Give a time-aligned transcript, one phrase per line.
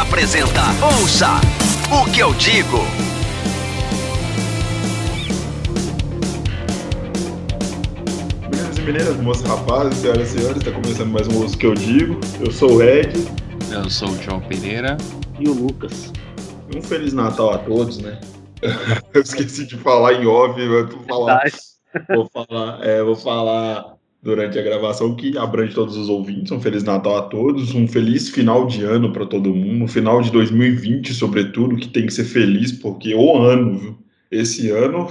[0.00, 1.28] Apresenta Ouça
[1.92, 2.78] o que eu digo.
[8.50, 11.66] Meninas e meninas, moças, rapazes, senhoras e senhores, está começando mais um Ouça o que
[11.66, 12.18] eu digo.
[12.40, 13.12] Eu sou o Ed.
[13.70, 14.96] Eu sou o João Pereira.
[15.38, 16.10] E o Lucas.
[16.74, 18.18] Um Feliz Natal a todos, né?
[19.12, 21.42] Eu esqueci de falar em off, mas vou falar,
[22.08, 26.52] vou falar, é, vou falar durante a gravação que abrange todos os ouvintes.
[26.52, 30.20] Um Feliz Natal a todos, um feliz final de ano para todo mundo, um final
[30.20, 33.98] de 2020, sobretudo, que tem que ser feliz, porque o ano, viu?
[34.30, 35.10] Esse ano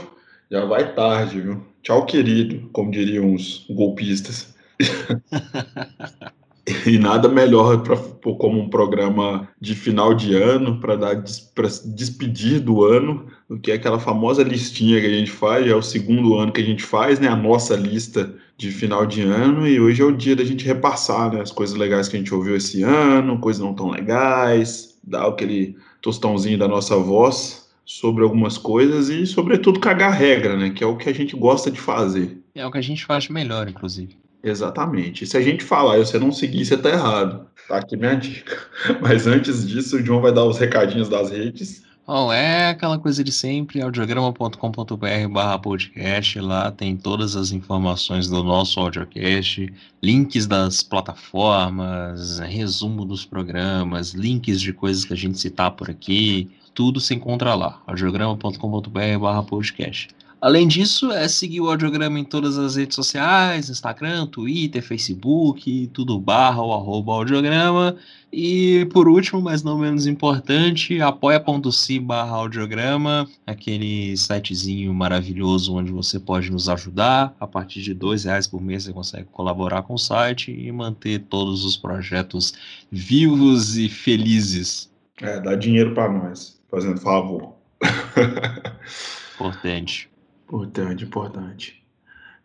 [0.49, 1.61] já vai tarde, viu?
[1.81, 4.53] Tchau, querido, como diriam os golpistas.
[6.85, 12.59] e nada melhor pra, como um programa de final de ano para dar para despedir
[12.59, 16.51] do ano do que aquela famosa listinha que a gente faz, é o segundo ano
[16.51, 20.05] que a gente faz, né, a nossa lista de final de ano e hoje é
[20.05, 23.39] o dia da gente repassar, né, as coisas legais que a gente ouviu esse ano,
[23.39, 29.79] coisas não tão legais, dar aquele tostãozinho da nossa voz sobre algumas coisas e sobretudo
[29.79, 32.37] cagar regra, né, que é o que a gente gosta de fazer.
[32.53, 34.17] É o que a gente faz melhor, inclusive.
[34.43, 35.23] Exatamente.
[35.23, 37.47] E se a gente falar e você não seguir, você tá errado.
[37.69, 38.57] Tá aqui minha dica.
[39.01, 41.83] Mas antes disso, o João vai dar os recadinhos das redes.
[42.11, 48.43] Bom, é aquela coisa de sempre, audiograma.com.br barra podcast, lá tem todas as informações do
[48.43, 49.71] nosso audiocast,
[50.01, 56.49] links das plataformas, resumo dos programas, links de coisas que a gente citar por aqui,
[56.73, 60.07] tudo se encontra lá, audiograma.com.br barra podcast.
[60.41, 66.17] Além disso, é seguir o audiograma em todas as redes sociais, Instagram, Twitter, Facebook, tudo
[66.17, 67.97] barra ou arroba audiograma.
[68.31, 76.17] E por último, mas não menos importante, apoia.se barra audiograma, aquele sitezinho maravilhoso onde você
[76.17, 77.35] pode nos ajudar.
[77.37, 81.19] A partir de dois reais por mês você consegue colaborar com o site e manter
[81.19, 82.53] todos os projetos
[82.89, 84.89] vivos e felizes.
[85.21, 87.55] É, dá dinheiro para nós, fazendo favor.
[89.35, 90.08] Importante.
[90.49, 91.83] Importante, importante.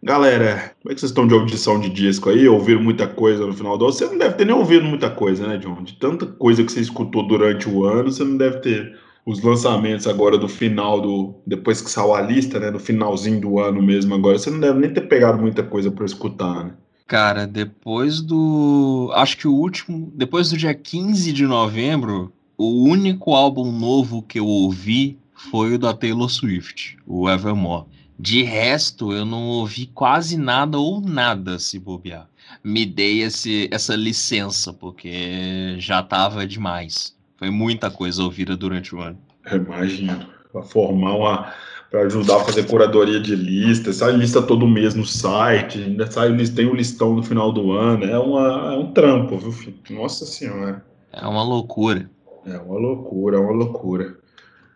[0.02, 2.46] Galera, como é que vocês estão de audição de disco aí?
[2.46, 3.94] Ouviram muita coisa no final do ano?
[3.94, 5.82] Você não deve ter nem ouvido muita coisa, né, John?
[5.82, 10.06] De tanta coisa que você escutou durante o ano, você não deve ter os lançamentos
[10.06, 11.34] agora do final do.
[11.46, 12.70] Depois que saiu a lista, né?
[12.70, 16.04] No finalzinho do ano mesmo agora, você não deve nem ter pegado muita coisa para
[16.04, 16.74] escutar, né?
[17.06, 19.10] Cara, depois do.
[19.14, 20.12] Acho que o último.
[20.14, 25.78] Depois do dia 15 de novembro, o único álbum novo que eu ouvi foi o
[25.78, 27.86] da Taylor Swift, o Evermore.
[28.18, 32.28] De resto, eu não ouvi quase nada ou nada se bobear.
[32.62, 37.14] Me dei esse, essa licença, porque já tava demais.
[37.36, 39.18] Foi muita coisa ouvida durante o ano.
[39.52, 40.26] Imagino.
[40.52, 41.54] Para formar uma.
[41.90, 46.36] Para ajudar a fazer curadoria de lista, sai lista todo mês no site, ainda sai,
[46.48, 48.04] tem um listão no final do ano.
[48.04, 49.76] É, uma, é um trampo, viu, filho?
[49.90, 50.84] Nossa Senhora.
[51.12, 52.10] É uma loucura.
[52.46, 54.16] É uma loucura, é uma loucura.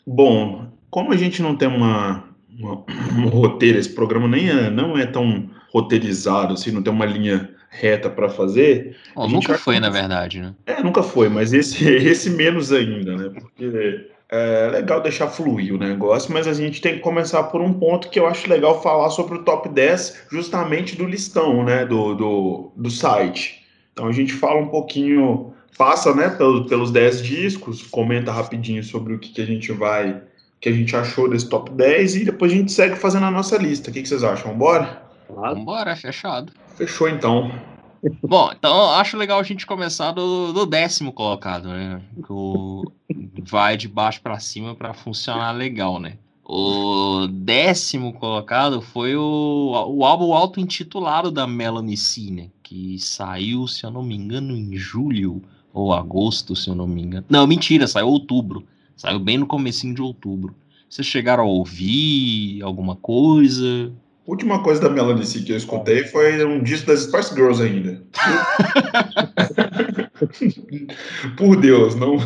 [0.06, 2.27] Bom, como a gente não tem uma,
[2.58, 2.84] uma,
[3.16, 7.50] um roteiro, esse programa nem é, não é tão roteirizado, assim, não tem uma linha
[7.70, 8.96] reta para fazer.
[9.14, 10.54] Oh, nunca foi, na verdade, né?
[10.66, 13.30] É, nunca foi, mas esse, esse menos ainda, né?
[13.38, 17.72] Porque é legal deixar fluir o negócio, mas a gente tem que começar por um
[17.72, 21.84] ponto que eu acho legal falar sobre o top 10, justamente do listão, né?
[21.84, 23.66] Do, do, do site.
[23.92, 29.14] Então a gente fala um pouquinho, passa, né, pelos, pelos 10 discos, comenta rapidinho sobre
[29.14, 30.22] o que, que a gente vai
[30.60, 33.56] que a gente achou desse top 10 e depois a gente segue fazendo a nossa
[33.56, 33.90] lista.
[33.90, 34.56] O que, que vocês acham?
[34.56, 35.02] Bora?
[35.26, 35.60] Claro.
[35.60, 36.52] Bora, fechado.
[36.76, 37.50] Fechou então.
[38.22, 42.00] Bom, então acho legal a gente começar do, do décimo colocado, né?
[42.28, 42.84] O
[43.42, 46.16] vai de baixo para cima para funcionar legal, né?
[46.44, 52.48] O décimo colocado foi o, o álbum auto-intitulado da Melanie C, né?
[52.62, 55.42] Que saiu, se eu não me engano, em julho
[55.74, 57.26] ou agosto, se eu não me engano.
[57.28, 58.64] Não, mentira, saiu outubro.
[58.98, 60.56] Saiu bem no comecinho de outubro.
[60.90, 63.92] Vocês chegaram a ouvir alguma coisa?
[64.26, 67.62] A última coisa da Melanie C que eu escutei foi um disco das Spice Girls
[67.62, 68.02] ainda.
[71.38, 72.16] Por Deus, não,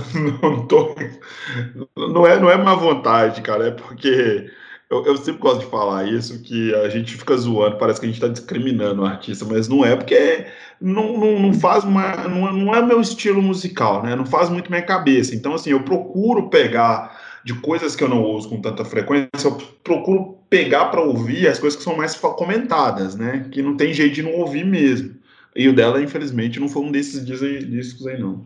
[0.43, 0.97] não tô.
[1.95, 4.51] Não é, não é má vontade, cara, é porque
[4.93, 8.09] eu, eu, sempre gosto de falar isso, que a gente fica zoando, parece que a
[8.11, 10.47] gente está discriminando o artista, mas não é, porque
[10.79, 12.29] não, não, não faz uma.
[12.29, 14.15] Não, não é meu estilo musical, né?
[14.15, 15.35] Não faz muito minha cabeça.
[15.35, 19.57] Então, assim, eu procuro pegar de coisas que eu não ouço com tanta frequência, eu
[19.83, 23.49] procuro pegar para ouvir as coisas que são mais comentadas, né?
[23.51, 25.15] Que não tem jeito de não ouvir mesmo.
[25.57, 28.45] E o dela, infelizmente, não foi um desses discos aí, não.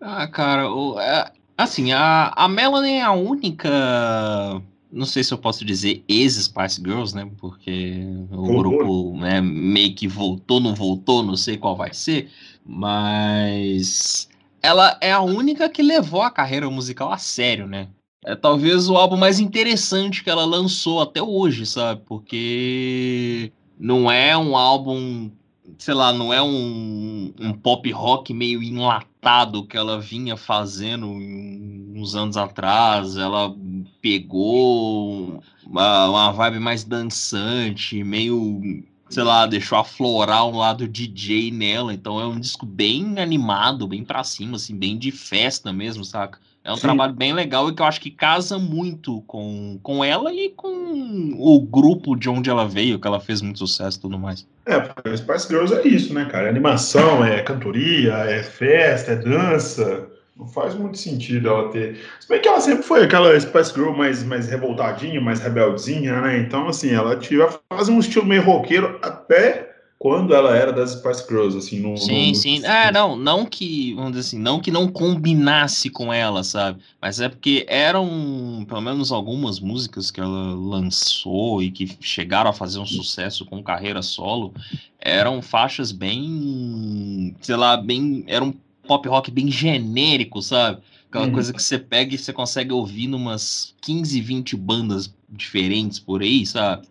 [0.00, 0.68] Ah, cara,
[1.00, 6.80] é, assim, a, a Melanie é a única não sei se eu posso dizer ex-Spice
[6.80, 7.30] Girls, né?
[7.38, 12.30] Porque o grupo né, meio que voltou, não voltou, não sei qual vai ser,
[12.64, 14.28] mas
[14.62, 17.88] ela é a única que levou a carreira musical a sério, né?
[18.24, 22.02] É talvez o álbum mais interessante que ela lançou até hoje, sabe?
[22.06, 25.30] Porque não é um álbum,
[25.78, 32.14] sei lá, não é um, um pop rock meio enlatado que ela vinha fazendo uns
[32.16, 33.16] anos atrás.
[33.16, 33.54] Ela
[34.00, 38.60] pegou uma, uma vibe mais dançante, meio
[39.08, 41.92] sei lá, deixou aflorar um lado DJ nela.
[41.94, 46.38] Então é um disco bem animado, bem pra cima, assim, bem de festa mesmo, saca?
[46.62, 46.82] É um Sim.
[46.82, 51.34] trabalho bem legal e que eu acho que casa muito com, com ela e com
[51.38, 54.46] o grupo de onde ela veio, que ela fez muito sucesso e tudo mais.
[54.66, 56.46] É, porque Spice Girls é isso, né, cara?
[56.46, 60.06] É animação, é cantoria, é festa, é dança.
[60.38, 61.98] Não faz muito sentido ela ter.
[62.20, 66.38] Se bem que ela sempre foi aquela Spice Girl mais, mais revoltadinha, mais rebeldezinha, né?
[66.38, 69.68] Então, assim, ela tinha faz um estilo meio roqueiro até
[69.98, 71.96] quando ela era das Spice Girls, assim, no.
[71.96, 72.34] Sim, no...
[72.36, 72.64] sim.
[72.64, 76.80] É, não, não que, vamos dizer assim, não que não combinasse com ela, sabe?
[77.02, 82.54] Mas é porque eram, pelo menos algumas músicas que ela lançou e que chegaram a
[82.54, 84.54] fazer um sucesso com carreira solo,
[85.00, 88.54] eram faixas bem, sei lá, bem, eram
[88.88, 90.80] pop rock bem genérico, sabe?
[91.08, 91.32] Aquela uhum.
[91.32, 96.44] coisa que você pega e você consegue ouvir numas 15, 20 bandas diferentes por aí,
[96.44, 96.86] sabe?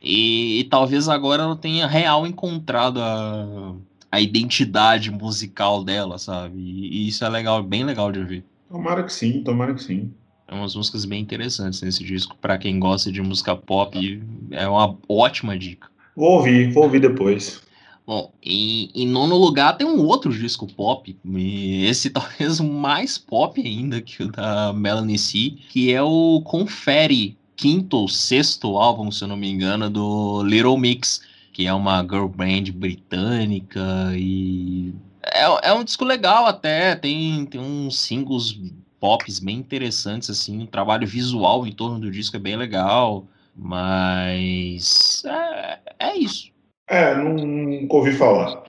[0.00, 3.74] E, e talvez agora ela tenha real encontrado a,
[4.12, 6.58] a identidade musical dela, sabe?
[6.58, 8.44] E, e isso é legal, bem legal de ouvir.
[8.70, 10.10] Tomara que sim, tomara que sim.
[10.48, 12.36] É umas músicas bem interessantes nesse disco.
[12.40, 15.88] para quem gosta de música pop, é uma ótima dica.
[16.16, 17.60] Vou ouvir, vou ouvir depois.
[18.06, 24.02] Bom, em, em, nono lugar tem um outro disco pop, esse talvez mais pop ainda
[24.02, 29.28] que o da Melanie C, que é o Confere, quinto ou sexto álbum, se eu
[29.28, 31.22] não me engano, do Little Mix,
[31.52, 34.92] que é uma girl band britânica e
[35.22, 38.60] é, é um disco legal até, tem, tem uns singles
[39.00, 43.26] pops bem interessantes, assim, o um trabalho visual em torno do disco é bem legal,
[43.56, 46.53] mas é, é isso.
[46.88, 48.62] É, nunca ouvi falar.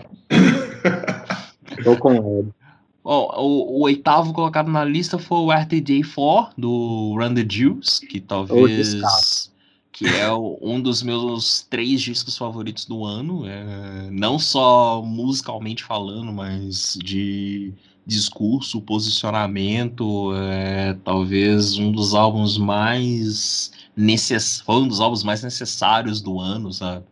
[1.83, 2.51] Tô com ele.
[3.03, 8.19] Bom, o, o, oitavo colocado na lista foi o RTJ4 do Run the Jewels, que
[8.19, 8.95] talvez
[9.91, 16.33] que é um dos meus três discos favoritos do ano, é, não só musicalmente falando,
[16.33, 17.71] mas de
[18.06, 24.59] discurso, posicionamento, é, talvez um dos álbuns mais necess...
[24.59, 27.06] foi um dos álbuns mais necessários do ano, sabe?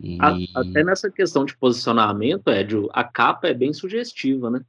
[0.00, 0.18] E...
[0.54, 4.60] até nessa questão de posicionamento, Ed, a capa é bem sugestiva, né?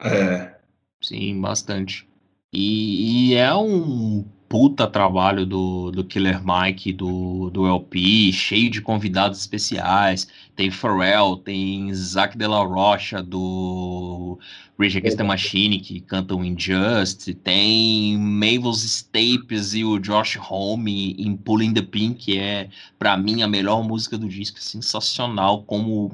[0.00, 0.54] É.
[1.00, 2.08] Sim, bastante.
[2.52, 8.80] E, e, é um puta trabalho do, do Killer Mike, do, do LP, cheio de
[8.80, 10.28] convidados especiais.
[10.54, 14.38] Tem Pharrell, tem Zac De La Rocha, do
[14.78, 17.34] Rage Against the Machine, que cantam Injustice.
[17.34, 23.42] Tem Mavis Staples e o Josh Homme em Pulling the Pink, que é, para mim,
[23.42, 24.60] a melhor música do disco.
[24.60, 26.12] Sensacional, como,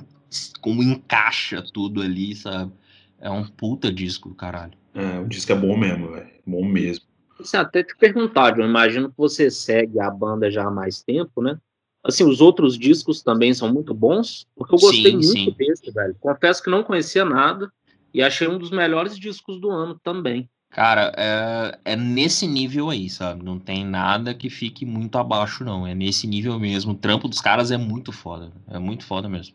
[0.63, 2.73] como encaixa tudo ali, sabe?
[3.21, 4.73] É um puta disco, caralho.
[4.95, 6.31] É, o disco é bom mesmo, velho.
[6.47, 7.10] Bom mesmo.
[7.41, 11.43] Assim, até te perguntar, eu imagino que você segue a banda já há mais tempo,
[11.43, 11.59] né?
[12.03, 15.55] Assim, os outros discos também são muito bons, porque eu gostei sim, muito sim.
[15.57, 16.17] desse, velho.
[16.19, 17.71] Confesso que não conhecia nada
[18.13, 20.49] e achei um dos melhores discos do ano também.
[20.71, 23.45] Cara, é, é nesse nível aí, sabe?
[23.45, 25.87] Não tem nada que fique muito abaixo, não.
[25.87, 26.93] É nesse nível mesmo.
[26.93, 28.53] O trampo dos caras é muito foda.
[28.69, 29.55] É muito foda mesmo.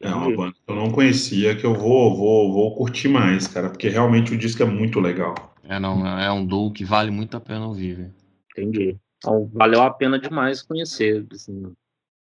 [0.00, 3.70] É uma banda que eu não conhecia, que eu vou, vou, vou curtir mais, cara,
[3.70, 5.53] porque realmente o disco é muito legal.
[5.68, 8.12] É, não, é um duo que vale muito a pena ouvir,
[8.52, 8.96] Entendi.
[9.18, 11.72] Então, valeu a pena demais conhecer, assim,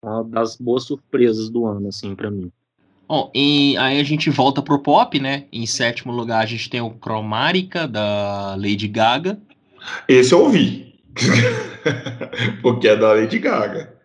[0.02, 2.50] uma das boas surpresas do ano, assim, para mim.
[3.08, 5.46] Bom, e aí a gente volta pro pop, né?
[5.50, 9.40] Em sétimo lugar a gente tem o Chromatica, da Lady Gaga.
[10.06, 10.94] Esse eu ouvi.
[12.60, 13.96] porque é da Lady Gaga.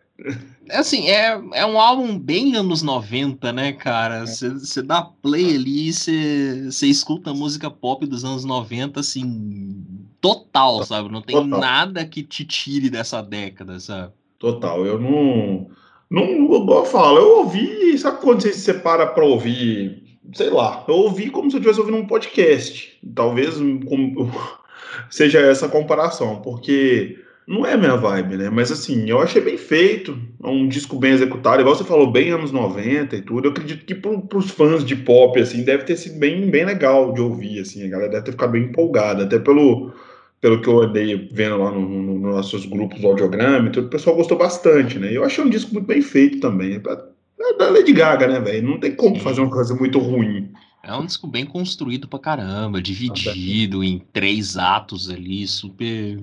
[0.69, 4.25] É assim, é, é um álbum bem anos 90, né, cara?
[4.25, 4.83] Você é.
[4.83, 9.83] dá play ali e você escuta música pop dos anos 90, assim,
[10.21, 11.11] total, sabe?
[11.11, 11.59] Não tem total.
[11.59, 14.13] nada que te tire dessa década, sabe?
[14.39, 15.67] Total, eu não.
[16.09, 20.03] Não, eu falo, eu ouvi, sabe quando você se separa para ouvir,
[20.33, 22.99] sei lá, eu ouvi como se eu estivesse ouvindo um podcast.
[23.15, 24.31] Talvez como,
[25.09, 28.49] seja essa comparação, porque não é minha vibe, né?
[28.49, 32.31] Mas assim, eu achei bem feito, é um disco bem executado, igual você falou, bem
[32.31, 33.47] anos 90 e tudo.
[33.47, 37.13] Eu acredito que para os fãs de pop, assim, deve ter sido bem, bem legal
[37.13, 39.91] de ouvir, assim, a galera deve ter ficado bem empolgada, até pelo,
[40.39, 43.87] pelo que eu andei vendo lá nos no, no nossos grupos do audiograma e tudo,
[43.87, 45.11] o pessoal gostou bastante, né?
[45.11, 46.73] Eu achei um disco muito bem feito também.
[46.73, 48.67] É, é da Lady Gaga, né, velho?
[48.67, 50.49] Não tem como fazer uma coisa muito ruim.
[50.85, 56.19] É um disco bem construído pra caramba, dividido em três atos ali, super.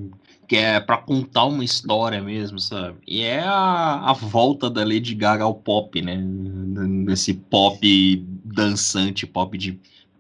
[0.50, 2.96] Que é pra contar uma história mesmo, sabe?
[3.06, 6.20] E é a, a volta da Lady Gaga ao pop, né?
[7.08, 9.78] Esse pop dançante, pop de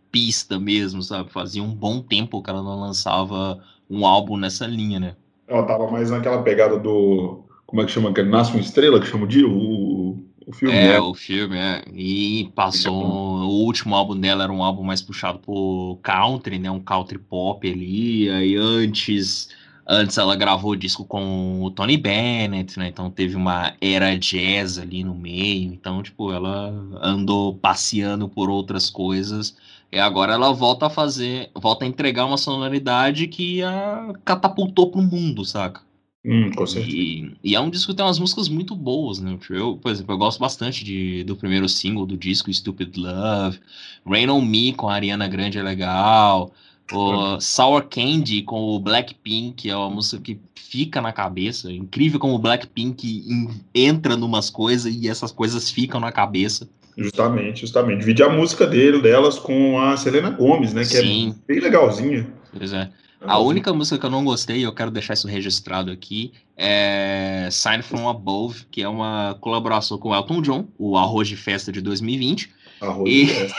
[0.08, 1.32] pista mesmo, sabe?
[1.32, 3.58] Fazia um bom tempo que ela não lançava
[3.90, 5.16] um álbum nessa linha, né?
[5.48, 7.42] Ela tava mais naquela pegada do.
[7.66, 8.14] Como é que chama?
[8.14, 9.44] Que Nasce uma Estrela, que chama de.
[9.44, 10.76] O, o filme.
[10.76, 11.00] É, né?
[11.00, 11.82] o filme, é.
[11.92, 12.94] E passou.
[12.94, 16.70] O último álbum dela era um álbum mais puxado por country, né?
[16.70, 18.30] Um country pop ali.
[18.30, 19.48] Aí antes.
[19.92, 22.86] Antes ela gravou disco com o Tony Bennett, né?
[22.86, 25.72] Então teve uma era jazz ali no meio.
[25.72, 26.68] Então, tipo, ela
[27.02, 29.56] andou passeando por outras coisas.
[29.90, 35.02] E agora ela volta a fazer, volta a entregar uma sonoridade que a catapultou pro
[35.02, 35.80] mundo, saca?
[36.24, 36.96] Hum, com certeza.
[36.96, 39.36] E, e, é um disco que tem umas músicas muito boas, né?
[39.48, 43.58] Eu, por exemplo, eu gosto bastante de, do primeiro single do disco, Stupid Love.
[44.06, 46.52] Rain on Me com a Ariana Grande é legal.
[46.92, 51.72] O Sour Candy com o Blackpink é uma música que fica na cabeça.
[51.72, 53.26] Incrível como o Blackpink
[53.74, 56.68] entra numas coisas e essas coisas ficam na cabeça.
[56.96, 58.00] Justamente, justamente.
[58.00, 60.84] Divide a música dele, delas com a Selena Gomes, né?
[60.84, 61.34] Que é Sim.
[61.48, 62.26] é bem legalzinha.
[62.56, 62.90] Pois é.
[63.22, 67.48] A única música que eu não gostei, e eu quero deixar isso registrado aqui, é
[67.50, 71.70] Sign From Above, que é uma colaboração com o Elton John, o Arroz de Festa
[71.70, 72.50] de 2020.
[72.80, 73.26] Arroz e...
[73.26, 73.58] Festa.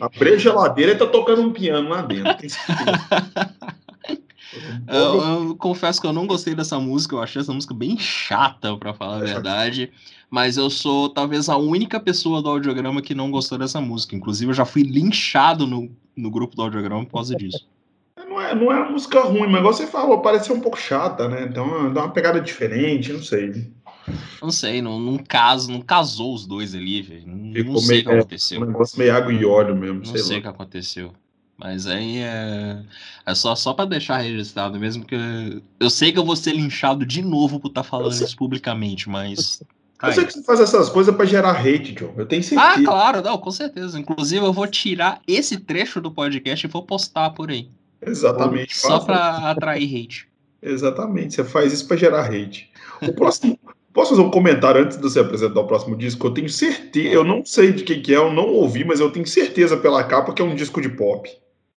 [0.06, 2.30] Abre a geladeira e tá tocando um piano lá dentro.
[4.88, 8.76] eu, eu, confesso que eu não gostei dessa música, eu achei essa música bem chata,
[8.76, 9.90] para falar a verdade.
[10.28, 14.14] Mas eu sou talvez a única pessoa do audiograma que não gostou dessa música.
[14.14, 17.66] Inclusive, eu já fui linchado no, no grupo do audiograma por causa disso
[18.30, 21.28] não é, não é uma música ruim, mas igual você falou, parece um pouco chata,
[21.28, 21.46] né?
[21.50, 23.70] Então dá uma pegada diferente, não sei.
[24.40, 27.26] Não sei, não, não, caso, não casou os dois ali, velho.
[27.26, 28.60] Não, não sei o que aconteceu.
[28.60, 29.98] É, um negócio meio água e óleo mesmo.
[29.98, 31.12] Não sei, o que aconteceu.
[31.56, 32.82] Mas aí é,
[33.26, 37.04] é só, só para deixar registrado mesmo, que eu sei que eu vou ser linchado
[37.04, 39.62] de novo por estar tá falando isso publicamente, mas.
[40.02, 42.14] Eu sei que você faz essas coisas para gerar hate, John.
[42.16, 42.70] Eu tenho certeza.
[42.70, 44.00] Ah, claro, não, com certeza.
[44.00, 47.68] Inclusive, eu vou tirar esse trecho do podcast e vou postar por aí.
[48.00, 48.74] Exatamente.
[48.74, 50.30] Só para atrair hate.
[50.62, 52.70] Exatamente, você faz isso para gerar hate.
[53.02, 53.58] O próximo.
[53.92, 56.26] Posso fazer um comentário antes de você apresentar o próximo disco?
[56.26, 59.10] Eu tenho certeza, eu não sei de quem que é, eu não ouvi, mas eu
[59.10, 61.28] tenho certeza pela capa que é um disco de pop.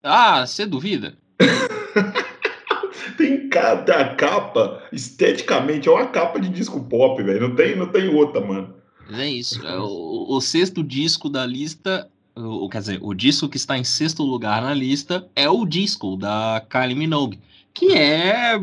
[0.03, 1.17] Ah, você duvida?
[3.17, 7.47] tem cada capa, esteticamente, é uma capa de disco pop, velho.
[7.47, 8.75] Não tem, não tem outra, mano.
[9.13, 9.65] É isso.
[9.65, 13.83] É o, o sexto disco da lista o, quer dizer, o disco que está em
[13.83, 17.39] sexto lugar na lista é o disco da Kylie Minogue,
[17.73, 18.57] que é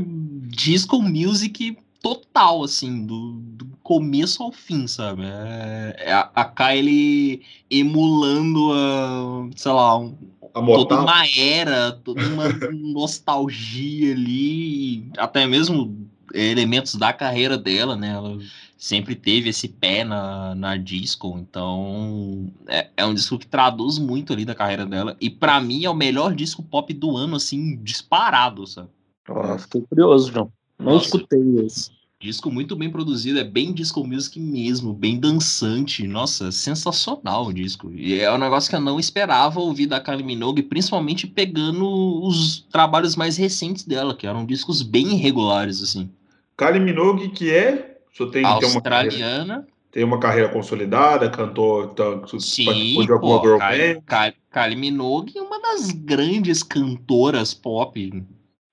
[0.48, 5.22] disco music total, assim, do, do começo ao fim, sabe?
[5.24, 10.16] É, é a, a, Kylie emulando a, sei lá, um,
[10.54, 18.10] toda uma era, toda uma nostalgia ali, até mesmo elementos da carreira dela, né?
[18.10, 18.38] Ela
[18.76, 24.32] sempre teve esse pé na, na disco, então é, é um disco que traduz muito
[24.32, 25.16] ali da carreira dela.
[25.20, 28.88] E para mim é o melhor disco pop do ano, assim, disparado, sabe?
[29.28, 30.52] Ah, fiquei curioso, João.
[30.78, 31.06] Não Nossa.
[31.06, 31.90] escutei esse.
[32.20, 36.04] Disco muito bem produzido, é bem disco music mesmo, bem dançante.
[36.06, 37.92] Nossa, sensacional o disco.
[37.94, 41.86] E é um negócio que eu não esperava ouvir da Kylie Minogue, principalmente pegando
[42.24, 46.10] os trabalhos mais recentes dela, que eram discos bem irregulares, assim.
[46.56, 48.74] Kylie Minogue, que é só tem, australiana.
[48.82, 52.04] Tem uma, carreira, tem uma carreira consolidada, cantou, tá,
[52.40, 58.24] Sim, de alguma pô, girl Kylie, Kylie, Kylie Minogue é uma das grandes cantoras pop.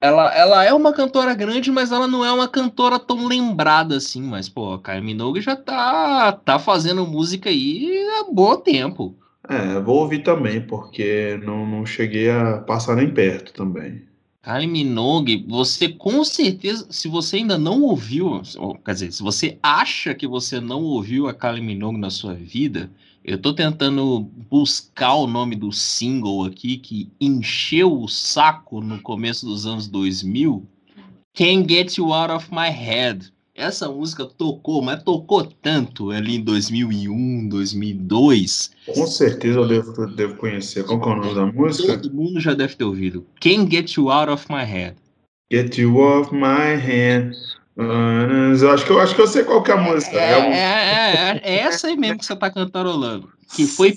[0.05, 4.21] Ela, ela é uma cantora grande, mas ela não é uma cantora tão lembrada assim.
[4.21, 9.15] Mas, pô, a Kylie Minogue já tá, tá fazendo música aí há bom tempo.
[9.49, 14.03] É, vou ouvir também, porque não, não cheguei a passar nem perto também.
[14.43, 18.43] Kylie Minogue, você com certeza, se você ainda não ouviu,
[18.85, 22.91] quer dizer, se você acha que você não ouviu a Kylie Minogue na sua vida,
[23.25, 29.47] eu tô tentando buscar o nome do single aqui que encheu o saco no começo
[29.47, 30.63] dos anos 2000.
[31.33, 33.33] Can't Get You Out of My Head.
[33.55, 38.71] Essa música tocou, mas tocou tanto ali em 2001, 2002.
[38.93, 40.83] Com certeza eu devo, devo conhecer.
[40.83, 41.97] Qual é o nome da música?
[41.97, 43.25] Todo mundo já deve ter ouvido.
[43.41, 44.97] Can't Get You Out of My Head.
[45.51, 47.35] Get You Off My Head.
[47.77, 50.17] Eu acho que eu acho que eu sei qual que é a música.
[50.17, 53.29] É, é, é, é essa aí mesmo que você tá cantarolando.
[53.53, 53.95] Que foi,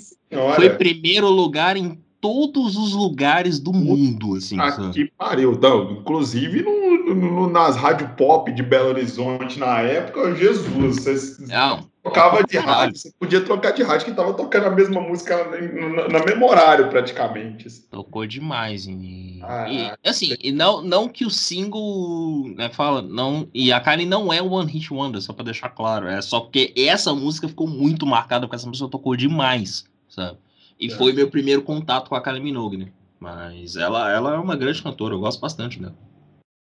[0.55, 4.59] foi primeiro lugar em todos os lugares do mundo, assim.
[4.59, 10.97] Aqui pariu, não, inclusive no, no, nas rádio pop de Belo Horizonte na época, Jesus.
[10.97, 11.39] Vocês...
[11.39, 15.35] Não, Trocava de rádio, você podia trocar de rádio que tava tocando a mesma música
[15.43, 17.67] na, na mesmo horário, praticamente.
[17.67, 17.81] Assim.
[17.91, 18.87] Tocou demais.
[18.87, 23.81] E, ah, e assim, e não, não que o single, né, fala, não, e a
[23.81, 27.49] Kylie não é One Hit Wonder, só pra deixar claro, é só porque essa música
[27.49, 30.37] ficou muito marcada, porque essa música tocou demais, sabe?
[30.79, 30.89] E é.
[30.91, 32.91] foi meu primeiro contato com a Kylie Minogue, né?
[33.19, 35.95] Mas ela, ela é uma grande cantora, eu gosto bastante dela.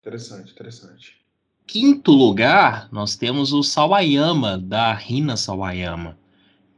[0.01, 1.26] Interessante, interessante
[1.67, 6.17] quinto lugar, nós temos o Sawayama, da Rina Sawayama,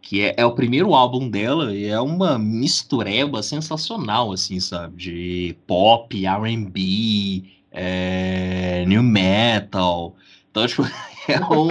[0.00, 4.97] que é, é, o primeiro álbum dela e é uma mistureba sensacional, assim, sabe?
[4.97, 10.16] De pop, R&B, é, new metal.
[10.50, 10.83] Então, tipo,
[11.29, 11.69] é um,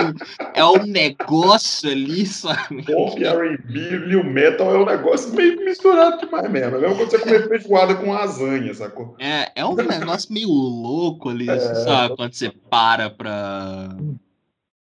[0.53, 2.83] é um negócio ali, sabe?
[2.83, 6.77] Pop, R&B, new metal é um negócio meio misturado demais mesmo.
[6.77, 9.15] É mesmo quando você comer feijoada com lasanha, sacou?
[9.19, 11.59] É, é um negócio meio louco ali, é...
[11.59, 12.15] sabe?
[12.15, 13.89] Quando você para pra,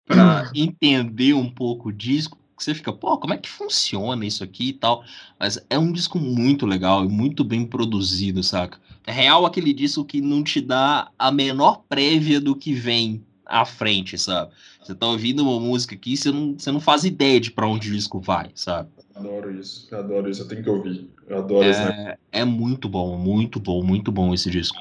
[0.05, 4.69] pra entender um pouco o disco, você fica, pô, como é que funciona isso aqui
[4.69, 5.03] e tal?
[5.39, 8.79] Mas é um disco muito legal e muito bem produzido, saca?
[9.05, 13.65] É real aquele disco que não te dá a menor prévia do que vem à
[13.65, 14.51] frente, sabe?
[14.81, 17.89] Você tá ouvindo uma música aqui, você não, você não faz ideia de para onde
[17.89, 18.89] o disco vai, sabe?
[19.15, 21.09] Adoro isso, adoro isso, eu tenho que ouvir.
[21.27, 22.17] Eu adoro é.
[22.31, 24.77] É muito bom, muito bom, muito bom esse disco.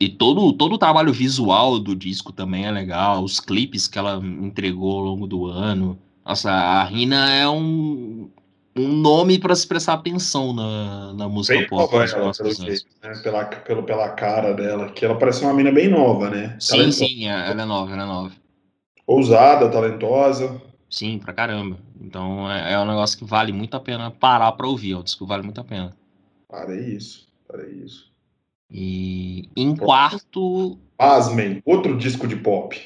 [0.00, 4.16] E todo, todo o trabalho visual do disco também é legal, os clipes que ela
[4.16, 5.98] entregou ao longo do ano.
[6.24, 8.30] Nossa, a Rina é um,
[8.76, 11.92] um nome para se prestar atenção na, na música bem pop.
[11.92, 13.12] Nova ela, pelo jeito, né?
[13.22, 16.56] pela, pelo, pela cara dela, que ela parece uma mina bem nova, né?
[16.58, 17.06] Sim, talentosa.
[17.06, 18.32] sim, é, ela é nova, ela é nova.
[19.06, 20.60] Ousada, talentosa.
[20.90, 21.78] Sim, pra caramba.
[22.00, 24.92] Então é, é um negócio que vale muito a pena parar pra ouvir.
[24.92, 25.92] É um disco que vale muito a pena.
[26.48, 28.12] Para isso, para isso.
[28.70, 30.78] E em quarto.
[30.96, 32.80] Pasmem, outro disco de pop.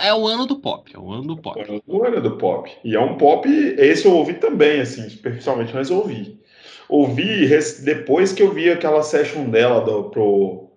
[0.00, 1.60] É o ano do pop, é o ano do pop.
[1.60, 2.70] É o ano do pop.
[2.84, 6.40] E é um pop, esse eu ouvi também, assim, superficialmente, mas eu ouvi.
[6.88, 7.48] Ouvi
[7.84, 10.70] depois que eu vi aquela session dela do, pro,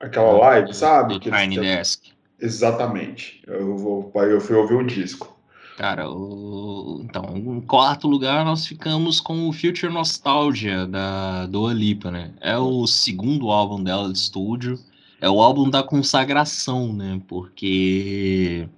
[0.00, 1.18] aquela live, sabe?
[1.18, 2.12] Do Tiny Desk.
[2.40, 3.42] Exatamente.
[3.46, 5.36] Eu, vou, eu fui ouvir o disco.
[5.76, 7.00] Cara, o...
[7.04, 12.32] então, em quarto lugar nós ficamos com o Future Nostalgia da Dua Lipa, né?
[12.40, 14.78] É o segundo álbum dela de estúdio,
[15.20, 17.20] é o álbum da consagração, né?
[17.26, 18.68] Porque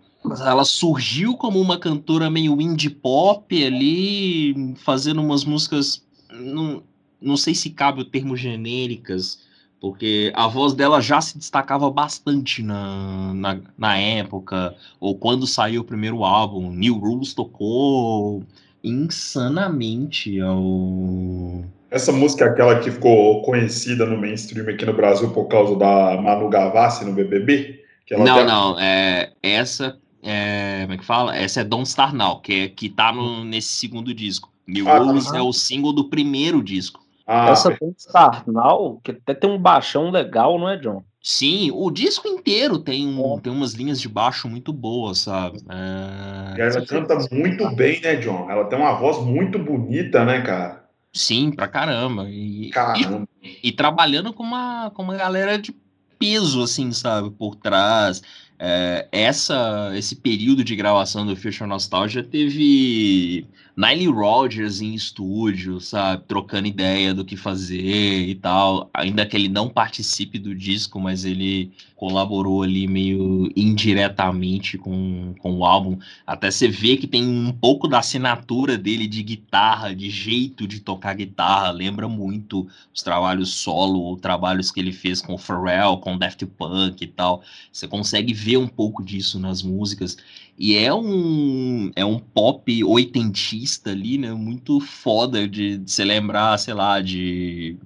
[0.40, 6.82] ela surgiu como uma cantora meio indie pop ali, fazendo umas músicas, não,
[7.20, 9.40] não sei se cabe o termo genéricas,
[9.80, 15.80] porque a voz dela já se destacava bastante na, na, na época, ou quando saiu
[15.80, 16.70] o primeiro álbum.
[16.70, 18.42] New Rules tocou
[18.84, 21.64] insanamente ao.
[21.90, 26.20] Essa música é aquela que ficou conhecida no mainstream aqui no Brasil por causa da
[26.20, 27.80] Manu Gavassi no BBB?
[28.10, 31.36] não, não, é, essa é, como é que fala?
[31.36, 34.50] Essa é Don't Star Now, que, é, que tá no, nesse segundo disco.
[34.66, 35.38] New ah, Rules tá.
[35.38, 37.00] é o single do primeiro disco.
[37.26, 41.02] Ah, Essa tem Starnal, que até tem um baixão legal, não é, John?
[41.22, 43.40] Sim, o disco inteiro tem, um, é.
[43.40, 45.60] tem umas linhas de baixo muito boas, sabe?
[45.68, 46.60] É...
[46.60, 48.50] ela canta muito bem, né, John?
[48.50, 50.84] Ela tem uma voz muito bonita, né, cara?
[51.12, 52.28] Sim, pra caramba.
[52.28, 53.28] E, caramba.
[53.42, 55.74] E, e, trabalhando com uma, com uma galera de
[56.18, 58.22] peso, assim, sabe, por trás.
[58.58, 63.46] É, essa, esse período de gravação do Future Nostalgia teve
[63.80, 66.24] Nile Rodgers em estúdio, sabe?
[66.28, 68.90] Trocando ideia do que fazer e tal.
[68.92, 75.54] Ainda que ele não participe do disco, mas ele colaborou ali meio indiretamente com, com
[75.54, 75.98] o álbum.
[76.26, 80.80] Até você vê que tem um pouco da assinatura dele de guitarra, de jeito de
[80.80, 81.70] tocar guitarra.
[81.70, 86.44] Lembra muito os trabalhos solo, ou trabalhos que ele fez com o Pharrell, com Daft
[86.44, 87.42] Punk e tal.
[87.72, 90.18] Você consegue ver um pouco disso nas músicas.
[90.62, 94.30] E é um, é um pop oitentista ali, né?
[94.34, 97.78] Muito foda de, de se lembrar, sei lá, de.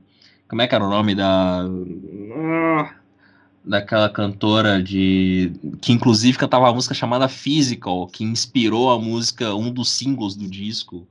[0.49, 1.65] Como é que era o nome da.
[3.65, 5.53] Daquela cantora de.
[5.81, 10.49] Que inclusive cantava uma música chamada Physical, que inspirou a música, um dos singles do
[10.49, 11.07] disco.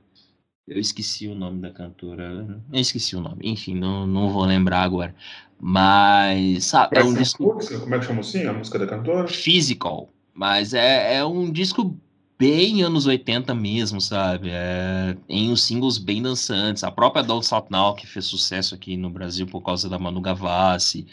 [0.68, 2.60] Eu esqueci o nome da cantora.
[2.70, 3.38] Eu esqueci o nome.
[3.42, 5.14] Enfim, não, não vou lembrar agora.
[5.58, 7.58] Mas, sabe, é um disco.
[7.80, 9.26] Como é que chama assim a música da cantora?
[9.28, 10.13] Physical.
[10.34, 11.96] Mas é, é um disco
[12.38, 14.50] bem anos 80 mesmo, sabe?
[14.50, 16.82] É, em os singles bem dançantes.
[16.82, 20.20] A própria Don't Stop Now, que fez sucesso aqui no Brasil por causa da Manu
[20.20, 21.06] Gavassi.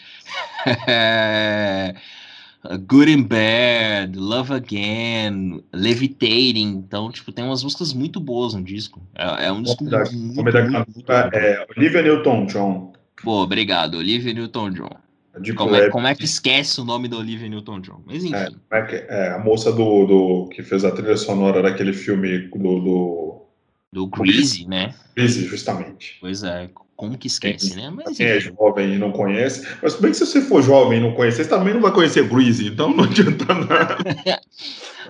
[2.88, 6.84] Good and Bad, Love Again, Levitating.
[6.86, 9.02] Então, tipo, tem umas músicas muito boas no disco.
[9.16, 12.94] É, é um disco da, muito, muito, muito, muito, é Olivia Newton-John.
[13.24, 14.90] Pô, obrigado, Olivia Newton-John.
[15.56, 18.04] Como é, como é, que esquece o nome do Olivia Newton-John?
[18.06, 18.36] Mas enfim.
[18.36, 22.50] É, é, que, é, a moça do, do, que fez a trilha sonora daquele filme
[22.50, 22.80] do.
[22.80, 23.42] Do,
[23.94, 24.94] do Greasy, né?
[25.16, 26.18] Greasy, justamente.
[26.20, 27.90] Pois é, como que esquece, né?
[27.90, 29.66] Mas, quem é jovem e não conhece.
[29.82, 32.28] Mas bem que se você for jovem e não conhecer, você também não vai conhecer
[32.28, 33.98] Greasy, então não adianta nada.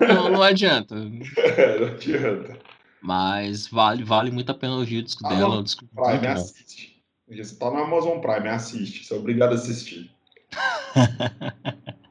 [0.00, 0.94] não, não adianta.
[1.36, 2.58] É, não adianta.
[3.02, 5.56] Mas vale, vale muito a pena ouvir o disco ah, dela.
[5.58, 6.91] O disco Prime, assiste.
[7.36, 9.04] Você tá no Amazon Prime, assiste.
[9.04, 10.10] Você é obrigado a assistir.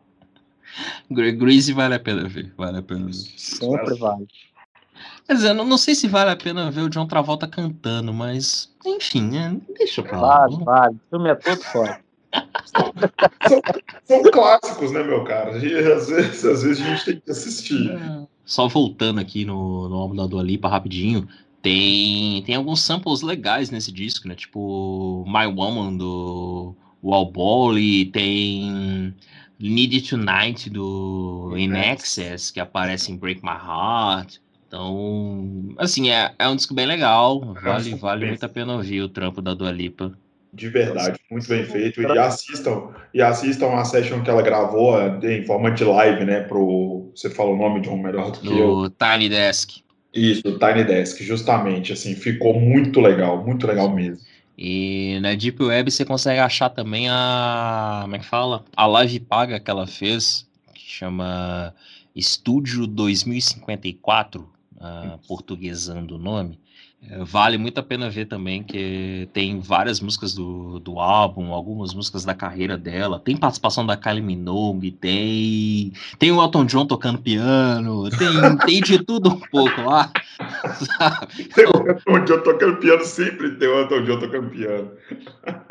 [1.09, 2.53] Greasy vale a pena ver.
[2.57, 3.13] Vale a pena ver.
[3.13, 4.27] Sempre vale.
[5.27, 8.73] Mas eu não, não, sei se vale a pena ver o John Travolta cantando, mas
[8.85, 9.57] enfim, né?
[9.77, 10.47] deixa pra lá.
[10.47, 10.95] Vale, vale.
[10.95, 12.01] O filme é todo forte.
[12.65, 12.93] são,
[14.05, 15.57] são, clássicos, né, meu cara?
[15.57, 17.91] E às vezes, às vezes a gente tem que assistir.
[17.91, 18.27] É.
[18.45, 21.27] Só voltando aqui no, no álbum da Dua Lipa rapidinho,
[21.61, 24.35] tem, tem alguns samples legais nesse disco, né?
[24.35, 27.75] Tipo My Woman do Wall Ball
[28.11, 29.13] tem
[29.59, 34.37] Need It Tonight do In Excess, que aparece em Break My Heart.
[34.67, 37.53] Então, assim, é, é um disco bem legal.
[37.61, 40.13] Vale, vale muito a pena ouvir o trampo da Dua Lipa.
[40.53, 42.01] De verdade, muito bem feito.
[42.01, 46.41] E assistam, e assistam a session que ela gravou em forma de live, né?
[46.41, 47.11] Pro.
[47.15, 48.89] Você fala o nome de um melhor do que eu.
[48.89, 49.81] Tiny Desk.
[50.13, 51.93] Isso, Tiny Desk, justamente.
[51.93, 54.19] Assim, ficou muito legal, muito legal mesmo.
[54.57, 57.99] E na Deep Web você consegue achar também a.
[58.03, 58.63] Como é que fala?
[58.75, 61.73] A live paga que ela fez, que chama
[62.15, 66.59] Estúdio 2054 uh, portuguesando o nome,
[67.25, 72.23] vale muito a pena ver também, que tem várias músicas do, do álbum, algumas músicas
[72.23, 78.09] da carreira dela, tem participação da Kylie Minogue, tem, tem o Elton John tocando piano,
[78.11, 80.11] tem, tem de tudo um pouco lá.
[80.97, 81.45] Sabe?
[81.45, 84.91] Tem o Elton John tocando piano, sempre tem o Elton John tocando piano.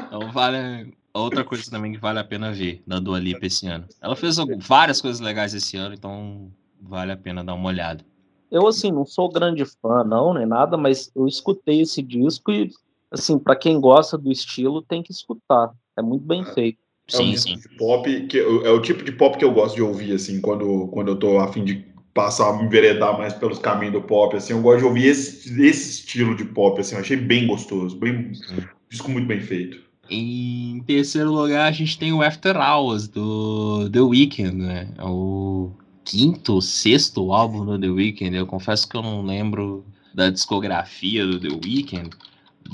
[0.07, 3.87] Então vale, outra coisa também que vale a pena ver na Dua Lipa esse ano.
[4.01, 8.05] Ela fez várias coisas legais esse ano, então vale a pena dar uma olhada.
[8.51, 12.71] Eu, assim, não sou grande fã, não, nem nada, mas eu escutei esse disco e,
[13.11, 15.71] assim, para quem gosta do estilo, tem que escutar.
[15.97, 16.55] É muito bem é.
[16.55, 16.79] feito.
[17.09, 17.59] É sim, sim.
[17.77, 21.09] pop que é o tipo de pop que eu gosto de ouvir, assim, quando, quando
[21.09, 21.85] eu tô a fim de
[22.15, 25.91] passar, me enveredar mais pelos caminhos do pop, assim, eu gosto de ouvir esse, esse
[25.91, 28.33] estilo de pop, assim, eu achei bem gostoso, bem,
[28.89, 29.81] disco muito bem feito.
[30.09, 34.89] Em terceiro lugar, a gente tem o After Hours, do The Weeknd, né?
[34.99, 35.71] É o
[36.11, 38.37] quinto, sexto álbum do The Weeknd.
[38.37, 42.11] Eu confesso que eu não lembro da discografia do The Weeknd,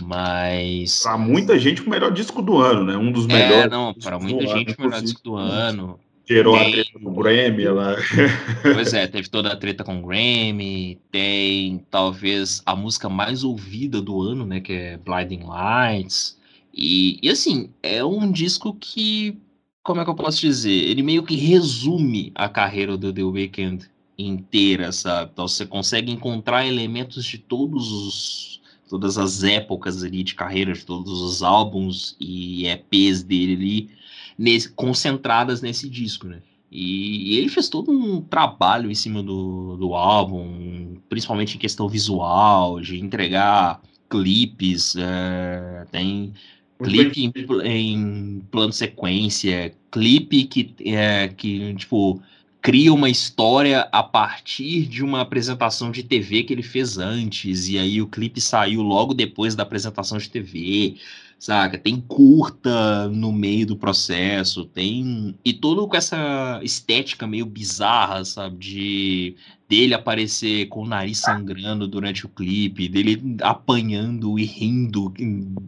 [0.02, 1.02] mas.
[1.02, 2.96] Pra muita gente, o melhor disco do ano, né?
[2.96, 3.66] Um dos melhores.
[3.66, 6.00] É, não, pra muita gente, o melhor disco do ano.
[6.26, 6.66] Gerou tem...
[6.66, 7.96] a treta com o Grammy, ela.
[8.62, 10.98] Pois é, teve toda a treta com o Grammy.
[11.10, 14.60] Tem talvez a música mais ouvida do ano, né?
[14.60, 16.38] Que é Blinding Lights.
[16.72, 19.38] E, e assim, é um disco que
[19.86, 20.72] como é que eu posso dizer?
[20.72, 25.30] Ele meio que resume a carreira do The Weeknd inteira, sabe?
[25.32, 28.56] Então você consegue encontrar elementos de todos os
[28.88, 33.90] todas as épocas ali de carreira, de todos os álbuns e EPs dele ali,
[34.38, 36.40] nesse, concentradas nesse disco, né?
[36.70, 42.80] E, ele fez todo um trabalho em cima do, do álbum, principalmente em questão visual,
[42.80, 46.32] de entregar clipes, é, tem
[46.82, 47.32] clipe em,
[47.64, 52.20] em, plano sequência, clipe que, é, que, tipo,
[52.60, 57.78] cria uma história a partir de uma apresentação de TV que ele fez antes, e
[57.78, 60.96] aí o clipe saiu logo depois da apresentação de TV,
[61.38, 61.78] saca?
[61.78, 65.34] Tem curta no meio do processo, tem.
[65.44, 68.56] E todo com essa estética meio bizarra, sabe?
[68.56, 69.36] De
[69.68, 75.12] dele aparecer com o nariz sangrando durante o clipe, dele apanhando e rindo,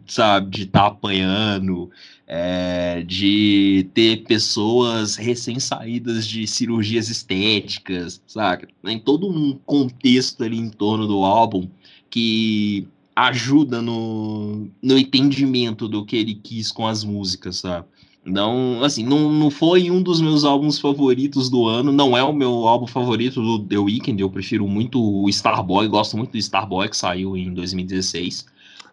[0.07, 1.89] sabe, de estar tá apanhando,
[2.25, 8.67] é, de ter pessoas recém-saídas de cirurgias estéticas, sabe?
[8.83, 11.67] Tem todo um contexto ali em torno do álbum
[12.09, 17.85] que ajuda no, no entendimento do que ele quis com as músicas, sabe?
[18.29, 22.33] Não, assim, não, não foi um dos meus álbuns favoritos do ano, não é o
[22.33, 26.87] meu álbum favorito do The Weeknd, eu prefiro muito o Starboy, gosto muito do Starboy
[26.89, 28.45] que saiu em 2016.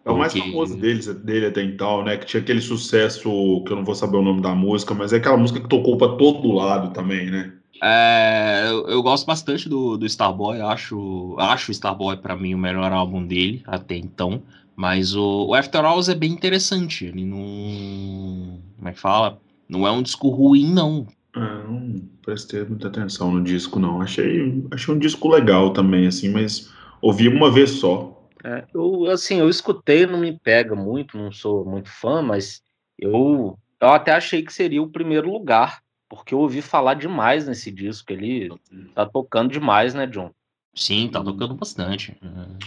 [0.05, 0.49] É o mais porque...
[0.49, 2.15] famoso deles, dele até então, né?
[2.15, 5.17] Que tinha aquele sucesso, que eu não vou saber o nome da música, mas é
[5.17, 7.51] aquela música que tocou para todo lado também, né?
[7.83, 12.57] É, eu, eu, gosto bastante do, do Starboy, acho, acho o Starboy para mim o
[12.57, 14.41] melhor álbum dele até então.
[14.77, 17.05] Mas o, o After Hours é bem interessante.
[17.05, 18.61] Ele não.
[18.77, 19.41] Como é que fala?
[19.67, 21.07] Não é um disco ruim, não.
[21.35, 24.01] É, não prestei muita atenção no disco, não.
[24.01, 28.29] Achei, achei um disco legal também, assim, mas ouvi uma vez só.
[28.43, 32.61] É, eu, assim, eu escutei, não me pega muito, não sou muito fã, mas
[32.99, 37.71] eu Eu até achei que seria o primeiro lugar, porque eu ouvi falar demais nesse
[37.71, 38.11] disco.
[38.11, 38.49] Ele
[38.93, 40.31] tá tocando demais, né, John?
[40.77, 42.15] Sim, tá tocando bastante.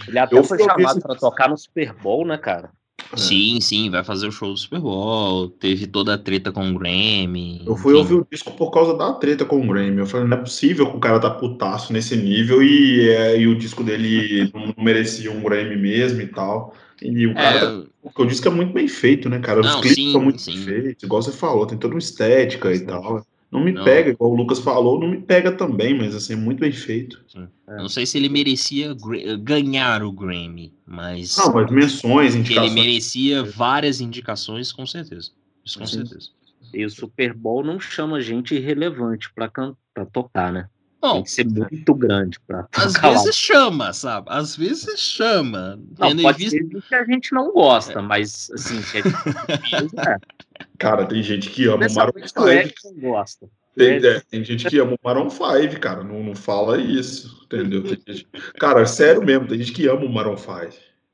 [0.07, 2.69] Ele até eu foi chamado para tocar no Super Bowl, né, cara?
[3.15, 5.49] Sim, sim, vai fazer o show do Super Bowl.
[5.49, 7.63] Teve toda a treta com o Grammy.
[7.65, 8.01] Eu fui enfim.
[8.01, 9.99] ouvir o disco por causa da treta com o Grammy.
[9.99, 13.47] Eu falei, não é possível que o cara tá putaço nesse nível e, é, e
[13.47, 16.73] o disco dele não merecia um Grammy mesmo e tal.
[17.01, 18.09] E o cara, é...
[18.15, 19.61] o disco é muito bem feito, né, cara?
[19.61, 20.53] Os não, clipes sim, são muito sim.
[20.53, 22.83] bem feitos, igual você falou, tem toda uma estética sim.
[22.83, 23.25] e tal.
[23.51, 23.83] Não me não.
[23.83, 27.21] pega, igual o Lucas falou, não me pega também, mas assim, muito bem feito.
[27.67, 27.75] É.
[27.75, 28.95] Não sei se ele merecia
[29.41, 31.35] ganhar o Grammy, mas.
[31.37, 32.71] Não, mas menções, indicações.
[32.71, 35.31] Ele merecia várias indicações, com certeza.
[35.65, 36.05] Isso com Sim.
[36.05, 36.29] certeza.
[36.73, 40.69] E o Super Bowl não chama gente irrelevante para tocar, né?
[41.01, 43.31] Não, Tem que ser muito grande para Às vezes lá.
[43.31, 44.27] chama, sabe?
[44.29, 45.79] Às vezes chama.
[45.97, 46.51] Não, pode visto...
[46.51, 48.01] ser que a gente não gosta, é.
[48.01, 50.17] mas assim, gente é.
[50.77, 52.47] Cara, tem gente que ama o Maroon 5.
[52.47, 53.49] É que gosta.
[53.75, 56.03] Tem, é, tem, gente que ama o Maroon 5, cara.
[56.03, 57.85] Não, não fala isso, entendeu?
[57.85, 58.27] Gente...
[58.59, 60.51] Cara, sério mesmo, tem gente que ama o Maroon 5.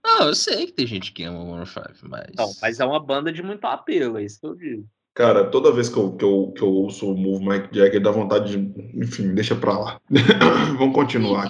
[0.04, 2.28] Não, eu sei que tem gente que ama o Maroon 5, mas.
[2.36, 4.88] Não, mas é uma banda de muito apelo, é isso que eu digo.
[5.18, 8.12] Cara, toda vez que eu, que eu, que eu ouço o Move Mike Jagger, dá
[8.12, 8.72] vontade de.
[8.96, 10.02] Enfim, deixa pra lá.
[10.78, 11.48] Vamos continuar.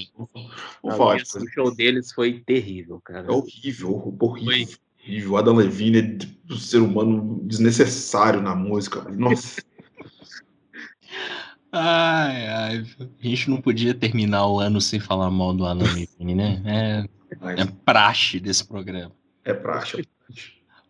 [0.81, 1.17] Vamos falar.
[1.17, 3.27] O show deles foi terrível, cara.
[3.27, 4.67] É horrível, horrível.
[4.67, 4.86] Foi.
[5.07, 5.37] Horrível.
[5.37, 9.01] Adam Levine é um ser humano desnecessário na música.
[9.09, 9.61] Nossa.
[11.69, 12.85] Ai, ai.
[13.21, 16.61] A gente não podia terminar o ano sem falar mal do Adam Levine, né?
[16.65, 19.11] É, é praxe desse programa.
[19.43, 20.07] É praxe.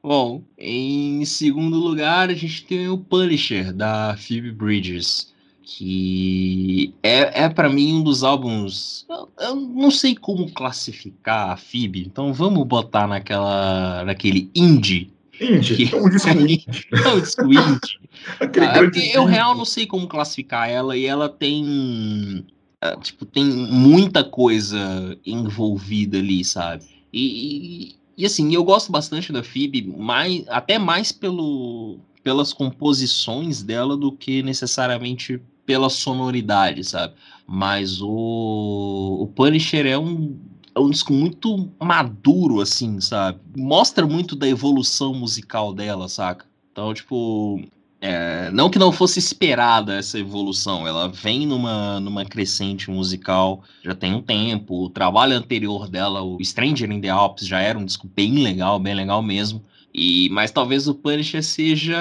[0.02, 5.34] Bom, em segundo lugar, a gente tem o Punisher, da Phoebe Bridges,
[5.70, 9.06] que é, é para mim um dos álbuns.
[9.10, 15.12] Eu, eu, não sei como classificar a Phoebe, então vamos botar naquela, naquele indie.
[15.42, 15.76] Indie?
[15.76, 15.92] Que...
[15.94, 16.66] É um disco indie.
[16.94, 18.00] é um disco indie.
[18.40, 22.46] ah, eu, real, não sei como classificar ela, e ela tem.
[22.80, 26.86] Ah, tipo, tem muita coisa envolvida ali, sabe?
[27.12, 33.98] E, e assim, eu gosto bastante da Phoebe, mais, até mais pelo, pelas composições dela
[33.98, 37.14] do que necessariamente pela sonoridade, sabe?
[37.46, 40.40] Mas o, o Punisher é um,
[40.74, 43.40] é um disco muito maduro, assim, sabe?
[43.56, 46.46] Mostra muito da evolução musical dela, saca?
[46.72, 47.62] Então, tipo,
[48.00, 53.94] é, não que não fosse esperada essa evolução, ela vem numa, numa crescente musical já
[53.94, 54.86] tem um tempo.
[54.86, 58.80] O trabalho anterior dela, o Stranger in the Alps, já era um disco bem legal,
[58.80, 59.62] bem legal mesmo.
[59.94, 61.98] E mas talvez o Punisher seja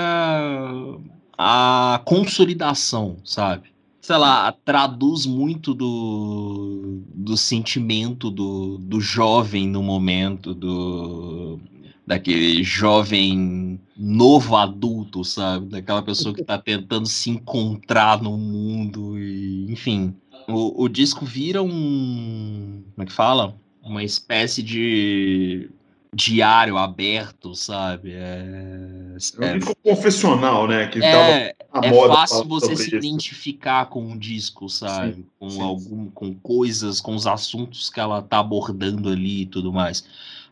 [1.36, 3.70] a consolidação, sabe?
[4.00, 11.58] Sei lá, traduz muito do, do sentimento do, do jovem no momento, do,
[12.06, 15.66] daquele jovem novo adulto, sabe?
[15.66, 20.14] Daquela pessoa que está tentando se encontrar no mundo e, enfim.
[20.48, 22.84] O, o disco vira um.
[22.94, 23.56] Como é que fala?
[23.82, 25.68] Uma espécie de
[26.16, 28.12] diário aberto, sabe?
[28.12, 30.86] É, é, um confessional, né?
[30.88, 32.96] Que é, é fácil você se isso.
[32.96, 35.14] identificar com um disco, sabe?
[35.14, 35.60] Sim, com sim.
[35.60, 40.04] algum, com coisas, com os assuntos que ela tá abordando ali e tudo mais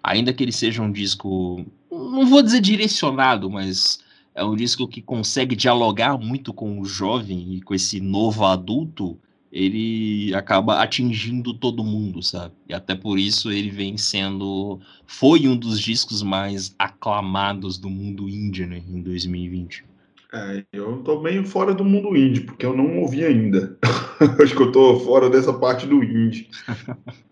[0.05, 3.99] ainda que ele seja um disco, não vou dizer direcionado, mas
[4.35, 9.19] é um disco que consegue dialogar muito com o jovem e com esse novo adulto,
[9.55, 12.53] ele acaba atingindo todo mundo, sabe?
[12.69, 14.81] E até por isso ele vem sendo.
[15.07, 19.85] Foi um dos discos mais aclamados do mundo indie, né, em 2020.
[20.33, 23.79] É, eu tô meio fora do mundo indie, porque eu não ouvi ainda.
[24.43, 26.49] Acho que eu tô fora dessa parte do indie.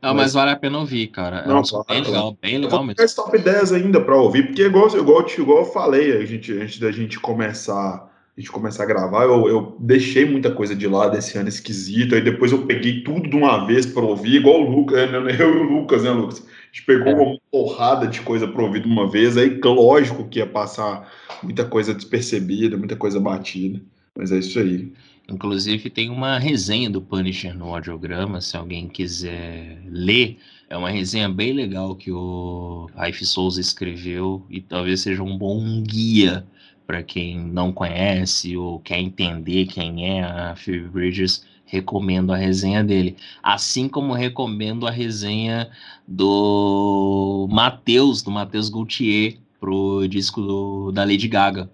[0.00, 1.38] Não, mas, mas, vale a pena ouvir, cara.
[1.38, 3.02] É não, claro, bem legal, bem legal mesmo.
[3.02, 6.78] Esse top 10 ainda para ouvir, porque igual, igual, igual eu falei, a gente, antes
[6.78, 8.07] da gente começar,
[8.38, 12.14] a gente começar a gravar, eu, eu deixei muita coisa de lado esse ano esquisito,
[12.14, 15.54] aí depois eu peguei tudo de uma vez para ouvir, igual o Lucas, né, eu
[15.54, 16.38] e o Lucas, né, Lucas?
[16.38, 17.14] A gente pegou é.
[17.16, 21.64] uma porrada de coisa para ouvir de uma vez, aí lógico que ia passar muita
[21.64, 23.80] coisa despercebida, muita coisa batida,
[24.16, 24.92] mas é isso aí.
[25.28, 30.38] Inclusive tem uma resenha do Punisher no audiograma, se alguém quiser ler.
[30.70, 35.82] É uma resenha bem legal que o Raif Souza escreveu e talvez seja um bom
[35.82, 36.46] guia
[36.88, 41.44] para quem não conhece ou quer entender quem é a Phoebe Bridges.
[41.66, 43.14] Recomendo a resenha dele.
[43.42, 45.68] Assim como recomendo a resenha
[46.06, 51.70] do Matheus, do Matheus Gaultier, pro disco do, da Lady Gaga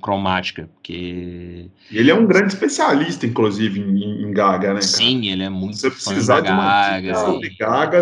[0.00, 1.68] cromática, porque...
[1.90, 4.82] Ele é um grande especialista, inclusive, em, em Gaga, né, cara?
[4.82, 8.00] Sim, ele é muito Você precisar de uma Gaga, sobre Gaga,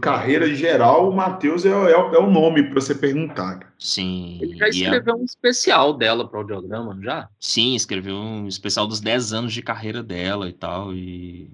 [0.00, 3.72] carreira geral, o Matheus é, é, é, o nome para você perguntar.
[3.78, 4.38] Sim.
[4.40, 5.16] Ele já escreveu é...
[5.16, 7.28] um especial dela para o audiograma, não já?
[7.40, 11.50] Sim, escreveu um especial dos 10 anos de carreira dela e tal, e,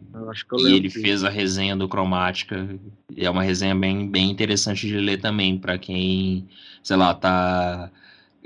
[0.58, 2.68] e ele fez a resenha do Cromática,
[3.14, 6.48] e é uma resenha bem, bem interessante de ler também, para quem,
[6.82, 7.90] sei lá, tá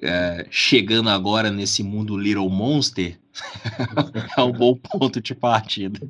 [0.03, 3.19] é, chegando agora nesse mundo Little Monster,
[4.37, 6.01] é um bom ponto de partida.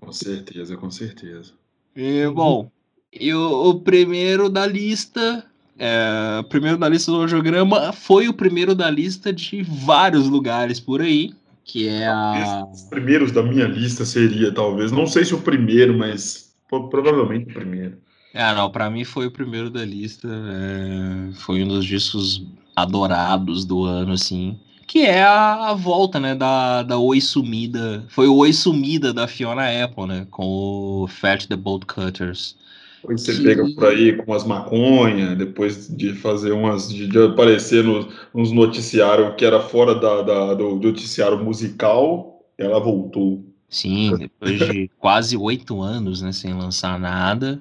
[0.00, 1.52] Com certeza, com certeza.
[1.94, 2.70] E, bom,
[3.12, 5.44] e o, o primeiro da lista,
[5.78, 10.80] é, o primeiro da lista do audiograma foi o primeiro da lista de vários lugares
[10.80, 11.34] por aí,
[11.64, 12.66] que é a...
[12.72, 17.54] Os primeiros da minha lista seria, talvez, não sei se o primeiro, mas provavelmente o
[17.54, 17.98] primeiro.
[18.34, 20.26] Ah, não, para mim foi o primeiro da lista.
[20.28, 24.58] É, foi um dos discos adorados do ano, assim.
[24.86, 28.04] Que é a, a, volta, né, da, da Oi Sumida.
[28.08, 30.26] Foi o Oi Sumida da Fiona Apple, né?
[30.30, 32.56] Com o Fat the Bolt Cutters.
[33.00, 33.42] Depois você que...
[33.42, 36.92] pega por aí com umas maconha, depois de fazer umas.
[36.92, 42.78] de, de aparecer nos, nos noticiários que era fora da, da, do noticiário musical, ela
[42.78, 43.44] voltou.
[43.68, 47.60] Sim, depois de quase oito anos, né, sem lançar nada.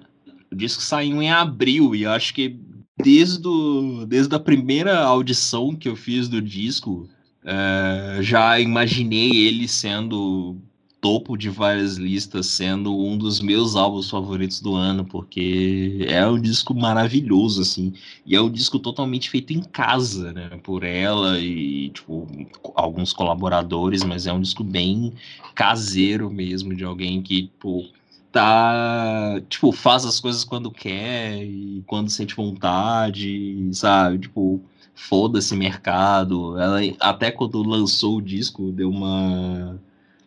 [0.51, 2.59] O disco saiu em abril e acho que
[2.97, 7.07] desde, o, desde a primeira audição que eu fiz do disco,
[7.43, 10.57] é, já imaginei ele sendo
[11.01, 16.39] topo de várias listas, sendo um dos meus álbuns favoritos do ano, porque é um
[16.39, 17.91] disco maravilhoso, assim,
[18.23, 22.27] e é um disco totalmente feito em casa, né, por ela e, tipo,
[22.75, 25.11] alguns colaboradores, mas é um disco bem
[25.55, 27.89] caseiro mesmo, de alguém que, tipo,
[28.31, 34.19] tá, tipo, faz as coisas quando quer e quando sente vontade, sabe?
[34.19, 34.61] Tipo,
[34.95, 36.57] foda-se mercado.
[36.59, 39.79] Ela até quando lançou o disco deu uma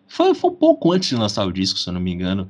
[0.08, 2.48] foi, foi um pouco antes de lançar o disco, se eu não me engano,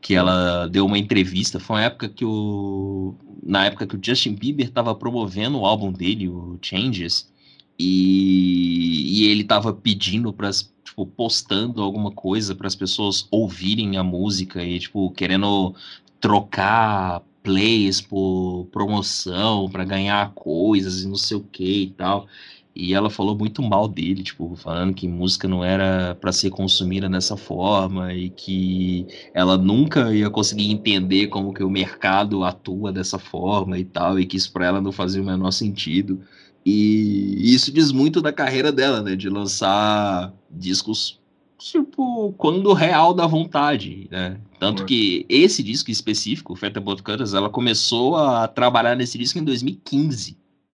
[0.00, 1.60] que ela deu uma entrevista.
[1.60, 5.92] Foi uma época que o na época que o Justin Bieber estava promovendo o álbum
[5.92, 7.30] dele, o Changes,
[7.78, 10.50] e, e ele estava pedindo para
[10.84, 15.74] tipo, postando alguma coisa para as pessoas ouvirem a música e, tipo, querendo
[16.20, 22.26] trocar plays por promoção para ganhar coisas e não sei o que e tal.
[22.74, 27.08] E ela falou muito mal dele, tipo, falando que música não era para ser consumida
[27.08, 33.18] dessa forma e que ela nunca ia conseguir entender como que o mercado atua dessa
[33.18, 36.20] forma e tal, e que isso para ela não fazia o menor sentido.
[36.64, 39.14] E isso diz muito da carreira dela, né?
[39.14, 41.20] De lançar discos,
[41.58, 44.40] tipo, quando real da vontade, né?
[44.58, 50.38] Tanto que esse disco específico, Feta Cutters, ela começou a trabalhar nesse disco em 2015.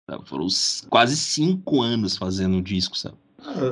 [0.10, 0.28] Sabe?
[0.28, 0.48] Foram
[0.90, 3.18] quase cinco anos fazendo o disco, sabe?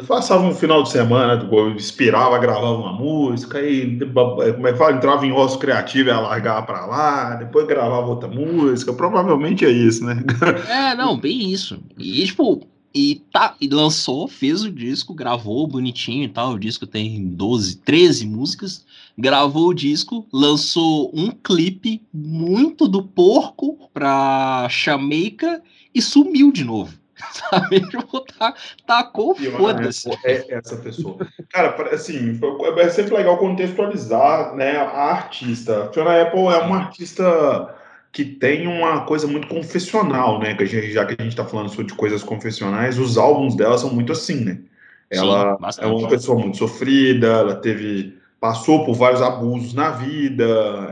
[0.07, 1.43] Passava um final de semana,
[1.75, 4.95] inspirava, gravava uma música, aí como é que fala?
[4.95, 8.93] Entrava em osso criativo e largava pra lá, depois gravava outra música.
[8.93, 10.23] Provavelmente é isso, né?
[10.69, 11.79] É, não, bem isso.
[11.97, 16.53] E tipo, e, tá, e lançou, fez o disco, gravou bonitinho e tal.
[16.53, 18.85] O disco tem 12, 13 músicas.
[19.17, 25.61] Gravou o disco, lançou um clipe muito do porco pra Jamaica
[25.93, 27.02] e sumiu de novo.
[27.31, 27.81] Sabe?
[27.89, 28.53] Tipo, tá,
[28.85, 30.09] tacou foda-se.
[30.23, 31.17] É essa pessoa.
[31.49, 32.39] Cara, assim,
[32.77, 35.85] é sempre legal contextualizar né, a artista.
[35.85, 37.75] A Fiona Apple é uma artista
[38.11, 40.53] que tem uma coisa muito confessional, né?
[40.53, 43.93] Que gente, já que a gente tá falando sobre coisas confessionais, os álbuns dela são
[43.93, 44.59] muito assim, né?
[45.09, 50.43] Ela Sim, é uma pessoa muito sofrida, ela teve passou por vários abusos na vida,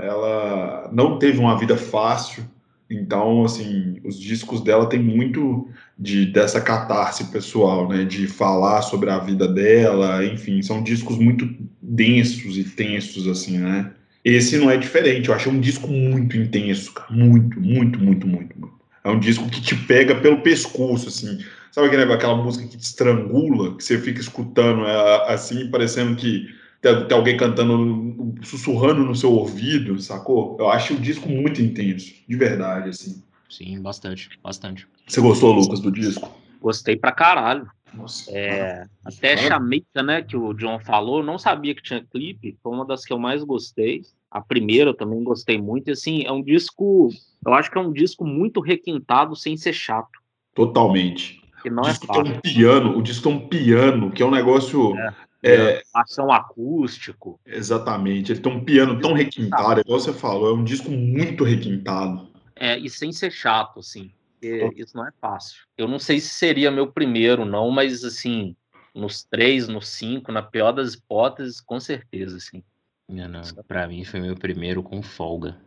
[0.01, 2.45] ela não teve uma vida fácil,
[2.91, 5.69] então, assim, os discos dela tem muito
[6.01, 8.03] de dessa catarse pessoal, né?
[8.03, 11.47] De falar sobre a vida dela, enfim, são discos muito
[11.79, 13.91] densos e tensos, assim, né?
[14.25, 17.11] Esse não é diferente, eu acho um disco muito intenso, cara.
[17.11, 18.81] Muito, muito, muito, muito, muito.
[19.03, 21.39] É um disco que te pega pelo pescoço, assim.
[21.71, 26.47] Sabe aquele, aquela música que te estrangula, que você fica escutando é, assim, parecendo que
[26.81, 30.57] tem, tem, alguém cantando, sussurrando no seu ouvido, sacou?
[30.59, 33.21] Eu acho o disco muito intenso, de verdade, assim.
[33.51, 34.87] Sim, bastante, bastante.
[35.05, 36.31] Você gostou, Lucas, do disco?
[36.61, 37.69] Gostei pra caralho.
[37.93, 42.71] Nossa, é, até Chamita, né, que o John falou, não sabia que tinha clipe, foi
[42.71, 44.03] uma das que eu mais gostei.
[44.29, 47.09] A primeira eu também gostei muito, e assim, é um disco,
[47.45, 50.21] eu acho que é um disco muito requintado sem ser chato.
[50.55, 51.41] Totalmente.
[51.61, 52.23] Que não o é disco é fácil.
[52.23, 55.13] tem um piano, o disco tem um piano, que é um negócio é.
[55.43, 57.39] É, ação acústico.
[57.45, 58.31] Exatamente.
[58.31, 62.30] Ele tem um piano tão requintado, igual você falou, é um disco muito requintado.
[62.61, 64.11] É, e sem ser chato, assim.
[64.39, 65.63] porque isso não é fácil.
[65.75, 68.55] Eu não sei se seria meu primeiro, não, mas assim,
[68.93, 72.63] nos três, nos cinco, na pior das hipóteses, com certeza, assim.
[73.09, 73.41] Não, não.
[73.67, 75.57] Pra mim foi meu primeiro com folga.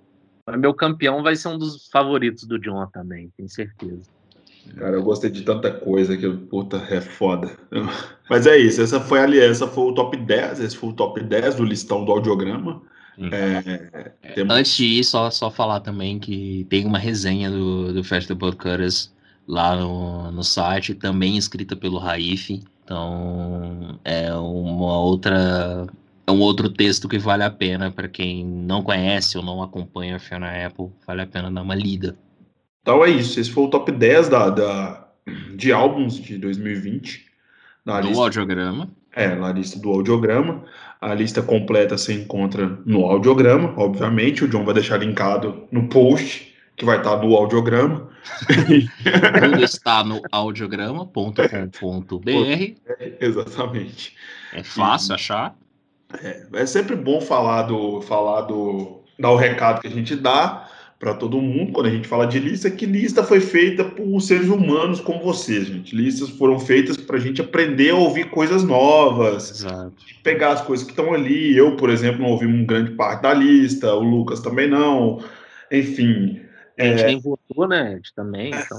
[0.46, 4.08] Mas meu campeão vai ser um dos favoritos do John também, tenho certeza.
[4.76, 7.58] Cara, eu gostei de tanta coisa que, puta, é foda.
[8.30, 11.20] Mas é isso, essa foi a aliança, foi o top 10, esse foi o top
[11.20, 12.80] 10 do listão do audiograma.
[13.18, 13.28] Hum.
[13.32, 14.54] É, temos...
[14.54, 19.12] Antes de ir, só, só falar também que tem uma resenha do, do Festival Cutters
[19.46, 22.62] lá no, no site, também escrita pelo Raif.
[22.84, 25.86] Então é uma outra
[26.26, 30.16] é um outro texto que vale a pena para quem não conhece ou não acompanha
[30.16, 32.16] a Fiona Apple, vale a pena dar uma lida.
[32.80, 35.08] Então é isso, esse foi o top 10 da, da
[35.56, 37.26] de álbuns de 2020.
[37.84, 38.88] Na do lista, audiograma.
[39.12, 40.64] É, na lista do audiograma.
[41.04, 44.42] A lista completa se encontra no audiograma, obviamente.
[44.42, 48.08] O John vai deixar linkado no post, que vai estar no audiograma.
[49.38, 52.74] Tudo está no audiograma.com.br.
[53.20, 54.16] Exatamente.
[54.54, 55.54] É fácil e, achar.
[56.22, 60.66] É, é sempre bom falar do, falar do, dar o recado que a gente dá
[60.98, 64.48] para todo mundo quando a gente fala de lista, que lista foi feita por seres
[64.48, 65.94] humanos como vocês, gente.
[65.94, 69.92] Listas foram feitas para a gente aprender a ouvir coisas novas, Exato.
[70.22, 71.56] pegar as coisas que estão ali.
[71.56, 75.22] Eu, por exemplo, não ouvi uma grande parte da lista, o Lucas também não.
[75.70, 76.40] Enfim,
[76.78, 77.06] a gente é...
[77.06, 78.00] nem votou, né?
[78.14, 78.78] também, então.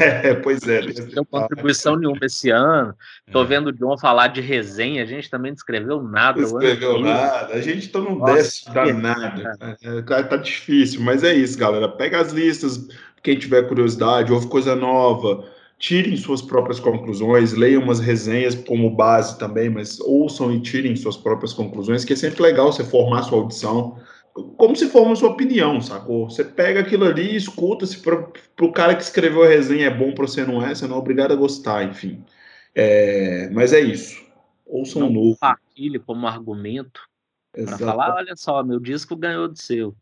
[0.00, 0.82] é, pois é.
[0.82, 2.94] Não tem contribuição nenhuma esse ano.
[3.26, 3.46] Estou é.
[3.46, 6.40] vendo o John falar de resenha, a gente também não escreveu nada.
[6.40, 9.42] Não escreveu nada, a gente tá não desce danado.
[9.82, 11.88] É, tá, tá difícil, mas é isso, galera.
[11.88, 12.88] Pega as listas,
[13.22, 15.44] quem tiver curiosidade, ouve coisa nova,
[15.78, 21.16] tirem suas próprias conclusões, leiam umas resenhas como base também, mas ouçam e tirem suas
[21.16, 23.96] próprias conclusões, que é sempre legal você formar sua audição
[24.56, 26.28] como se for uma sua opinião, sacou?
[26.28, 28.30] Você pega aquilo ali e escuta, se para
[28.60, 30.98] o cara que escreveu a resenha é bom para você não é, você não é
[30.98, 32.24] obrigado a gostar, enfim.
[32.74, 34.22] É, mas é isso.
[34.66, 35.32] Ouçam não novo.
[35.32, 37.00] Compartilhe como argumento
[37.52, 39.96] para falar, olha só, meu disco ganhou do seu.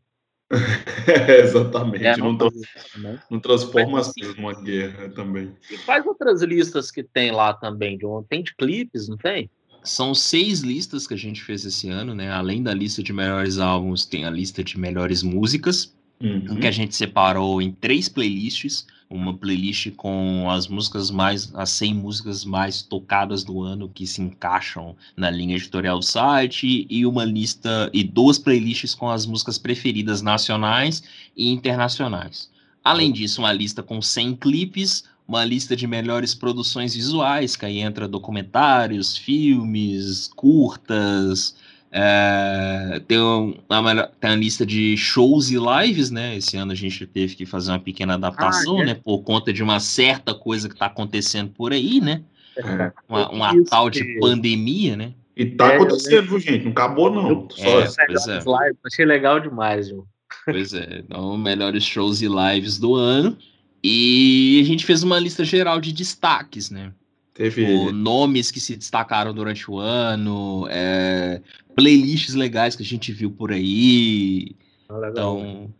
[0.50, 2.04] é, exatamente.
[2.04, 2.50] É, não, não,
[2.98, 3.22] né?
[3.30, 5.56] não, transforma as coisas numa guerra também.
[5.70, 8.22] E quais outras listas que tem lá também, John?
[8.22, 9.50] Tem de clipes, não tem?
[9.86, 12.30] São seis listas que a gente fez esse ano, né?
[12.30, 16.56] Além da lista de melhores álbuns, tem a lista de melhores músicas, uhum.
[16.56, 18.86] que a gente separou em três playlists.
[19.08, 24.20] Uma playlist com as músicas mais, as 100 músicas mais tocadas do ano que se
[24.20, 29.58] encaixam na linha editorial do site, e uma lista, e duas playlists com as músicas
[29.58, 31.04] preferidas nacionais
[31.36, 32.50] e internacionais.
[32.82, 37.78] Além disso, uma lista com 100 clipes, uma lista de melhores produções visuais, que aí
[37.78, 41.56] entra documentários, filmes, curtas,
[41.98, 46.36] é, tem, uma, tem uma lista de shows e lives, né?
[46.36, 48.86] Esse ano a gente teve que fazer uma pequena adaptação, ah, é?
[48.86, 48.94] né?
[48.94, 52.22] Por conta de uma certa coisa que está acontecendo por aí, né?
[52.56, 52.92] É.
[53.08, 55.14] Uma, uma tal de pandemia, né?
[55.36, 56.64] E tá é, acontecendo, gente.
[56.64, 57.48] Não acabou, não.
[57.58, 58.40] É, Só pois é.
[58.44, 60.06] Live, achei legal demais, viu?
[60.44, 60.98] Pois é.
[60.98, 63.36] Então, melhores shows e lives do ano.
[63.82, 66.92] E a gente fez uma lista geral de destaques, né?
[67.34, 71.42] Teve tipo, nomes que se destacaram durante o ano, é,
[71.74, 74.56] playlists legais que a gente viu por aí.
[74.88, 75.70] Ah, então,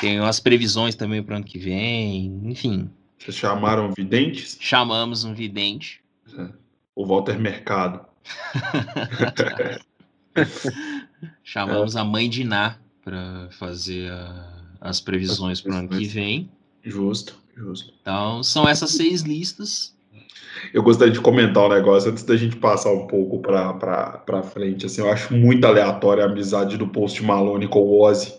[0.00, 2.90] tem as previsões também para o ano que vem, enfim.
[3.18, 4.58] Vocês chamaram videntes?
[4.60, 6.00] Chamamos um vidente.
[6.36, 6.48] É.
[6.96, 8.04] O Walter Mercado.
[11.44, 12.00] Chamamos é.
[12.00, 16.50] a mãe de Ná para fazer a, as previsões para o ano que vem.
[16.84, 17.92] Justo, justo.
[18.00, 19.94] Então, são essas seis listas.
[20.74, 24.86] Eu gostaria de comentar um negócio antes da gente passar um pouco para frente.
[24.86, 28.34] Assim, eu acho muito aleatória a amizade do Post Malone com o Ozzy.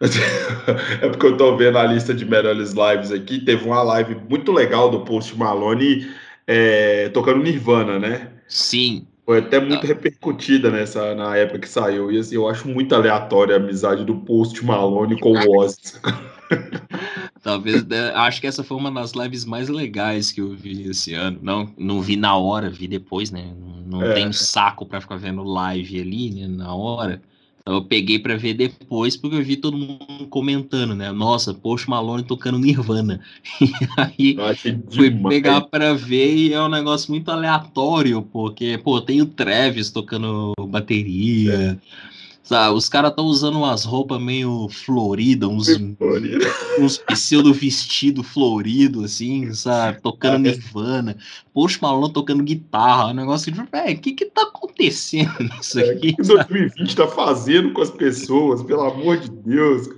[1.00, 3.44] é porque eu tô vendo a lista de melhores lives aqui.
[3.44, 6.06] Teve uma live muito legal do Post Malone
[6.46, 8.30] é, tocando Nirvana, né?
[8.46, 9.06] Sim.
[9.24, 9.88] Foi até muito ah.
[9.88, 12.12] repercutida nessa, na época que saiu.
[12.12, 15.94] E assim, eu acho muito aleatória a amizade do Post Malone com o Ozzy.
[17.42, 21.14] Talvez, né, acho que essa foi uma das lives mais legais que eu vi esse
[21.14, 21.38] ano.
[21.40, 23.52] Não, não vi na hora, vi depois, né?
[23.58, 24.14] Não, não é.
[24.14, 27.22] tenho saco para ficar vendo live ali, né, na hora.
[27.66, 31.10] Então eu peguei para ver depois porque eu vi todo mundo comentando, né?
[31.10, 33.20] Nossa, Post Malone tocando Nirvana.
[34.18, 39.20] E aí fui pegar para ver e é um negócio muito aleatório, porque pô, tem
[39.20, 41.52] o Travis tocando bateria.
[41.52, 41.76] É.
[42.46, 45.66] Sabe, os caras estão usando umas roupas meio floridas, uns,
[46.78, 50.00] uns pseudo vestido florido, assim, sabe?
[50.00, 51.16] Tocando Nirvana.
[51.52, 53.08] Poxa, Malone tocando guitarra.
[53.08, 56.10] Um negócio de, velho, o que que tá acontecendo nisso é, aqui?
[56.10, 59.88] O que 2020 tá fazendo com as pessoas, pelo amor de Deus?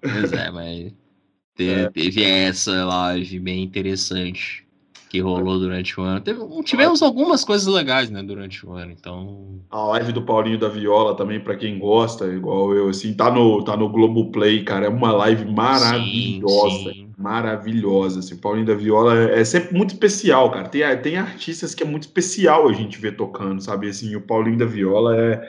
[0.00, 0.92] Pois é, mas
[1.58, 1.90] é.
[1.90, 4.67] Teve essa live bem interessante
[5.08, 6.20] que rolou durante o ano.
[6.20, 9.60] Teve, tivemos algumas coisas legais, né, durante o ano, então...
[9.70, 13.62] A live do Paulinho da Viola também, para quem gosta, igual eu, assim, tá no,
[13.64, 17.10] tá no Globoplay, cara, é uma live maravilhosa, sim, sim.
[17.16, 21.82] maravilhosa, assim, Paulinho da Viola é, é, sempre muito especial, cara, tem, tem artistas que
[21.82, 25.48] é muito especial a gente ver tocando, sabe, assim, o Paulinho da Viola é,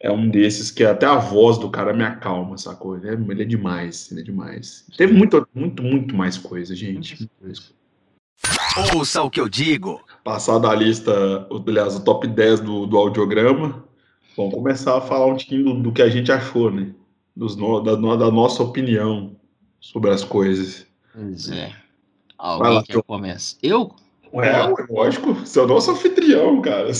[0.00, 2.96] é um desses que até a voz do cara me acalma, sacou?
[2.96, 4.86] Ele é, ele é demais, ele é demais.
[4.96, 7.77] Teve muito, muito, muito mais coisa, gente, muito mais coisa.
[8.94, 10.00] Ouça o que eu digo.
[10.22, 13.84] Passada a lista, aliás, o top 10 do, do audiograma,
[14.36, 16.92] vamos começar a falar um pouquinho do, do que a gente achou, né?
[17.34, 19.36] Dos no, da, da, nossa opinião
[19.80, 20.86] sobre as coisas.
[21.14, 21.72] Pois é.
[22.36, 23.02] Alguém lá, quer eu...
[23.02, 23.56] começa?
[23.62, 23.90] Eu?
[24.34, 26.90] É, lógico, você é o nosso anfitrião, cara.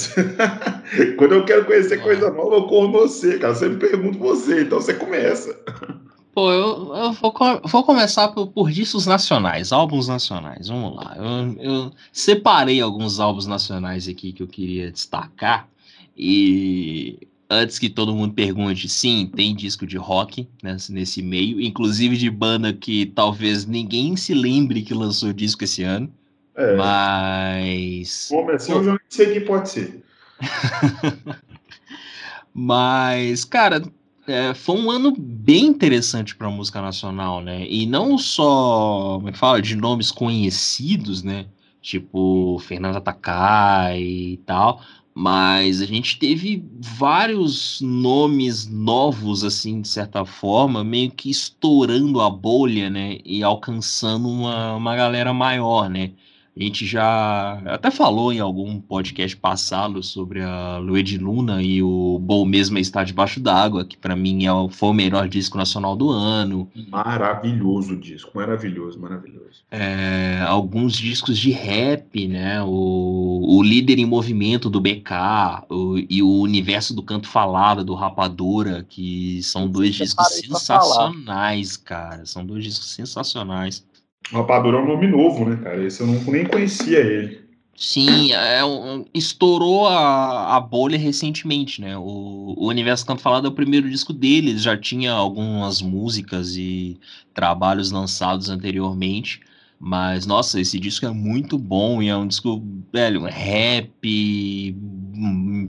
[1.19, 3.55] Quando eu quero conhecer coisa nova, eu corro você, cara.
[3.55, 5.55] Sempre pergunto você, então você começa.
[6.39, 7.35] Pô, eu, eu vou,
[7.65, 10.69] vou, começar por, por, discos nacionais, álbuns nacionais.
[10.69, 11.17] Vamos lá.
[11.19, 15.69] Eu, eu, separei alguns álbuns nacionais aqui que eu queria destacar.
[16.17, 22.17] E antes que todo mundo pergunte, sim, tem disco de rock nesse, nesse meio, inclusive
[22.17, 26.09] de banda que talvez ninguém se lembre que lançou disco esse ano.
[26.55, 26.77] É.
[26.77, 28.29] Mas.
[28.31, 30.05] Começou, eu já sei quem pode ser.
[32.55, 33.83] Mas, cara,
[34.29, 37.67] é, foi um ano bem interessante para a música nacional, né?
[37.69, 41.47] E não só, como é que fala, de nomes conhecidos, né?
[41.81, 44.83] Tipo Fernanda Takai e tal,
[45.15, 52.31] mas a gente teve vários nomes novos, assim, de certa forma, meio que estourando a
[52.31, 53.19] bolha, né?
[53.25, 56.13] E alcançando uma, uma galera maior, né?
[56.59, 62.19] A gente já até falou em algum podcast passado sobre a Lued Luna e o
[62.21, 65.57] Bom Mesmo é Estar Debaixo d'Água, que para mim é o, foi o melhor disco
[65.57, 66.69] nacional do ano.
[66.89, 69.63] Maravilhoso disco, maravilhoso, maravilhoso.
[69.71, 72.61] É, alguns discos de rap, né?
[72.65, 77.95] O, o Líder em Movimento do BK o, e o Universo do Canto Falado do
[77.95, 82.27] Rapadura, que são dois discos sensacionais, cara.
[82.27, 83.87] São dois discos sensacionais.
[84.33, 85.83] Rapadura é um nome novo, né, cara?
[85.83, 87.49] Esse eu não, nem conhecia ele.
[87.77, 91.97] Sim, é um, estourou a, a bolha recentemente, né?
[91.97, 96.99] O, o Universo Canto Falado é o primeiro disco dele, já tinha algumas músicas e
[97.33, 99.41] trabalhos lançados anteriormente,
[99.79, 102.61] mas nossa, esse disco é muito bom e é um disco,
[102.93, 104.75] velho, rap,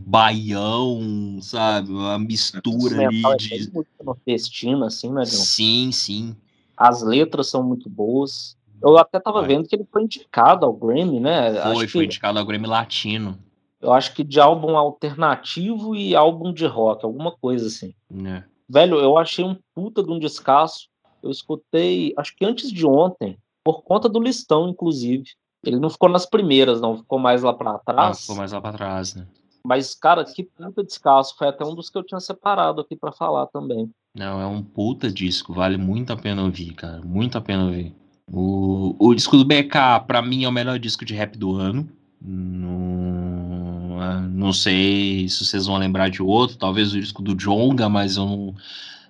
[0.07, 1.91] baião, sabe?
[1.91, 3.53] Uma mistura ali de.
[3.53, 5.25] É muito nordestino, assim, né?
[5.25, 6.35] Sim, sim.
[6.79, 8.57] As letras são muito boas.
[8.81, 11.51] Eu até tava vendo que ele foi indicado ao Grammy, né?
[11.51, 13.37] Foi, acho foi que, indicado ao Grammy Latino.
[13.81, 17.93] Eu acho que de álbum alternativo e álbum de rock, alguma coisa assim.
[18.25, 18.43] É.
[18.69, 20.87] Velho, eu achei um puta de um descasso.
[21.21, 25.25] Eu escutei, acho que antes de ontem, por conta do listão, inclusive.
[25.65, 28.07] Ele não ficou nas primeiras, não, ficou mais lá para trás.
[28.07, 29.27] Não, ficou mais lá para trás, né?
[29.63, 31.35] Mas, cara, que puta descasso.
[31.37, 33.89] Foi até um dos que eu tinha separado aqui para falar também.
[34.15, 37.01] Não, é um puta disco, vale muito a pena ouvir, cara.
[37.03, 37.95] Muito a pena ouvir.
[38.31, 41.89] O, o disco do BK, pra mim, é o melhor disco de rap do ano.
[42.21, 47.87] Não, é, não sei se vocês vão lembrar de outro, talvez o disco do Jonga,
[47.87, 48.55] mas eu não,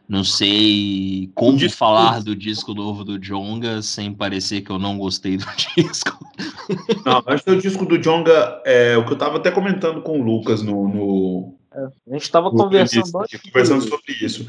[0.10, 1.78] não sei como disco...
[1.78, 5.45] falar do disco novo do Jonga sem parecer que eu não gostei do
[5.78, 6.18] disco.
[7.05, 10.20] Não, acho que o disco do Jonga é o que eu tava até comentando com
[10.20, 10.88] o Lucas no.
[10.88, 11.55] no...
[11.72, 14.47] É, a gente estava conversando, conversando sobre isso.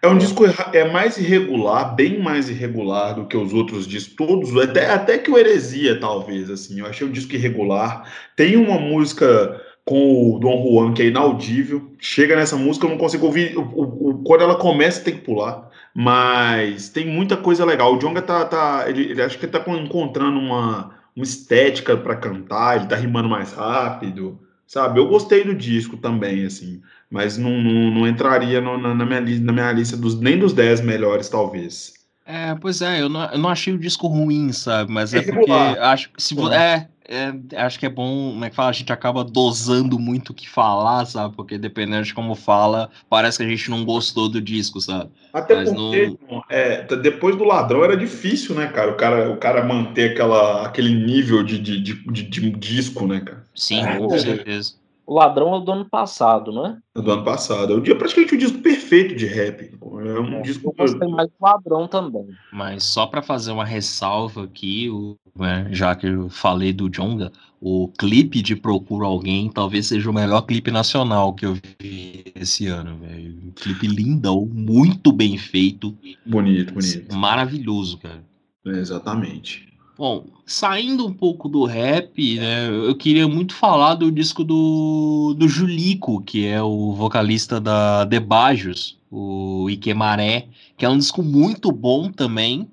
[0.00, 4.56] É um disco é mais irregular, bem mais irregular do que os outros discos, todos,
[4.56, 6.80] até, até que o Heresia, talvez, assim.
[6.80, 8.10] Eu achei um disco irregular.
[8.34, 11.92] Tem uma música com o Dom Juan que é inaudível.
[11.98, 13.56] Chega nessa música, eu não consigo ouvir.
[13.56, 15.70] O, o, quando ela começa, tem que pular.
[15.94, 17.94] Mas tem muita coisa legal.
[17.94, 18.44] O Jonga tá.
[18.44, 22.96] tá ele, ele acho que ele tá encontrando uma, uma estética para cantar, ele tá
[22.96, 24.40] rimando mais rápido.
[24.66, 25.00] Sabe?
[25.00, 26.80] Eu gostei do disco também, assim
[27.12, 30.54] mas não, não, não entraria no, na, na, minha, na minha lista dos, nem dos
[30.54, 31.92] 10 melhores, talvez.
[32.24, 34.90] É, pois é, eu não, eu não achei o disco ruim, sabe?
[34.90, 38.48] Mas é, é porque acho que se é, é, acho que é bom, como é
[38.48, 38.70] que fala?
[38.70, 41.36] A gente acaba dosando muito o que falar, sabe?
[41.36, 45.10] Porque dependendo de como fala, parece que a gente não gostou do disco, sabe?
[45.30, 46.42] Até Mas porque não...
[46.48, 48.92] é, depois do ladrão era difícil, né, cara?
[48.92, 53.20] O cara, o cara manter aquela, aquele nível de, de, de, de, de disco, né,
[53.20, 53.44] cara?
[53.54, 54.81] Sim, com certeza.
[55.06, 56.78] O Ladrão é do ano passado, não é?
[56.96, 57.72] é do ano passado.
[57.72, 59.70] É o dia, praticamente o disco perfeito de rap.
[59.72, 60.68] É um é, disco.
[60.68, 62.28] Eu gostei mais do Ladrão também.
[62.52, 67.32] Mas só para fazer uma ressalva aqui, o, né, já que eu falei do Jonga,
[67.60, 72.66] o clipe de Procura Alguém talvez seja o melhor clipe nacional que eu vi esse
[72.66, 73.38] ano, velho.
[73.44, 75.96] Um clipe lindão, muito bem feito.
[76.24, 77.16] Bonito, bonito.
[77.16, 78.22] Maravilhoso, cara.
[78.66, 79.71] exatamente.
[79.96, 85.46] Bom, saindo um pouco do rap, né, eu queria muito falar do disco do, do
[85.46, 92.10] Julico, que é o vocalista da Debajos, o Iquemaré, que é um disco muito bom
[92.10, 92.66] também,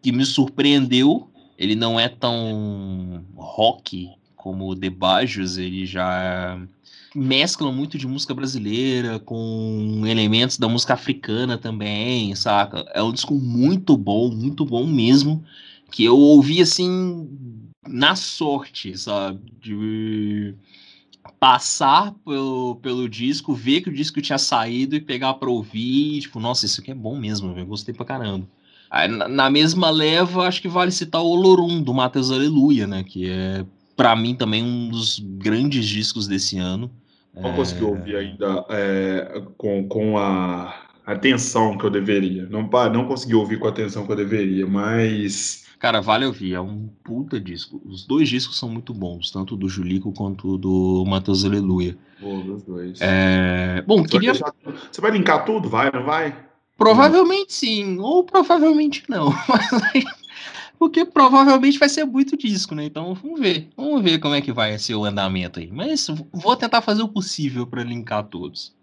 [0.00, 1.28] que me surpreendeu.
[1.58, 6.60] Ele não é tão rock como o Debajos, ele já
[7.12, 12.84] mescla muito de música brasileira com elementos da música africana também, saca?
[12.94, 15.42] É um disco muito bom, muito bom mesmo
[15.96, 17.26] que eu ouvi assim
[17.88, 19.40] na sorte, sabe?
[19.58, 20.54] De
[21.40, 26.20] passar pelo, pelo disco, ver que o disco tinha saído e pegar pra ouvir, e,
[26.20, 28.46] tipo, nossa, isso aqui é bom mesmo, eu gostei pra caramba.
[28.90, 33.02] Aí, na, na, mesma leva, acho que vale citar o Olorum, do Matheus Aleluia, né?
[33.02, 33.64] Que é,
[33.96, 36.90] para mim, também um dos grandes discos desse ano.
[37.34, 37.56] Não é...
[37.56, 40.74] consegui ouvir ainda é, com, com a
[41.06, 42.46] atenção que eu deveria.
[42.50, 46.60] Não, não consegui ouvir com a atenção que eu deveria, mas Cara, vale ouvir, é
[46.60, 47.80] um puta disco.
[47.84, 51.96] Os dois discos são muito bons, tanto do Julico quanto do Matheus Aleluia.
[52.18, 52.98] Boa, dos dois.
[53.00, 53.82] É...
[53.86, 54.32] Bom, você queria.
[54.32, 54.88] Vai deixar...
[54.90, 55.68] Você vai linkar tudo?
[55.68, 56.34] Vai, não vai?
[56.78, 59.32] Provavelmente sim, ou provavelmente não.
[60.78, 62.84] Porque provavelmente vai ser muito disco, né?
[62.84, 63.68] Então vamos ver.
[63.76, 65.70] Vamos ver como é que vai ser o andamento aí.
[65.70, 68.74] Mas vou tentar fazer o possível para linkar todos.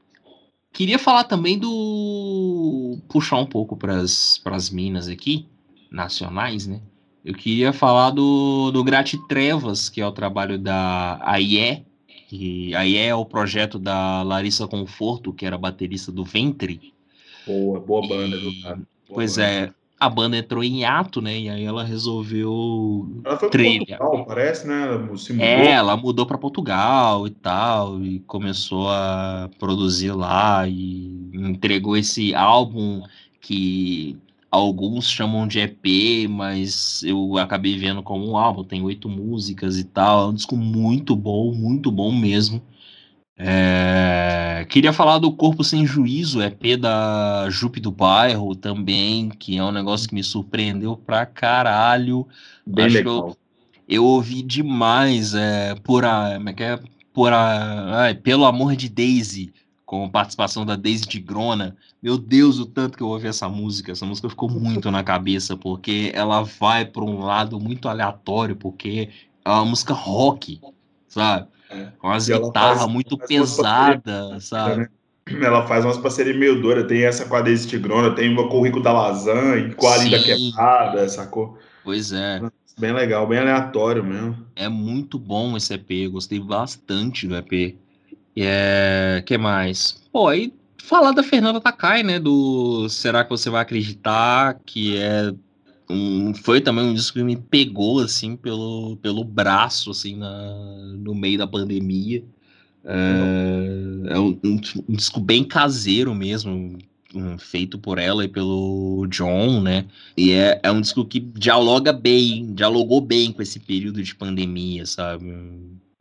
[0.72, 2.98] Queria falar também do.
[3.08, 5.48] puxar um pouco para as minas aqui
[5.94, 6.82] nacionais, né?
[7.24, 11.86] Eu queria falar do, do Grate Trevas, que é o trabalho da AIE,
[12.28, 16.94] que a AIE é o projeto da Larissa Conforto, que era baterista do Ventre.
[17.48, 19.48] Boa, boa banda, e, Boa pois banda.
[19.48, 21.40] é, a banda entrou em ato, né?
[21.40, 23.98] E aí ela resolveu ela foi trilha.
[23.98, 24.86] Portugal, parece, né?
[25.40, 32.36] É, ela mudou para Portugal e tal, e começou a produzir lá e entregou esse
[32.36, 33.02] álbum
[33.40, 34.18] que
[34.54, 39.84] alguns chamam de EP, mas eu acabei vendo como um álbum, tem oito músicas e
[39.84, 42.62] tal, é um disco muito bom, muito bom mesmo.
[43.36, 44.64] É...
[44.70, 49.72] Queria falar do Corpo Sem Juízo, EP da Jupe do Bairro também, que é um
[49.72, 52.28] negócio que me surpreendeu pra caralho.
[52.66, 53.16] Bem Acho legal.
[53.16, 53.38] Eu,
[53.88, 56.80] eu, ouvi demais é, por a, é, é
[57.12, 59.52] por a, ai, pelo amor de Daisy
[59.94, 61.78] com participação da Daisy de Grona.
[62.02, 63.92] Meu Deus, o tanto que eu ouvi essa música.
[63.92, 69.10] Essa música ficou muito na cabeça, porque ela vai para um lado muito aleatório, porque
[69.46, 70.60] é uma música rock,
[71.08, 71.46] sabe?
[71.70, 71.90] É.
[72.00, 74.90] Com as guitarras muito pesadas, sabe?
[75.28, 76.88] Ela faz umas parcerias meio doidas.
[76.88, 79.98] Tem essa com a Daisy Tigrona, tem uma com o Rico da Lasanha, com a
[79.98, 81.60] Linda Quebrada, sacou?
[81.84, 82.42] Pois é.
[82.80, 84.44] Bem legal, bem aleatório mesmo.
[84.56, 87.78] É muito bom esse EP, gostei bastante do EP.
[88.36, 89.24] É.
[89.26, 90.02] que mais?
[90.12, 92.20] Pô, aí falar da Fernanda Takai, né?
[92.20, 94.60] Do Será que você vai acreditar?
[94.66, 95.34] Que é.
[95.90, 100.32] Um, foi também um disco que me pegou assim pelo, pelo braço assim na,
[100.98, 102.24] no meio da pandemia
[102.86, 106.78] é, é um, um, um, disco bem caseiro mesmo
[107.38, 109.86] feito por ela e pelo John, né?
[110.18, 114.86] E é, é um disco que dialoga bem, dialogou bem com esse período de pandemia,
[114.86, 115.26] sabe?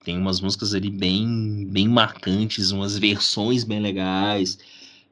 [0.04, 4.58] Tem umas músicas ali bem, bem marcantes, umas versões bem legais.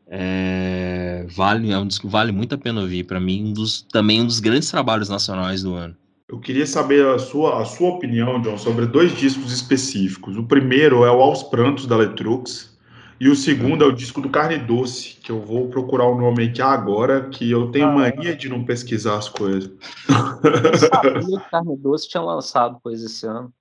[0.08, 3.04] É, vale, é um disco que vale muito a pena ouvir.
[3.04, 5.94] Para mim, um dos, também um dos grandes trabalhos nacionais do ano.
[6.28, 10.36] Eu queria saber a sua, a sua opinião, John, sobre dois discos específicos.
[10.36, 12.76] O primeiro é o Aos Prantos, da Letrux,
[13.20, 16.44] e o segundo é o disco do Carne Doce, que eu vou procurar o nome
[16.44, 19.70] aqui agora, que eu tenho ah, mania de não pesquisar as coisas.
[20.08, 23.52] Eu sabia que o Carne Doce tinha lançado coisa esse ano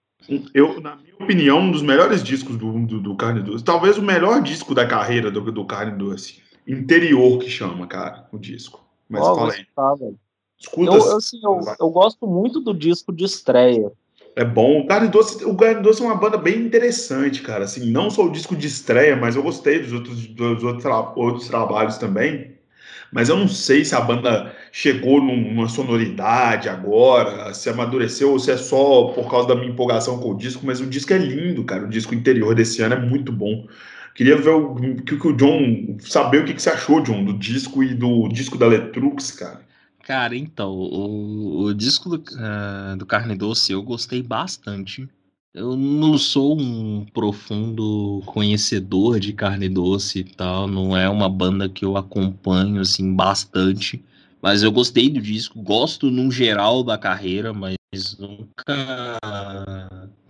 [0.53, 3.63] eu, na minha opinião, um dos melhores discos do, do, do Carne Doce.
[3.63, 6.41] Talvez o melhor disco da carreira do, do Carne Doce.
[6.67, 8.86] Interior que chama, cara, o disco.
[9.07, 9.65] Mas oh, fala aí.
[9.76, 9.95] Tá,
[10.59, 10.91] Escuta.
[10.91, 13.91] Eu, assim, eu, eu, gosto muito do disco de estreia.
[14.36, 14.82] É bom.
[14.82, 17.63] O Carne Doce, o Carne Doce é uma banda bem interessante, cara.
[17.63, 21.13] Assim, não só o disco de estreia, mas eu gostei dos outros, dos outros, tra
[21.15, 22.59] outros trabalhos também
[23.12, 28.51] mas eu não sei se a banda chegou numa sonoridade agora, se amadureceu ou se
[28.51, 31.64] é só por causa da minha empolgação com o disco, mas o disco é lindo,
[31.64, 31.86] cara.
[31.86, 33.68] O disco interior desse ano é muito bom.
[34.14, 37.84] Queria ver o que, o John saber o que, que você achou, John, do disco
[37.84, 39.62] e do disco da Letrux, cara.
[40.03, 45.07] Cara, então, o, o disco do, uh, do Carne Doce eu gostei bastante.
[45.60, 51.68] Eu não sou um profundo conhecedor de carne doce e tal, não é uma banda
[51.68, 54.01] que eu acompanho assim bastante,
[54.41, 57.76] mas eu gostei do disco, gosto no geral da carreira, mas
[58.18, 59.20] nunca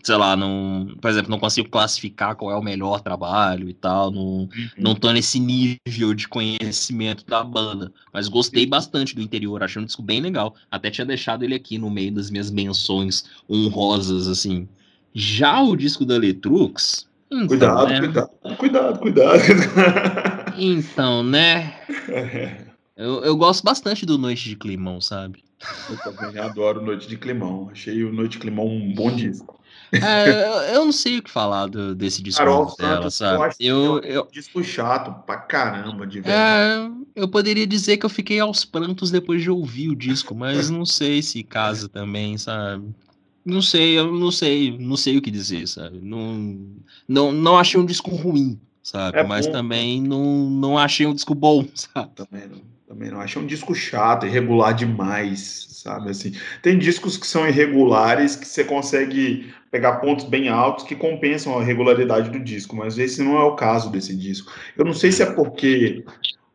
[0.04, 4.10] sei lá, não, por exemplo, não consigo classificar qual é o melhor trabalho e tal,
[4.10, 4.50] não, uhum.
[4.80, 9.86] não tô nesse nível de conhecimento da banda, mas gostei bastante do interior, achei um
[9.86, 14.68] disco bem legal, até tinha deixado ele aqui no meio das minhas menções honrosas, assim.
[15.14, 17.08] Já o disco da Letrux...
[17.32, 18.00] Então, cuidado, né?
[18.00, 19.42] cuidado, cuidado, cuidado.
[20.58, 21.76] então, né...
[22.98, 25.44] Eu, eu gosto bastante do Noite de Climão, sabe?
[25.90, 27.70] Eu também adoro Noite de Climão.
[27.72, 29.60] Achei o Noite de Climão um bom disco.
[29.92, 33.56] É, eu não sei o que falar do, desse disco Carol dela, sabe?
[33.60, 36.94] Eu, eu, é um disco chato pra caramba, de verdade.
[37.16, 40.70] É, eu poderia dizer que eu fiquei aos prantos depois de ouvir o disco, mas
[40.70, 42.94] não sei se casa também, sabe?
[43.50, 46.00] Não sei, eu não sei, não sei o que dizer, sabe?
[46.02, 46.60] Não,
[47.08, 49.18] não, não achei um disco ruim, sabe?
[49.18, 49.52] É mas bom.
[49.52, 52.12] também não, não achei um disco bom, sabe?
[52.16, 53.20] Também não, também não.
[53.20, 56.10] Achei um disco chato, irregular demais, sabe?
[56.10, 61.58] Assim, tem discos que são irregulares que você consegue pegar pontos bem altos que compensam
[61.58, 64.52] a regularidade do disco, mas esse não é o caso desse disco.
[64.78, 66.04] Eu não sei se é porque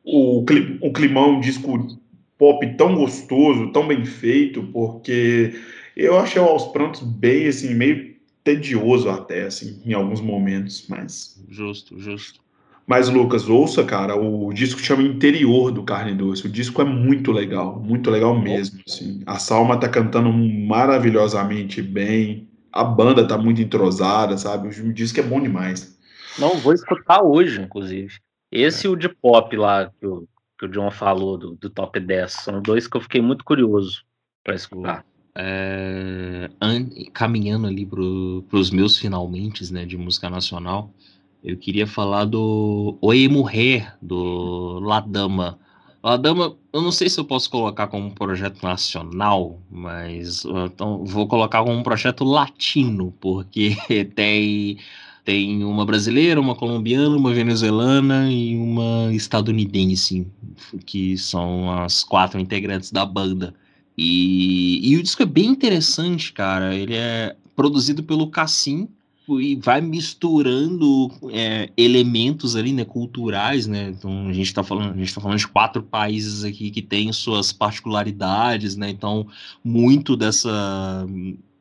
[0.02, 0.44] o,
[0.80, 1.98] o Climão é um disco
[2.38, 5.54] pop tão gostoso, tão bem feito, porque
[5.96, 11.42] eu achei o Aos Prantos bem, assim, meio tedioso até, assim, em alguns momentos, mas...
[11.48, 12.44] Justo, justo.
[12.86, 16.46] Mas, Lucas, ouça, cara, o disco chama Interior do Carne Doce.
[16.46, 18.78] O disco é muito legal, muito legal mesmo.
[18.86, 19.22] Assim.
[19.24, 24.68] A Salma tá cantando maravilhosamente bem, a banda tá muito entrosada, sabe?
[24.68, 25.98] O disco é bom demais.
[26.38, 28.18] Não, vou escutar hoje, inclusive.
[28.52, 30.28] Esse e o de pop lá, que o,
[30.58, 32.32] que o John falou, do, do top 10.
[32.32, 34.04] São dois que eu fiquei muito curioso
[34.42, 35.04] para escutar.
[35.36, 36.48] É,
[37.12, 40.92] caminhando ali para os meus finalmente, né, de música nacional,
[41.42, 45.58] eu queria falar do Oi Morrer, do Ladama.
[46.02, 51.26] Ladama, eu não sei se eu posso colocar como um projeto nacional, mas então, vou
[51.26, 53.76] colocar como um projeto latino, porque
[54.14, 54.78] tem,
[55.24, 60.26] tem uma brasileira, uma colombiana, uma venezuelana e uma estadunidense,
[60.86, 63.54] que são as quatro integrantes da banda.
[63.96, 66.74] E, e o disco é bem interessante, cara.
[66.74, 68.88] Ele é produzido pelo Cassim,
[69.28, 73.88] e vai misturando é, elementos ali, né, culturais, né?
[73.88, 77.10] Então a gente está falando, a gente tá falando de quatro países aqui que têm
[77.12, 78.90] suas particularidades, né?
[78.90, 79.26] Então
[79.64, 81.06] muito dessa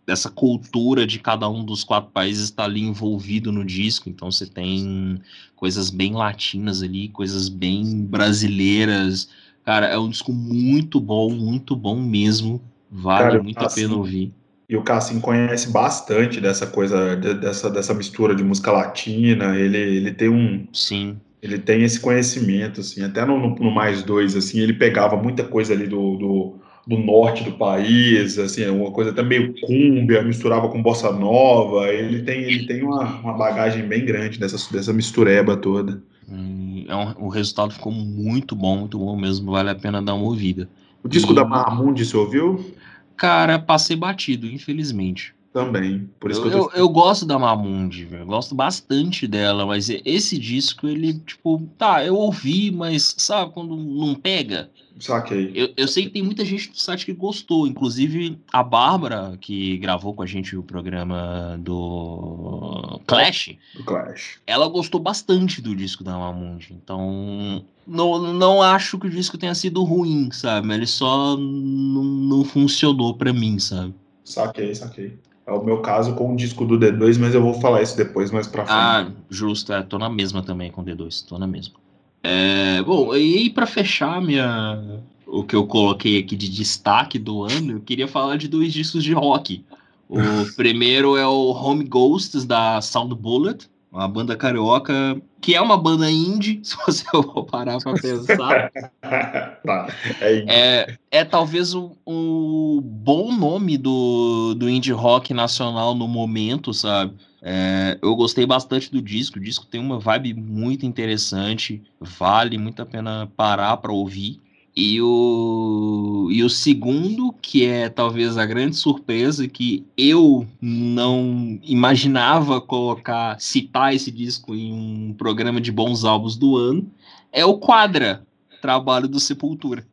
[0.06, 4.10] dessa cultura de cada um dos quatro países está ali envolvido no disco.
[4.10, 5.22] Então você tem
[5.56, 9.30] coisas bem latinas ali, coisas bem brasileiras.
[9.66, 12.62] Cara, é um disco muito bom, muito bom mesmo.
[12.92, 14.34] Vale Cara, muito a pena ouvir.
[14.70, 19.58] E o Cassim conhece bastante dessa coisa, dessa, dessa mistura de música latina.
[19.58, 20.66] Ele, ele tem um.
[20.74, 21.18] Sim.
[21.42, 23.04] Ele tem esse conhecimento, assim.
[23.04, 26.56] Até no, no, no Mais Dois, assim, ele pegava muita coisa ali do, do,
[26.88, 31.88] do, norte do país, assim, uma coisa até meio cúmbia, misturava com bossa nova.
[31.90, 36.02] Ele tem, ele tem uma, uma bagagem bem grande dessa, dessa mistureba toda.
[36.30, 39.52] Hum, é um, o resultado ficou muito bom, muito bom mesmo.
[39.52, 40.70] Vale a pena dar uma ouvida.
[41.04, 41.36] O disco e...
[41.36, 42.74] da Marmundi, você ouviu?
[43.16, 45.34] Cara, passei batido, infelizmente.
[45.54, 46.10] Também.
[46.20, 46.70] Por isso eu, que eu, tô...
[46.72, 48.26] eu, eu, gosto da Mamundi, velho.
[48.26, 54.16] Gosto bastante dela, mas esse disco, ele, tipo, tá, eu ouvi, mas sabe quando não
[54.16, 54.72] pega?
[55.00, 55.52] Saquei.
[55.56, 59.78] Eu, eu sei que tem muita gente do site que gostou, inclusive a Bárbara, que
[59.78, 63.56] gravou com a gente o programa do Clash.
[63.76, 64.40] Do Clash.
[64.46, 66.70] Ela gostou bastante do disco da Mamundi.
[66.72, 70.72] Então, não, não acho que o disco tenha sido ruim, sabe?
[70.74, 73.94] Ele só não, não funcionou para mim, sabe?
[74.24, 75.18] Saquei, saquei.
[75.46, 78.32] É o meu caso com o disco do D2, mas eu vou falar isso depois,
[78.32, 78.78] mais pra frente.
[78.78, 81.76] Ah, justo, é, tô na mesma também com o D2, tô na mesma.
[82.24, 87.74] É, bom, e para fechar minha, o que eu coloquei aqui de destaque do ano,
[87.74, 89.64] eu queria falar de dois discos de rock.
[90.08, 90.18] O
[90.56, 96.10] primeiro é o Home Ghosts da Sound Bullet, uma banda carioca, que é uma banda
[96.10, 98.72] indie, se você for parar para pensar.
[99.62, 99.88] tá,
[100.22, 106.74] é, é, é, talvez o, o, bom nome do, do indie rock nacional no momento,
[106.74, 107.14] sabe?
[107.46, 112.82] É, eu gostei bastante do disco, o disco tem uma vibe muito interessante, vale muito
[112.82, 114.40] a pena parar para ouvir.
[114.76, 122.62] E o, e o segundo, que é talvez a grande surpresa, que eu não imaginava
[122.62, 126.90] colocar, citar esse disco em um programa de bons álbuns do ano,
[127.32, 128.26] é o Quadra,
[128.62, 129.86] trabalho do Sepultura.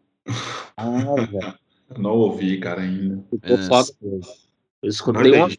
[0.77, 0.87] Ah,
[1.99, 3.23] não ouvi, cara, ainda.
[3.29, 4.21] Ficou é.
[4.83, 5.51] Eu escutei uma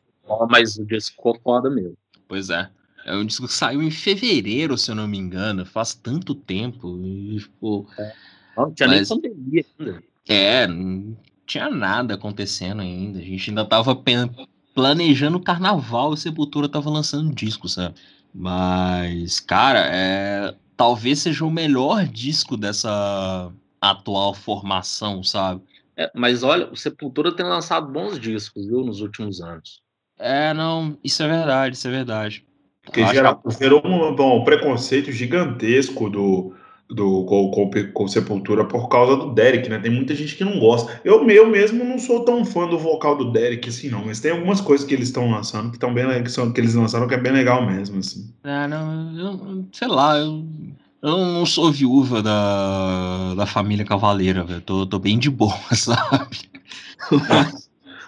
[0.50, 1.98] mas o disco ficou foda mesmo.
[2.28, 2.70] Pois é.
[3.06, 5.66] É um disco que saiu em fevereiro, se eu não me engano.
[5.66, 7.00] Faz tanto tempo.
[7.04, 7.38] E,
[7.98, 8.14] é.
[8.56, 10.04] Não tinha Mas, nem pandemia ainda.
[10.28, 13.20] É, não tinha nada acontecendo ainda.
[13.20, 14.00] A gente ainda tava
[14.74, 17.96] planejando o carnaval, a Sepultura tava lançando disco, sabe?
[18.34, 23.52] Mas, cara, é, talvez seja o melhor disco dessa
[23.82, 25.62] atual formação, sabe?
[25.98, 29.82] É, mas olha, o Sepultura tem lançado bons discos, viu, nos últimos anos.
[30.22, 32.46] É, não, isso é verdade, isso é verdade.
[32.84, 33.52] Porque gera, que...
[33.60, 36.54] gerou um, um preconceito gigantesco do,
[36.90, 39.80] do com, com, com, Sepultura por causa do Derek, né?
[39.80, 41.02] Tem muita gente que não gosta.
[41.04, 44.06] Eu, eu mesmo não sou tão fã do vocal do Derek, assim, não.
[44.06, 46.76] Mas tem algumas coisas que eles estão lançando que estão bem que, são, que eles
[46.76, 48.32] lançaram que é bem legal mesmo, assim.
[48.44, 50.46] É, não, eu, sei lá, eu,
[51.02, 54.62] eu não sou viúva da, da família Cavaleira, velho.
[54.62, 56.38] Tô, tô bem de boa, sabe?
[57.30, 57.61] Mas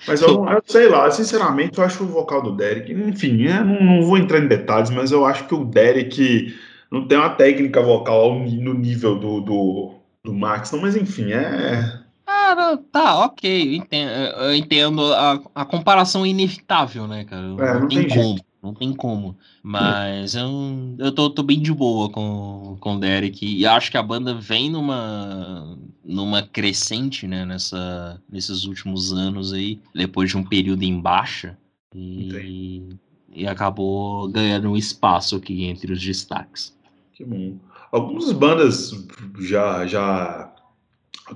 [0.08, 2.92] eu, eu, sei lá, sinceramente, eu acho o vocal do Derek.
[2.92, 6.54] Enfim, é, não, não, vou entrar em detalhes, mas eu acho que o Derek
[6.92, 12.02] não tem uma técnica vocal no nível do, do, do Max, não, mas enfim, é.
[12.26, 13.70] Ah, tá, ok.
[13.70, 17.44] Eu entendo, eu entendo a, a comparação inevitável, né, cara?
[17.44, 18.40] É, não, não, tem, tem como.
[18.64, 19.38] Não tem como.
[19.62, 23.46] Mas eu, eu tô, tô bem de boa com, com o Derek.
[23.46, 27.46] E acho que a banda vem numa, numa crescente, né?
[27.46, 29.82] Nessa, nesses últimos anos aí.
[29.94, 31.58] Depois de um período em baixa.
[31.94, 32.88] E,
[33.34, 36.74] e acabou ganhando um espaço aqui entre os destaques.
[37.12, 37.58] Que bom.
[37.92, 39.06] Algumas bandas
[39.42, 40.54] já, já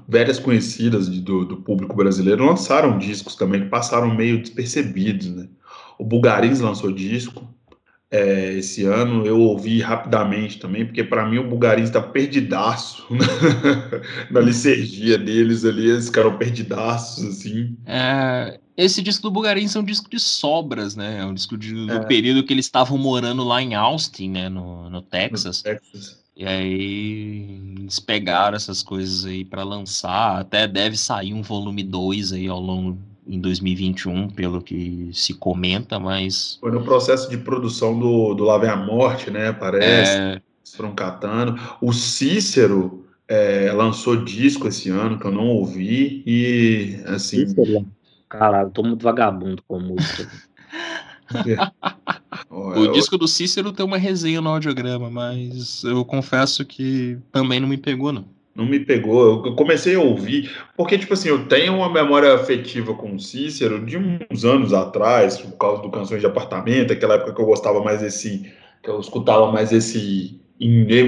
[0.07, 5.49] velhas conhecidas do, do público brasileiro lançaram discos também que passaram meio despercebidos, né?
[5.99, 7.47] O Bulgarins lançou disco
[8.09, 13.05] é, esse ano, eu ouvi rapidamente também, porque para mim o Bulgarins está perdidaço
[14.31, 17.75] na licergia deles ali, eles ficaram perdidaços, assim.
[17.85, 21.19] É, esse disco do Bulgarins é um disco de sobras, né?
[21.19, 22.05] É um disco de, do é.
[22.05, 24.47] período que eles estavam morando lá em Austin, né?
[24.47, 25.57] No, no Texas.
[25.57, 26.23] No Texas.
[26.33, 30.39] E aí eles pegaram essas coisas aí para lançar.
[30.39, 35.99] Até deve sair um volume 2 aí ao longo em 2021, pelo que se comenta,
[35.99, 36.57] mas.
[36.59, 39.51] Foi no processo de produção do, do Lá Vem a Morte, né?
[39.51, 40.11] Parece.
[40.11, 40.41] É...
[40.75, 41.59] Foram catando.
[41.81, 47.47] O Cícero é, lançou disco esse ano, que eu não ouvi, e assim.
[47.47, 47.85] Cícero?
[48.29, 50.29] Caralho, tô muito vagabundo com música.
[52.49, 57.67] o disco do Cícero tem uma resenha no audiograma, mas eu confesso que também não
[57.67, 59.45] me pegou, não não me pegou.
[59.45, 63.85] Eu comecei a ouvir, porque, tipo assim, eu tenho uma memória afetiva com o Cícero
[63.85, 67.83] de uns anos atrás, por causa do Canções de Apartamento, aquela época que eu gostava
[67.83, 68.51] mais desse.
[68.81, 70.41] que eu escutava mais esse.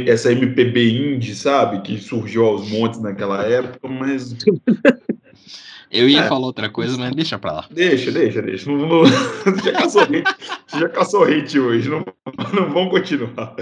[0.07, 1.81] essa MPB indie, sabe?
[1.81, 4.35] Que surgiu aos montes naquela época, mas.
[5.91, 6.27] Eu ia é.
[6.27, 7.65] falar outra coisa, mas deixa pra lá.
[7.71, 8.69] Deixa, deixa, deixa.
[8.69, 9.05] Não, não,
[9.63, 10.23] já caçou hate,
[10.77, 12.05] já caçou hate hoje, não,
[12.53, 13.55] não vamos continuar.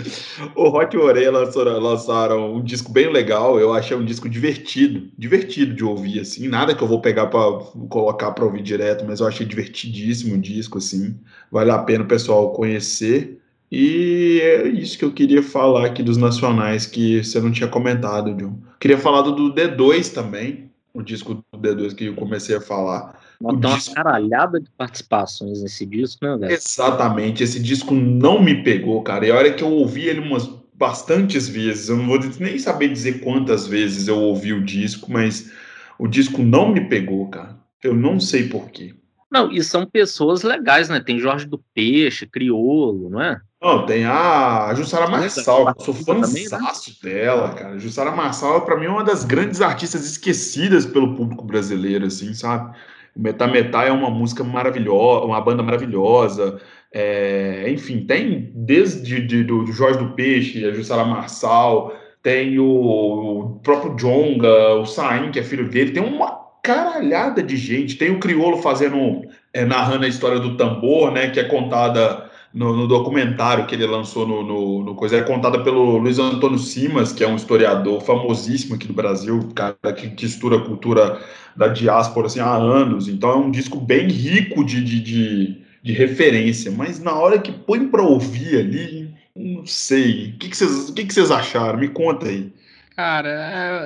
[0.53, 5.73] O Rock Orelha lançaram, lançaram, um disco bem legal, eu achei um disco divertido, divertido
[5.73, 7.59] de ouvir, assim, nada que eu vou pegar para
[7.89, 11.15] colocar para ouvir direto, mas eu achei divertidíssimo o disco, assim,
[11.49, 13.39] vale a pena o pessoal conhecer.
[13.69, 18.33] E é isso que eu queria falar aqui dos nacionais que você não tinha comentado,
[18.33, 18.57] John.
[18.79, 20.66] Queria falar do D2 também,
[20.97, 23.21] o disco do D2 que eu comecei a falar.
[23.39, 23.91] Tem disco...
[23.91, 26.53] uma caralhada de participações nesse disco, né, velho?
[26.53, 29.27] Exatamente, esse disco não me pegou, cara.
[29.27, 32.87] E a hora que eu ouvi ele umas bastantes vezes, eu não vou nem saber
[32.87, 35.51] dizer quantas vezes eu ouvi o disco, mas
[35.99, 37.55] o disco não me pegou, cara.
[37.83, 38.95] Eu não sei porquê.
[39.29, 40.99] Não, e são pessoas legais, né?
[40.99, 43.39] Tem Jorge do Peixe, Criolo, não é?
[43.61, 47.11] Não, tem a Jussara Marçal, eu sou fãzaço né?
[47.11, 47.79] dela, cara.
[47.79, 52.77] Jussara Marçal, para mim, é uma das grandes artistas esquecidas pelo público brasileiro, assim, sabe?
[53.15, 56.61] O Metá Metá é uma música maravilhosa, uma banda maravilhosa.
[56.93, 62.65] É, enfim, tem desde de, do, do Jorge do Peixe, a Jussara Marçal, tem o,
[62.65, 67.95] o próprio Jonga, o Saim, que é filho dele, tem uma caralhada de gente.
[67.95, 72.26] Tem o Criolo fazendo, é, narrando a história do tambor, né, que é contada
[72.57, 76.57] no, no, documentário que ele lançou no, no, no, coisa, é contada pelo Luiz Antônio
[76.57, 81.21] Simas, que é um historiador famosíssimo aqui do Brasil, cara que, que estuda a cultura
[81.55, 83.07] da diáspora assim, há anos.
[83.07, 87.51] Então é um disco bem rico de, de, de, de referência, mas na hora que
[87.51, 90.33] põe para ouvir ali, não sei.
[90.33, 91.77] O que, vocês, o que, que vocês acharam?
[91.77, 92.51] Me conta aí.
[92.95, 93.29] Cara,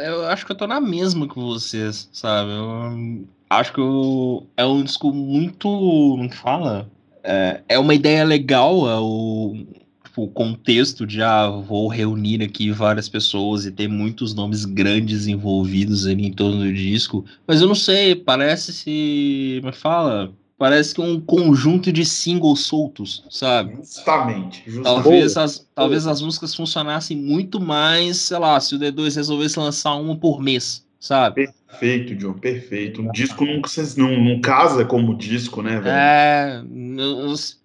[0.01, 2.51] é, eu acho que eu tô na mesma que vocês, sabe?
[2.51, 5.67] Eu acho que eu, é um disco muito.
[5.67, 6.89] Como fala?
[7.23, 9.55] É, é uma ideia legal é o,
[10.03, 15.27] tipo, o contexto de ah, vou reunir aqui várias pessoas e ter muitos nomes grandes
[15.27, 20.93] envolvidos ali em torno do disco, mas eu não sei, parece se me fala, parece
[20.93, 23.77] que um conjunto de singles soltos, sabe?
[23.77, 24.63] Justamente.
[24.65, 24.83] justamente.
[24.83, 29.95] Talvez as, talvez as músicas funcionassem muito mais, sei lá, se o D2 resolvesse lançar
[29.95, 31.51] uma por mês, sabe?
[31.67, 33.01] Perfeito, John, perfeito.
[33.01, 33.59] Um disco não,
[33.97, 35.89] não, não casa como disco, né, velho?
[35.89, 36.63] É,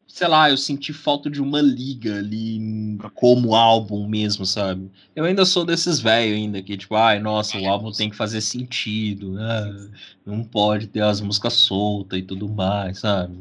[0.09, 4.91] sei lá, eu senti falta de uma liga ali como álbum mesmo, sabe?
[5.15, 8.41] Eu ainda sou desses velhos ainda que tipo, ai, nossa, o álbum tem que fazer
[8.41, 9.91] sentido, né?
[10.25, 13.37] Não pode ter as músicas soltas e tudo mais, sabe?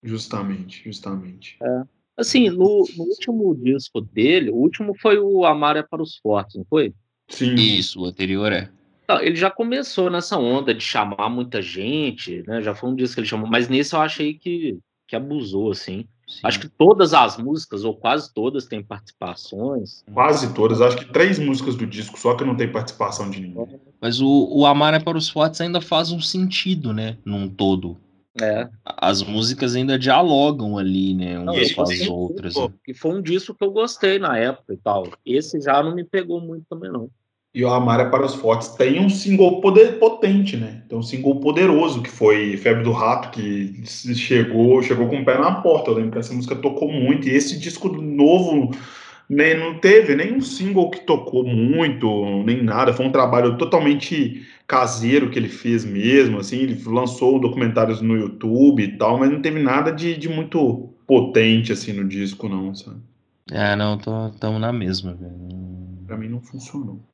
[0.00, 1.56] Justamente, justamente.
[1.60, 1.82] É.
[2.16, 6.54] Assim, no, no, último disco dele, o último foi o Amar é para os Fortes,
[6.54, 6.94] não foi?
[7.28, 7.54] Sim.
[7.54, 8.70] Isso, o anterior é.
[9.20, 12.62] Ele já começou nessa onda de chamar muita gente, né?
[12.62, 14.78] Já foi um disco que ele chamou, mas nesse eu achei que
[15.10, 16.06] que abusou, assim.
[16.26, 16.40] Sim.
[16.44, 20.04] Acho que todas as músicas, ou quase todas, têm participações.
[20.14, 20.80] Quase todas.
[20.80, 23.80] Acho que três músicas do disco, só que não tem participação de ninguém.
[24.00, 27.18] Mas o, o Amar é para os Fortes ainda faz um sentido, né?
[27.24, 27.96] Num todo.
[28.40, 28.68] É.
[28.84, 31.36] As músicas ainda dialogam ali, né?
[31.40, 32.54] Umas com as outras.
[32.54, 32.74] Pô, né?
[32.86, 35.08] E foi um disco que eu gostei na época e tal.
[35.26, 37.10] Esse já não me pegou muito também, não
[37.52, 40.82] e o Amar é para os Fortes tem um single poder, potente, né?
[40.88, 45.36] Tem um single poderoso que foi Febre do Rato, que chegou, chegou com o pé
[45.36, 45.90] na porta.
[45.90, 47.28] Eu lembro que essa música tocou muito.
[47.28, 48.70] E esse disco novo
[49.28, 52.94] nem, não teve nenhum single que tocou muito, nem nada.
[52.94, 56.38] Foi um trabalho totalmente caseiro que ele fez mesmo.
[56.38, 60.88] Assim, ele lançou documentários no YouTube e tal, mas não teve nada de, de muito
[61.04, 62.98] potente assim no disco, não, sabe?
[63.50, 65.18] É, não, estamos na mesma.
[66.06, 67.09] Pra mim não funcionou.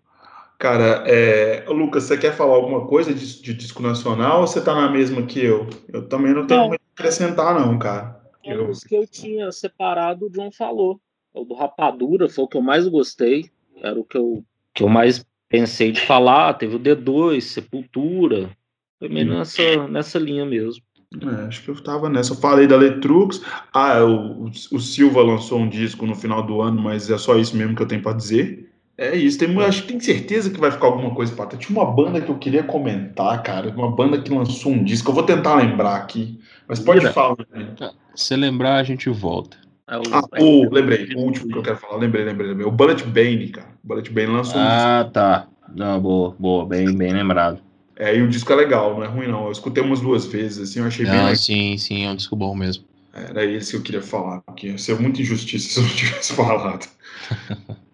[0.59, 1.65] Cara, é...
[1.69, 5.23] Lucas, você quer falar alguma coisa de, de, disco nacional ou você tá na mesma
[5.23, 5.69] que eu?
[5.93, 6.69] Eu também não tenho não.
[6.69, 8.21] muito a acrescentar, não, cara.
[8.45, 8.71] É eu...
[8.71, 11.01] Os que eu tinha separado, o John falou.
[11.35, 13.51] O do Rapadura foi o que eu mais gostei.
[13.83, 14.43] Era o que eu,
[14.73, 16.55] que eu mais pensei de falar.
[16.55, 18.51] Teve o D2, Sepultura.
[18.99, 19.39] Foi meio hum.
[19.39, 20.83] nessa, nessa linha mesmo.
[21.23, 22.33] É, acho que eu tava nessa.
[22.33, 23.43] Eu falei da Letrux.
[23.73, 27.57] Ah, o, o Silva lançou um disco no final do ano, mas é só isso
[27.57, 28.73] mesmo que eu tenho para dizer.
[28.99, 31.91] É isso, tem, acho que tem certeza que vai ficar alguma coisa para Tinha uma
[31.91, 33.69] banda que eu queria comentar, cara.
[33.71, 35.11] Uma banda que lançou um disco.
[35.11, 36.41] Eu vou tentar lembrar aqui.
[36.67, 37.37] Mas pode Mira, falar.
[37.53, 37.75] Né?
[38.15, 39.59] Se lembrar, a gente volta.
[39.89, 41.09] É ah, o, lembrei.
[41.15, 41.99] O último que eu quero falar.
[41.99, 42.67] Lembrei, lembrei, lembrei.
[42.67, 43.69] O Bullet Bane, cara.
[43.85, 44.89] O Bullet Bane lançou ah, um disco.
[44.89, 45.49] Ah, tá.
[45.75, 46.65] Não, boa, boa.
[46.65, 47.61] Bem, bem lembrado.
[47.99, 49.47] É, e o disco é legal, não é ruim, não.
[49.47, 51.37] Eu escutei umas duas vezes, assim, eu achei não, bem legal.
[51.37, 52.85] Sim, sim, é um disco bom mesmo.
[53.13, 56.33] Era esse que eu queria falar, porque ia ser muita injustiça se eu não tivesse
[56.33, 56.87] falado.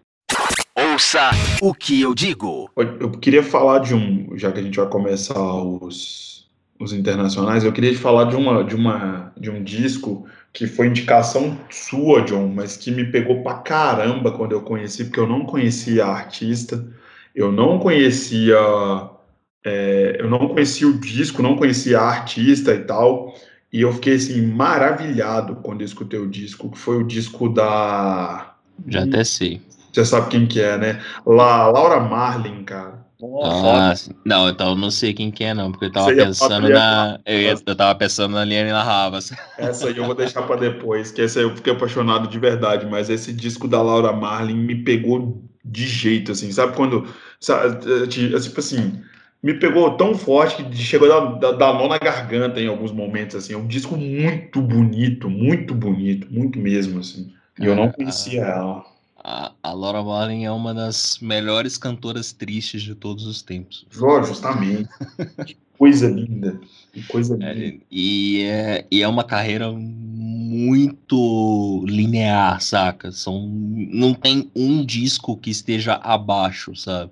[1.03, 1.31] Ouça
[1.61, 2.71] o que eu digo.
[2.77, 6.49] Eu queria falar de um, já que a gente vai começar os,
[6.79, 11.59] os internacionais, eu queria falar de uma, de uma de um disco que foi indicação
[11.69, 16.05] sua, John, mas que me pegou pra caramba quando eu conheci, porque eu não conhecia
[16.05, 16.87] a artista,
[17.35, 18.55] eu não conhecia
[19.65, 23.35] é, eu não conhecia o disco, não conhecia a artista e tal,
[23.73, 28.55] e eu fiquei assim maravilhado quando eu escutei o disco, que foi o disco da
[28.87, 29.61] já até sei.
[29.93, 31.01] Você sabe quem que é, né?
[31.25, 33.03] La, Laura Marlin, cara.
[33.41, 33.93] Ah,
[34.25, 37.19] não, então eu não sei quem que é, não, porque eu tava pensando na.
[37.25, 39.31] Eu, ia, eu tava pensando na Liane Ravas.
[39.57, 42.85] Essa aí eu vou deixar para depois, que essa aí eu fiquei apaixonado de verdade,
[42.85, 47.07] mas esse disco da Laura Marlin me pegou de jeito, assim, sabe quando.
[47.39, 49.01] Sabe, tipo assim,
[49.41, 53.35] me pegou tão forte que chegou a dar, dar nó na garganta em alguns momentos,
[53.35, 53.53] assim.
[53.53, 57.33] É um disco muito bonito, muito bonito, muito mesmo, assim.
[57.59, 58.92] E eu não conhecia ela.
[59.23, 63.85] A, a Laura Marlin é uma das melhores cantoras tristes de todos os tempos.
[64.23, 64.89] justamente.
[65.45, 66.59] que coisa linda.
[66.91, 67.75] Que coisa é, linda.
[67.75, 73.11] É, e, é, e é uma carreira muito linear, saca?
[73.11, 77.11] São, não tem um disco que esteja abaixo, sabe?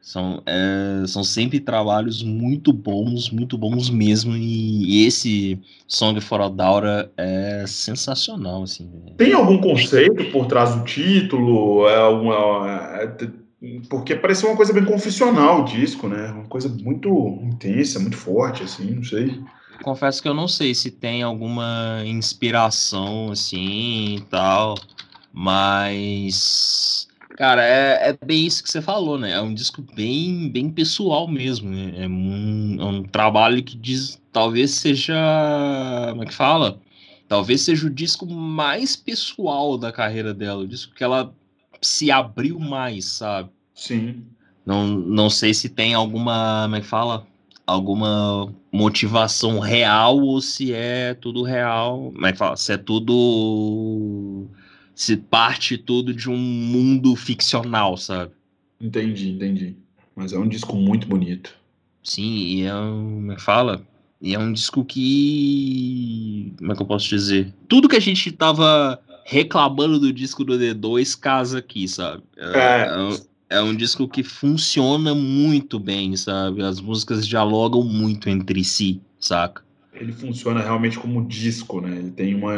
[0.00, 4.34] São, é, são sempre trabalhos muito bons, muito bons mesmo.
[4.34, 8.90] E, e esse Song for a Daura é sensacional, assim.
[9.18, 11.86] Tem algum conceito por trás do título?
[11.86, 12.66] É uma,
[13.02, 13.28] é,
[13.90, 16.30] porque parece uma coisa bem confessional o disco, né?
[16.32, 17.08] Uma coisa muito
[17.42, 19.38] intensa, muito forte, assim, não sei.
[19.82, 24.74] Confesso que eu não sei se tem alguma inspiração, assim, e tal,
[25.32, 27.06] mas
[27.40, 29.30] Cara, é, é bem isso que você falou, né?
[29.30, 31.70] É um disco bem, bem pessoal mesmo.
[31.70, 31.94] Né?
[31.96, 35.16] É, um, é um trabalho que diz, talvez seja.
[36.10, 36.78] Como é que fala?
[37.26, 41.34] Talvez seja o disco mais pessoal da carreira dela, o disco que ela
[41.80, 43.48] se abriu mais, sabe?
[43.74, 44.22] Sim.
[44.66, 47.26] Não, não sei se tem alguma, como é que fala?
[47.66, 52.12] Alguma motivação real ou se é tudo real.
[52.12, 52.56] Como é que fala?
[52.58, 54.46] Se é tudo
[55.00, 58.32] se parte tudo de um mundo ficcional, sabe?
[58.78, 59.74] Entendi, entendi.
[60.14, 61.54] Mas é um disco muito bonito.
[62.04, 63.32] Sim, e é um.
[63.32, 63.82] É fala?
[64.20, 66.52] E é um disco que.
[66.58, 67.50] Como é que eu posso dizer?
[67.66, 72.22] Tudo que a gente tava reclamando do disco do D2 casa aqui, sabe?
[72.36, 72.86] É,
[73.48, 76.62] é, é um disco que funciona muito bem, sabe?
[76.62, 79.64] As músicas dialogam muito entre si, saca?
[79.94, 81.96] Ele funciona realmente como disco, né?
[81.96, 82.52] Ele tem uma.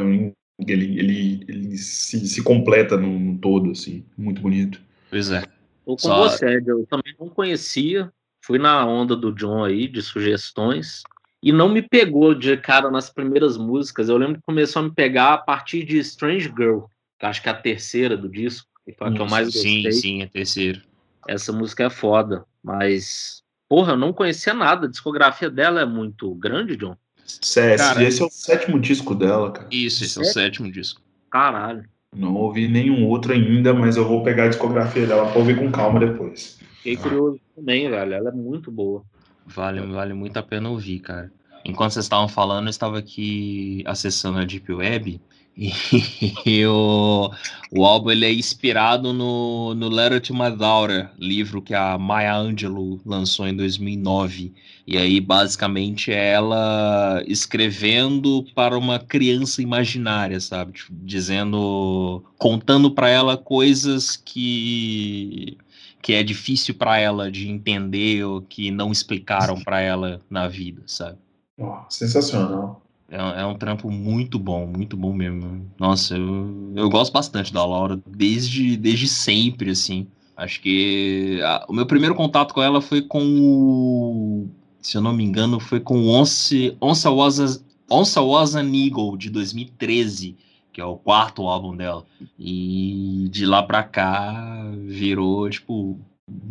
[0.68, 4.04] Ele, ele, ele se, se completa num todo, assim.
[4.16, 4.80] Muito bonito.
[5.10, 5.42] Pois é.
[5.84, 6.28] Tô com Só...
[6.28, 8.12] você, eu também não conhecia.
[8.44, 11.02] Fui na onda do John aí, de sugestões.
[11.42, 14.08] E não me pegou de cara nas primeiras músicas.
[14.08, 16.84] Eu lembro que começou a me pegar a partir de Strange Girl,
[17.18, 19.90] que acho que é a terceira do disco, que foi a que eu mais gostei.
[19.90, 20.82] Sim, sim, a terceira.
[21.28, 24.86] Essa música é foda, mas porra, eu não conhecia nada.
[24.86, 26.96] A discografia dela é muito grande, John.
[27.24, 29.68] CS, cara, esse é o sétimo disco dela, cara.
[29.70, 31.00] Isso, esse é o sétimo disco.
[31.30, 31.84] Caralho.
[32.14, 35.70] Não ouvi nenhum outro ainda, mas eu vou pegar a discografia dela pra ouvir com
[35.70, 36.58] calma depois.
[36.76, 38.12] Fiquei curioso também, velho.
[38.12, 39.02] Ela é muito boa.
[39.46, 41.32] Vale, vale muito a pena ouvir, cara.
[41.64, 45.20] Enquanto vocês estavam falando, eu estava aqui acessando a Deep Web
[45.56, 47.30] e o,
[47.70, 53.00] o álbum ele é inspirado no, no Letter to Daughter, livro que a Maya Angelou
[53.04, 54.52] lançou em 2009.
[54.86, 60.72] E aí, basicamente, é ela escrevendo para uma criança imaginária, sabe?
[60.72, 65.56] Tipo, dizendo, contando para ela coisas que
[66.02, 70.82] que é difícil para ela de entender ou que não explicaram para ela na vida,
[70.84, 71.16] sabe?
[71.56, 72.81] Oh, sensacional.
[73.12, 75.70] É, é, um trampo muito bom, muito bom mesmo.
[75.78, 80.06] Nossa, eu, eu gosto bastante da Laura desde, desde sempre, assim.
[80.34, 84.48] Acho que a, o meu primeiro contato com ela foi com o.
[84.80, 88.74] Se eu não me engano, foi com o Once, Once, Was, a, Once Was an
[88.74, 90.34] Eagle, de 2013,
[90.72, 92.06] que é o quarto álbum dela.
[92.38, 96.00] E de lá pra cá virou, tipo.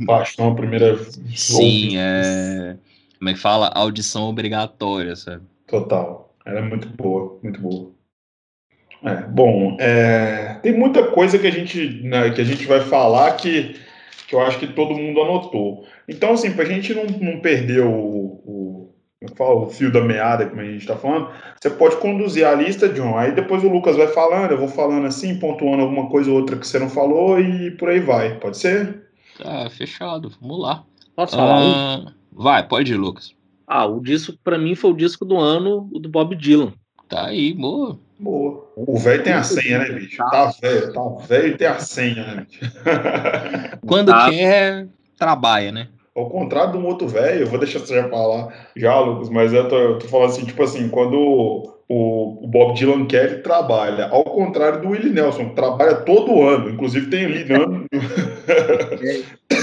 [0.05, 0.95] Paixão a primeira
[1.35, 2.77] Sim, é.
[3.17, 3.71] Como é que fala?
[3.73, 5.41] Audição obrigatória, sabe?
[5.67, 6.30] Total.
[6.45, 7.91] Ela é muito boa, muito boa.
[9.03, 13.31] É, bom, é, tem muita coisa que a gente, né, que a gente vai falar
[13.33, 13.75] que,
[14.27, 15.85] que eu acho que todo mundo anotou.
[16.07, 18.93] Então, assim, para a gente não, não perder o, o,
[19.35, 21.29] falo, o fio da meada, como a gente está falando,
[21.59, 23.17] você pode conduzir a lista, John.
[23.17, 26.55] Aí depois o Lucas vai falando, eu vou falando assim, pontuando alguma coisa ou outra
[26.55, 28.35] que você não falou e por aí vai.
[28.35, 29.03] Pode ser?
[29.37, 30.31] Tá, fechado.
[30.39, 30.83] Vamos lá.
[31.15, 31.61] Posso falar?
[31.63, 33.33] Ah, vai, pode ir, Lucas.
[33.73, 36.73] Ah, o disco para mim foi o disco do ano, o do Bob Dylan.
[37.07, 37.97] Tá aí, boa.
[38.19, 38.67] Boa.
[38.75, 40.17] O velho tem a senha, né, bicho?
[40.17, 42.59] Tá velho, tá velho e tem a senha, né, bicho?
[43.87, 44.29] Quando tá.
[44.29, 45.87] quer, trabalha, né?
[46.13, 49.53] Ao contrário de um outro velho, eu vou deixar você já falar já, Lucas, mas
[49.53, 51.17] eu tô, eu tô falando assim, tipo assim, quando
[51.87, 54.09] o, o Bob Dylan quer, ele trabalha.
[54.09, 56.69] Ao contrário do Willie Nelson, que trabalha todo ano.
[56.69, 57.57] Inclusive tem ali, né?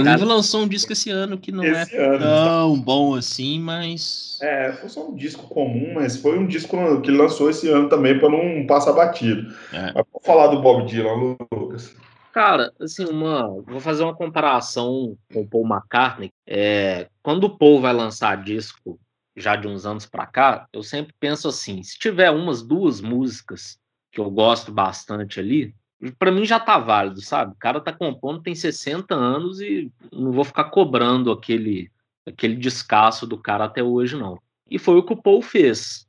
[0.00, 2.82] Inclusive lançou um disco esse ano que não é esse é ano, tão tá...
[2.84, 4.38] bom assim, mas.
[4.42, 8.18] É, foi só um disco comum, mas foi um disco que lançou esse ano também
[8.18, 9.54] para não passar batido.
[9.72, 9.92] É.
[9.94, 11.94] Mas vou falar do Bob Dylan, Lucas.
[12.32, 16.30] Cara, assim, uma, vou fazer uma comparação com o Paul McCartney.
[16.46, 18.98] É, quando o Paul vai lançar disco
[19.36, 23.78] já de uns anos para cá, eu sempre penso assim: se tiver umas duas músicas
[24.10, 25.74] que eu gosto bastante ali,
[26.10, 27.52] para mim já tá válido, sabe?
[27.52, 31.90] O cara tá compondo, tem 60 anos e não vou ficar cobrando aquele
[32.26, 34.40] aquele descasso do cara até hoje não.
[34.70, 36.06] E foi o que o Paul fez.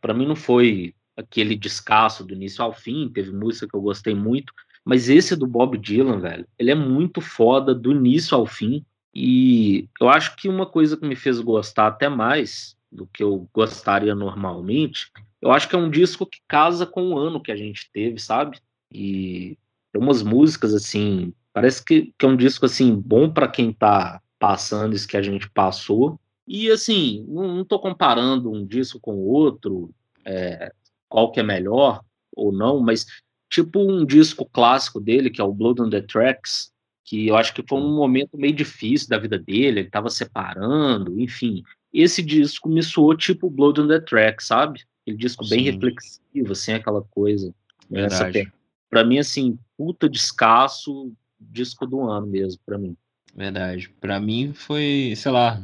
[0.00, 4.14] Para mim não foi aquele descasso do início ao fim, teve música que eu gostei
[4.14, 4.52] muito,
[4.84, 8.84] mas esse do Bob Dylan, velho, ele é muito foda do início ao fim.
[9.14, 13.48] E eu acho que uma coisa que me fez gostar até mais do que eu
[13.52, 15.10] gostaria normalmente,
[15.40, 18.18] eu acho que é um disco que casa com o ano que a gente teve,
[18.18, 18.58] sabe?
[18.92, 19.56] E
[19.92, 24.20] tem umas músicas assim, parece que, que é um disco assim bom para quem tá
[24.38, 26.18] passando isso que a gente passou.
[26.46, 29.90] E assim, não, não tô comparando um disco com o outro,
[30.24, 30.72] é,
[31.08, 32.02] qual que é melhor
[32.34, 33.06] ou não, mas
[33.48, 36.72] tipo um disco clássico dele, que é o Blood on the Tracks,
[37.04, 41.20] que eu acho que foi um momento meio difícil da vida dele, ele estava separando,
[41.20, 41.62] enfim.
[41.92, 44.82] Esse disco me soou tipo Blood on the Tracks, sabe?
[45.02, 45.56] Aquele disco Sim.
[45.56, 47.52] bem reflexivo, assim, aquela coisa.
[47.90, 48.52] Verdade.
[48.90, 52.96] Para mim, assim, puta descasso, disco do ano mesmo, para mim.
[53.34, 53.88] Verdade.
[54.00, 55.60] Para mim foi, sei lá,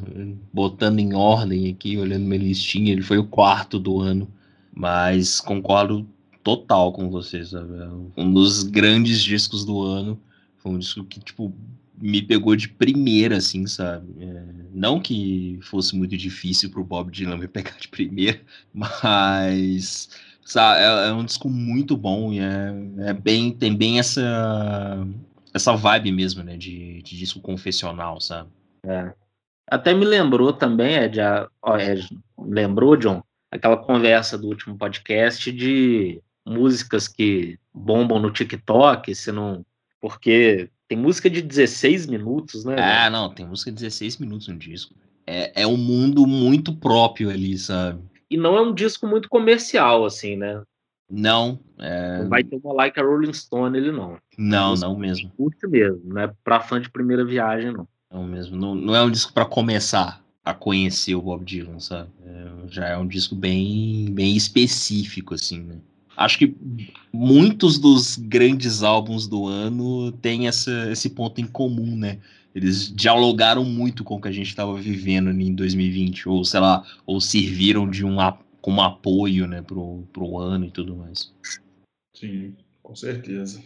[0.52, 4.28] botando em ordem aqui, olhando minha listinha, ele foi o quarto do ano.
[4.72, 6.06] Mas concordo
[6.44, 7.72] total com você, sabe?
[8.16, 10.20] Um dos grandes discos do ano.
[10.58, 11.52] Foi um disco que, tipo,
[12.00, 14.06] me pegou de primeira, assim, sabe?
[14.20, 18.40] É, não que fosse muito difícil pro Bob Dylan me pegar de primeira,
[18.72, 20.10] mas
[20.54, 25.06] é, é um disco muito bom e é, é, bem, tem bem essa
[25.52, 28.50] essa vibe mesmo, né, de, de disco confessional, sabe?
[28.84, 29.12] É.
[29.66, 32.06] Até me lembrou também, Ed, a, ó, Ed,
[32.38, 39.64] lembrou, John, aquela conversa do último podcast de músicas que bombam no TikTok, se não
[40.00, 42.76] porque Tem música de 16 minutos, né?
[42.78, 44.94] Ah, não, tem música de 16 minutos no disco.
[45.26, 48.00] É, é um mundo muito próprio ali, sabe?
[48.30, 50.62] E não é um disco muito comercial, assim, né?
[51.10, 51.58] Não.
[51.78, 52.18] É...
[52.22, 54.18] Não vai ter uma like a Rolling Stone, ele não.
[54.36, 55.30] Não, é não mesmo.
[55.36, 57.86] Curte mesmo, não é pra fã de primeira viagem, não.
[58.12, 58.56] Não mesmo.
[58.56, 62.08] Não, não é um disco para começar a conhecer o Bob Dylan, sabe?
[62.24, 65.76] É, já é um disco bem, bem específico, assim, né?
[66.16, 66.56] Acho que
[67.12, 72.18] muitos dos grandes álbuns do ano têm essa, esse ponto em comum, né?
[72.56, 76.82] Eles dialogaram muito com o que a gente estava vivendo em 2020, ou sei lá,
[77.04, 78.16] ou serviram de um
[78.62, 81.30] como apoio, né, pro, pro ano e tudo mais.
[82.14, 83.62] Sim, com certeza.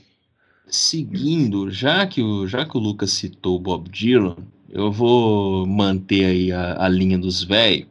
[0.67, 4.37] Seguindo, já que o, já que o Lucas citou o Bob Dylan,
[4.69, 7.87] eu vou manter aí a, a linha dos velhos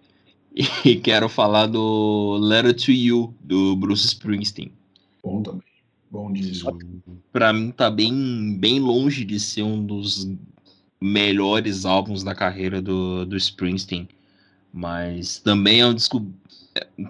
[0.83, 4.73] e quero falar do Letter to You, do Bruce Springsteen.
[5.23, 5.69] Bom também.
[6.11, 6.77] Bom disco.
[7.31, 10.27] Pra mim tá bem, bem longe de ser um dos
[11.01, 14.07] melhores álbuns da carreira do, do Springsteen.
[14.71, 16.25] Mas também é um disco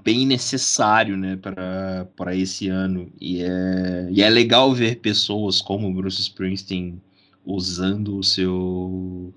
[0.04, 1.38] bem necessário né,
[2.16, 3.12] para esse ano.
[3.20, 7.02] E é, e é legal ver pessoas como o Bruce Springsteen
[7.46, 9.34] usando o seu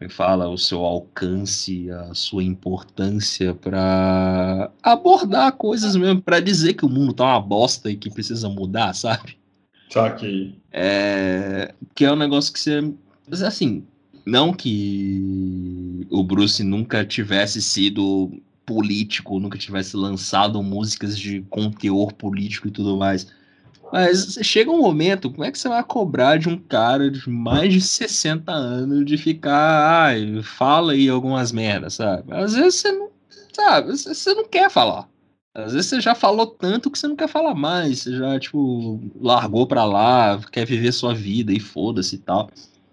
[0.00, 6.72] como é fala, o seu alcance, a sua importância para abordar coisas mesmo, para dizer
[6.72, 9.36] que o mundo tá uma bosta e que precisa mudar, sabe?
[9.90, 10.58] Saquei.
[10.72, 12.80] É, que é um negócio que você.
[13.32, 13.84] Assim,
[14.24, 18.30] não que o Bruce nunca tivesse sido
[18.64, 23.26] político, nunca tivesse lançado músicas de conteúdo político e tudo mais.
[23.92, 27.72] Mas chega um momento, como é que você vai cobrar de um cara de mais
[27.72, 32.32] de 60 anos de ficar, ai, fala aí algumas merdas, sabe?
[32.32, 33.10] Às vezes você não,
[33.52, 35.08] sabe, você não quer falar.
[35.52, 39.00] Às vezes você já falou tanto que você não quer falar mais, você já, tipo,
[39.20, 42.48] largou pra lá, quer viver sua vida e foda-se e tal.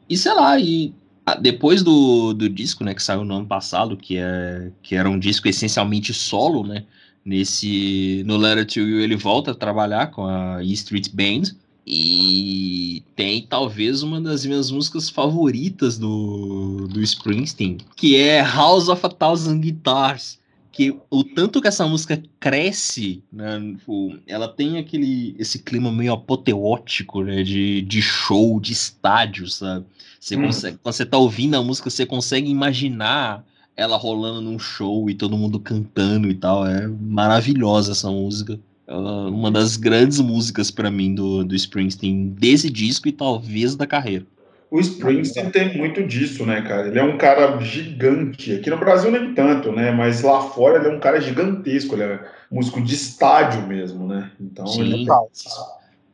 [0.10, 0.94] E sei lá, e
[1.42, 5.20] depois do, do disco, né, que saiu no ano passado, que, é, que era um
[5.20, 6.86] disco essencialmente solo, né,
[7.28, 11.54] Nesse, no Letter to You ele volta a trabalhar com a E Street Band
[11.86, 19.06] e tem talvez uma das minhas músicas favoritas do, do Springsteen, que é House of
[19.06, 20.40] a Thousand Guitars.
[20.78, 26.14] Que o tanto que essa música cresce, né, tipo, ela tem aquele esse clima meio
[26.14, 29.88] apoteótico, né, de, de show, de estádio, sabe?
[30.20, 30.44] Você hum.
[30.44, 33.44] consegue, quando você tá ouvindo a música, você consegue imaginar
[33.76, 36.68] ela rolando num show e todo mundo cantando e tal.
[36.68, 38.60] É maravilhosa essa música.
[38.86, 43.88] É uma das grandes músicas para mim do, do Springsteen, desse disco e talvez da
[43.88, 44.28] carreira.
[44.69, 46.88] O Springsteen tem muito disso, né, cara?
[46.88, 48.53] Ele é um cara gigante.
[48.53, 49.91] Aqui no Brasil nem tanto, né?
[49.91, 51.95] Mas lá fora ele é um cara gigantesco.
[51.95, 52.19] Ele é
[52.52, 54.31] músico de estádio mesmo, né?
[54.39, 55.15] Então Sim, ele é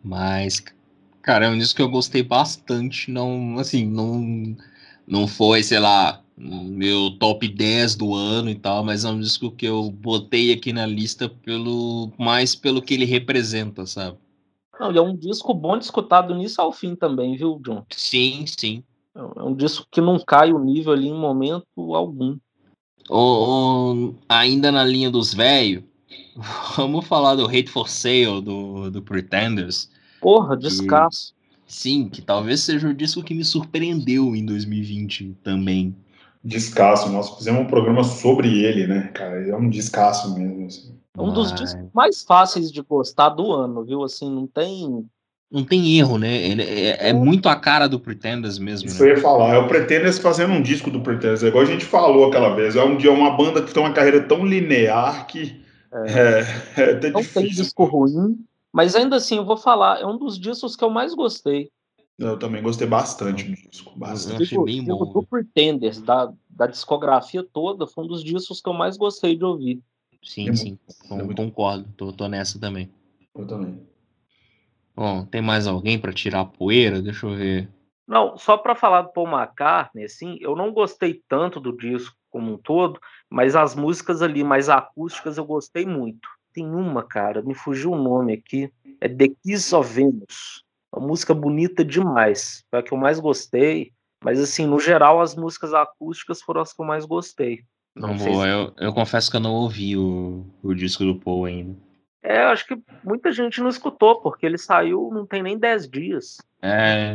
[0.03, 0.63] Mas,
[1.21, 3.09] cara, é um disco que eu gostei bastante.
[3.09, 4.55] Não, assim, não,
[5.07, 9.51] não foi, sei lá, meu top 10 do ano e tal, mas é um disco
[9.51, 14.17] que eu botei aqui na lista pelo mais pelo que ele representa, sabe?
[14.84, 17.85] Não, e é um disco bom de escutar do início ao fim também, viu, John?
[17.89, 18.84] Sim, sim.
[19.15, 21.65] É um disco que não cai o nível ali em momento
[21.95, 22.38] algum.
[23.10, 25.85] O, ainda na linha dos velhos,
[26.76, 29.89] vamos falar do Hate for Sale do, do Pretenders.
[30.19, 31.34] Porra, descasso.
[31.65, 35.95] sim, que talvez seja o disco que me surpreendeu em 2020 também
[36.43, 37.10] descasso.
[37.10, 39.47] Nós fizemos um programa sobre ele, né, cara?
[39.47, 40.65] É um descasso mesmo.
[40.65, 40.99] Assim.
[41.18, 44.03] É um dos discos mais fáceis de gostar do ano, viu?
[44.03, 45.06] Assim, não tem.
[45.52, 46.35] Não tem erro, né?
[46.35, 48.88] Ele é, é muito a cara do Pretenders mesmo.
[48.88, 49.11] Isso né?
[49.11, 49.53] eu ia falar.
[49.53, 51.44] É o Pretenders fazendo um disco do Pretenders.
[51.44, 52.76] É igual a gente falou aquela vez.
[52.76, 55.64] É um dia uma banda que tem uma carreira tão linear que
[55.94, 56.40] é,
[56.81, 57.41] é, é não difícil.
[57.41, 60.02] tem disco ruim, mas ainda assim eu vou falar.
[60.02, 61.69] É um dos discos que eu mais gostei.
[62.18, 63.94] Eu também gostei bastante do disco.
[63.95, 64.40] Bastante.
[64.40, 65.06] Eu achei bem bom.
[65.14, 69.44] Do Pretenders, da, da discografia toda, foi um dos discos que eu mais gostei de
[69.44, 69.80] ouvir.
[70.24, 70.80] Sim, é sim.
[71.10, 71.88] Muito, concordo.
[71.98, 72.90] Tô, tô nessa também.
[73.36, 73.82] Eu também.
[74.95, 77.02] Bom, tem mais alguém para tirar a poeira?
[77.02, 77.70] Deixa eu ver.
[78.08, 82.54] Não, só para falar do Paul McCartney, assim, eu não gostei tanto do disco como
[82.54, 86.28] um todo, mas as músicas ali mais acústicas eu gostei muito.
[86.54, 88.72] Tem uma, cara, me fugiu o nome aqui,
[89.02, 90.64] é The Kiss of Venus.
[90.95, 92.64] Uma música bonita demais.
[92.70, 93.91] Foi a que eu mais gostei.
[94.24, 97.66] Mas, assim, no geral, as músicas acústicas foram as que eu mais gostei.
[97.95, 101.76] Não, vou, eu, eu confesso que eu não ouvi o, o disco do Paul ainda.
[102.24, 106.38] É, acho que muita gente não escutou, porque ele saiu não tem nem 10 dias.
[106.61, 107.14] É,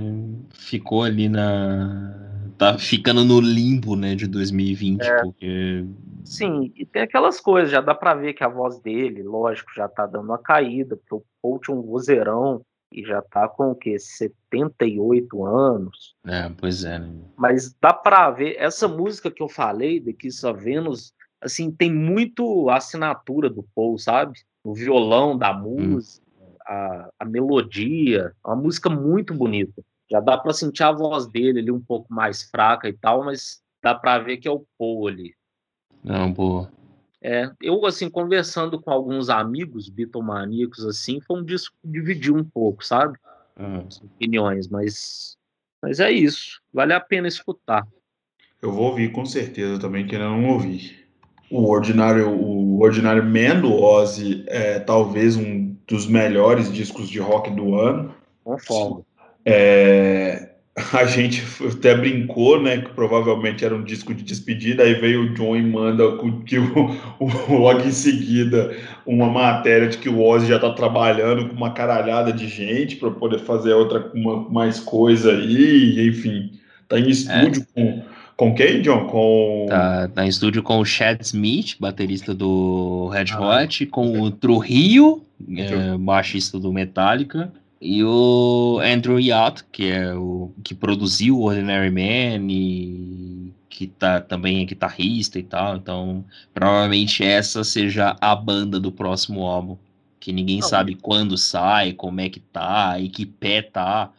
[0.51, 2.15] ficou ali na.
[2.59, 5.23] Tá ficando no limbo, né, de 2020, é.
[5.23, 5.85] porque.
[6.25, 9.89] Sim, e tem aquelas coisas, já dá pra ver que a voz dele, lógico, já
[9.89, 12.61] tá dando uma caída, porque o Paul tinha um vozeirão
[12.93, 13.99] e já tá com o quê?
[13.99, 16.15] 78 anos.
[16.27, 16.99] É, pois é.
[16.99, 17.13] Né?
[17.37, 22.69] Mas dá pra ver, essa música que eu falei, Kiss of Venus, assim, tem muito
[22.71, 24.39] assinatura do Paul, sabe?
[24.65, 25.93] O violão da hum.
[25.93, 26.55] música, hum.
[26.67, 29.83] a, a melodia, uma música muito bonita.
[30.11, 33.61] Já dá para sentir a voz dele ali um pouco mais fraca e tal, mas
[33.83, 35.35] dá para ver que é o Paul ali.
[36.03, 36.71] Não, boa.
[37.21, 42.45] É, eu, assim, conversando com alguns amigos bitomaníacos, assim, foi um disco que dividiu um
[42.45, 43.19] pouco, sabe?
[43.57, 45.37] As opiniões, mas,
[45.83, 46.61] mas é isso.
[46.73, 47.87] Vale a pena escutar.
[48.63, 50.97] Eu vou ouvir com certeza também, que ainda não ouvi.
[51.51, 57.51] O Ordinário, o Ordinário Man do Ozzy é talvez um dos melhores discos de rock
[57.51, 58.15] do ano.
[58.45, 59.05] Concordo.
[59.45, 60.48] É,
[60.93, 65.35] a gente até brincou, né, que provavelmente era um disco de despedida, aí veio o
[65.35, 66.05] John e manda
[66.47, 68.77] que o, o, logo em seguida
[69.07, 73.11] uma matéria de que o Ozzy já está trabalhando com uma caralhada de gente para
[73.11, 76.53] poder fazer outra uma, mais coisa aí, enfim,
[76.89, 77.83] tá em estúdio é.
[77.83, 79.09] com com quem, John?
[79.09, 84.21] Com tá, tá em estúdio com o Chad Smith, baterista do Red ah, Hot, com
[84.21, 85.25] o Trujillo,
[85.57, 91.91] é, baixista do Metallica e o Andrew Yacht, que é o que produziu o Ordinary
[91.91, 95.77] Man e que tá, também é guitarrista e tal.
[95.77, 99.77] Então, provavelmente essa seja a banda do próximo álbum.
[100.19, 104.11] Que ninguém sabe quando sai, como é que tá, e que pé tá.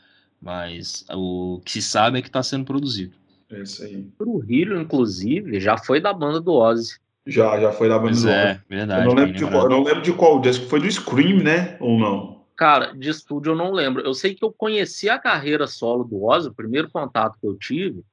[0.42, 3.12] Mas o que se sabe é que tá sendo produzido.
[3.52, 4.08] É isso aí.
[4.20, 6.98] O Hero, inclusive, já foi da banda do Ozzy.
[7.28, 8.62] Já, já foi da banda pois do é, Ozzy.
[8.70, 10.66] Verdade, eu não lembro, de qual, eu não lembro de qual disco.
[10.68, 11.76] Foi do Scream, né?
[11.82, 12.39] Ou não?
[12.60, 14.04] Cara, de estúdio eu não lembro.
[14.04, 17.58] Eu sei que eu conheci a carreira solo do Ozzy, o primeiro contato que eu
[17.58, 18.04] tive,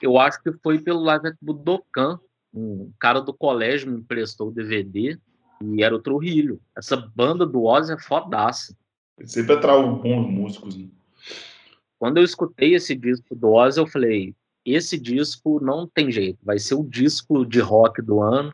[0.00, 2.18] eu acho que foi pelo Live at Budokan.
[2.54, 5.18] Um cara do colégio me emprestou o DVD
[5.62, 6.58] e era o Trujillo.
[6.74, 8.74] Essa banda do Ozzy é fodaça.
[9.22, 10.78] Sempre atrai bons músicos.
[10.78, 10.88] Né?
[11.98, 14.34] Quando eu escutei esse disco do Ozzy, eu falei:
[14.64, 18.50] esse disco não tem jeito, vai ser o disco de rock do ano.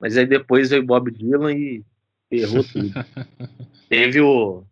[0.00, 1.84] Mas aí depois veio Bob Dylan e
[2.40, 2.92] ferrou tudo.
[3.88, 4.64] Teve o,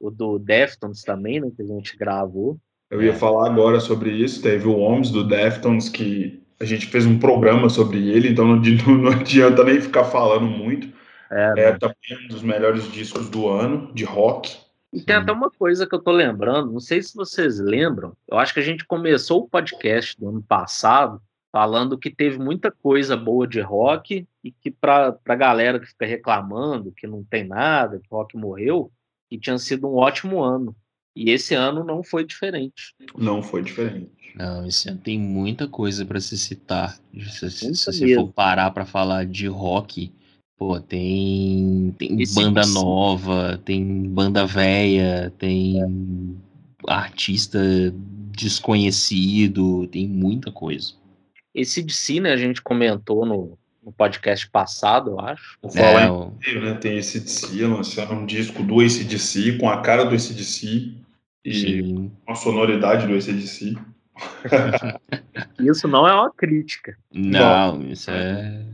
[0.00, 2.58] o do Deftones também, né, que a gente gravou.
[2.90, 3.14] Eu ia é.
[3.14, 4.42] falar agora sobre isso.
[4.42, 8.56] Teve o Holmes do Deftones, que a gente fez um programa sobre ele, então não,
[8.98, 10.88] não adianta nem ficar falando muito.
[11.30, 14.56] É, é também um dos melhores discos do ano, de rock.
[14.92, 18.38] E tem até uma coisa que eu tô lembrando, não sei se vocês lembram, eu
[18.38, 21.20] acho que a gente começou o podcast do ano passado
[21.54, 26.04] falando que teve muita coisa boa de rock e que para a galera que fica
[26.04, 28.90] reclamando que não tem nada, que o rock morreu,
[29.30, 30.74] que tinha sido um ótimo ano.
[31.14, 32.92] E esse ano não foi diferente.
[33.16, 34.10] Não foi diferente.
[34.34, 36.98] Não, esse ano tem muita coisa para se citar.
[37.30, 40.12] Se, se, se você for parar para falar de rock,
[40.58, 45.86] pô, tem, tem banda nova, tem banda velha, tem é.
[46.88, 47.60] artista
[48.32, 51.03] desconhecido, tem muita coisa.
[51.54, 55.58] Esse DC, né, a gente comentou no, no podcast passado, eu acho.
[55.62, 56.32] O é, o...
[56.60, 60.94] né, tem esse DC lançando um disco do ACDC com a cara do ACDC
[61.44, 62.10] e Sim.
[62.26, 63.76] a sonoridade do ACDC.
[65.60, 66.96] isso não é uma crítica.
[67.12, 68.64] Não, Bom, isso é...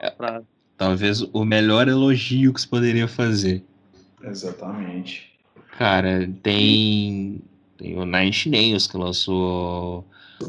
[0.00, 0.42] é...
[0.76, 3.62] Talvez o melhor elogio que se poderia fazer.
[4.22, 5.32] Exatamente.
[5.78, 7.40] Cara, tem,
[7.76, 10.04] tem o Nine Nails que lançou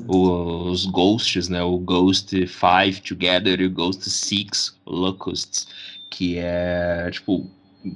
[0.07, 1.63] os Ghosts, né?
[1.63, 5.67] O Ghost 5 Together e o Ghost 6 Locusts,
[6.09, 7.49] que é tipo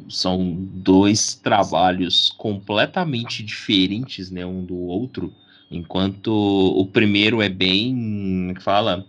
[0.07, 5.34] são dois trabalhos completamente diferentes, né, um do outro.
[5.72, 9.06] Enquanto o primeiro é bem, é que fala,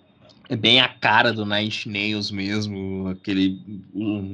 [0.49, 3.59] é bem a cara do Nine Nails mesmo, aquele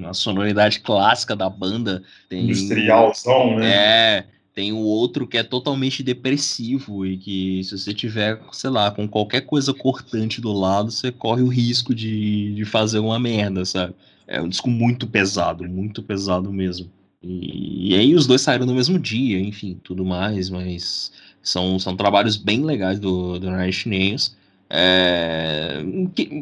[0.09, 3.71] a sonoridade clássica da banda, tem industrialzão, né?
[3.71, 4.25] É,
[4.57, 9.07] tem o outro que é totalmente depressivo e que se você tiver, sei lá, com
[9.07, 13.95] qualquer coisa cortante do lado, você corre o risco de, de fazer uma merda, sabe?
[14.27, 16.91] É um disco muito pesado, muito pesado mesmo.
[17.23, 21.13] E, e aí os dois saíram no mesmo dia, enfim, tudo mais, mas
[21.43, 24.35] são, são trabalhos bem legais do, do Nine Nails.
[24.71, 25.85] É,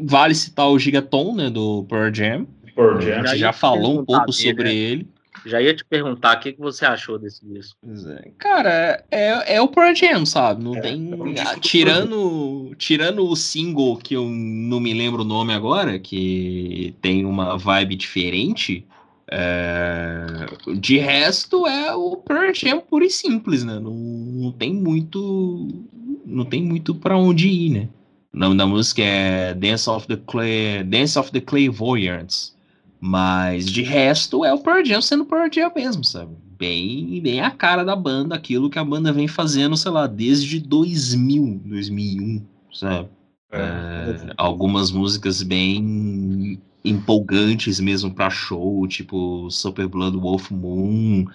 [0.04, 2.46] vale citar o Gigaton, né, do Pearl Jam.
[2.76, 3.22] Pearl Jam.
[3.22, 4.72] A gente já falou um pouco sobre né?
[4.72, 5.13] ele.
[5.44, 7.76] Já ia te perguntar o que, que você achou desse disco.
[8.08, 8.30] É.
[8.38, 10.62] Cara, é, é o Pearl Jam, sabe?
[10.62, 11.10] Não é, tem.
[11.36, 16.94] É ah, tirando, tirando o single que eu não me lembro o nome agora, que
[17.00, 18.86] tem uma vibe diferente.
[19.30, 20.26] É...
[20.76, 23.78] De resto, é o Pearl Jam puro e simples, né?
[23.80, 25.68] Não, não tem muito.
[26.24, 27.88] Não tem muito para onde ir, né?
[28.32, 32.53] O nome da música é Dance of the Clay, Dance of the Clairvoyants.
[33.06, 36.34] Mas de resto é o Pearl Jam sendo Pearl Jam mesmo, sabe?
[36.58, 40.58] bem, bem a cara da banda, aquilo que a banda vem fazendo, sei lá, desde
[40.60, 43.08] 2000, 2001, sabe?
[43.52, 51.26] É, é, algumas músicas bem empolgantes mesmo para show, tipo Super Blood Wolf Moon,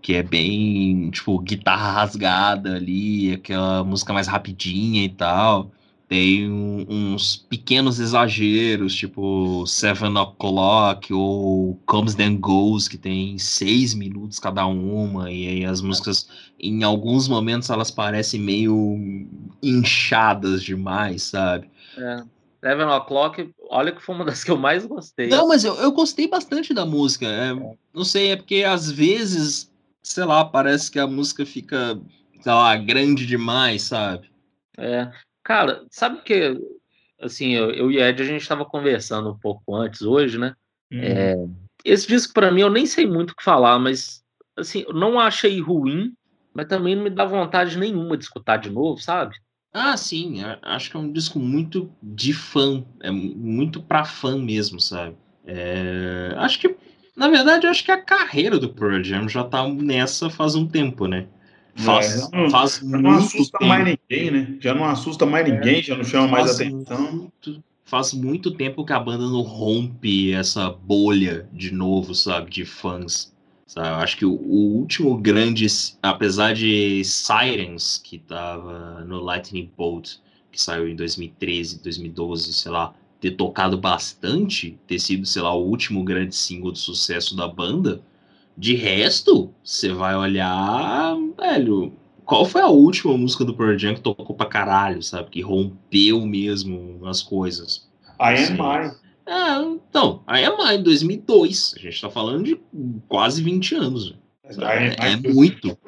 [0.00, 5.70] que é bem, tipo, guitarra rasgada ali, aquela música mais rapidinha e tal.
[6.10, 13.94] Tem um, uns pequenos exageros, tipo Seven O'Clock ou Comes Then Goes, que tem seis
[13.94, 16.28] minutos cada uma, e aí as músicas,
[16.58, 18.98] em alguns momentos, elas parecem meio
[19.62, 21.70] inchadas demais, sabe?
[21.96, 22.24] É.
[22.60, 25.28] Seven O'Clock, olha que foi uma das que eu mais gostei.
[25.28, 27.24] Não, mas eu, eu gostei bastante da música.
[27.24, 27.74] É, é.
[27.94, 29.72] Não sei, é porque às vezes,
[30.02, 32.00] sei lá, parece que a música fica,
[32.40, 34.28] sei lá, grande demais, sabe?
[34.76, 35.08] É.
[35.42, 36.58] Cara, sabe que,
[37.20, 40.54] assim, eu, eu e Ed, a gente estava conversando um pouco antes hoje, né?
[40.92, 41.00] Hum.
[41.02, 41.34] É,
[41.84, 44.22] esse disco, para mim, eu nem sei muito o que falar, mas,
[44.56, 46.12] assim, eu não achei ruim,
[46.54, 49.34] mas também não me dá vontade nenhuma de escutar de novo, sabe?
[49.72, 54.80] Ah, sim, acho que é um disco muito de fã, é muito pra fã mesmo,
[54.80, 55.16] sabe?
[55.46, 56.76] É, acho que,
[57.16, 61.06] na verdade, acho que a carreira do Pearl Jam já tá nessa faz um tempo,
[61.06, 61.28] né?
[61.84, 63.68] Faz, é, não, faz já não assusta tempo.
[63.68, 64.56] mais ninguém, né?
[64.60, 67.12] Já não assusta mais é, ninguém, já não chama mais atenção.
[67.12, 72.50] Muito, faz muito tempo que a banda não rompe essa bolha de novo, sabe?
[72.50, 73.32] De fãs.
[73.66, 74.02] Sabe?
[74.02, 75.66] Acho que o, o, último grande,
[76.02, 80.16] apesar de Sirens, que tava no Lightning Bolt,
[80.50, 85.64] que saiu em 2013, 2012, sei lá, ter tocado bastante, ter sido, sei lá, o
[85.64, 88.02] último grande single de sucesso da banda,
[88.60, 91.94] de resto, você vai olhar, velho,
[92.26, 95.30] qual foi a última música do Pearl Jam que tocou pra caralho, sabe?
[95.30, 97.88] Que rompeu mesmo as coisas.
[98.20, 98.90] I Am I.
[99.26, 101.74] É, então, I Am I, em 2002.
[101.78, 102.60] A gente tá falando de
[103.08, 104.14] quase 20 anos.
[104.44, 105.78] É, é muito.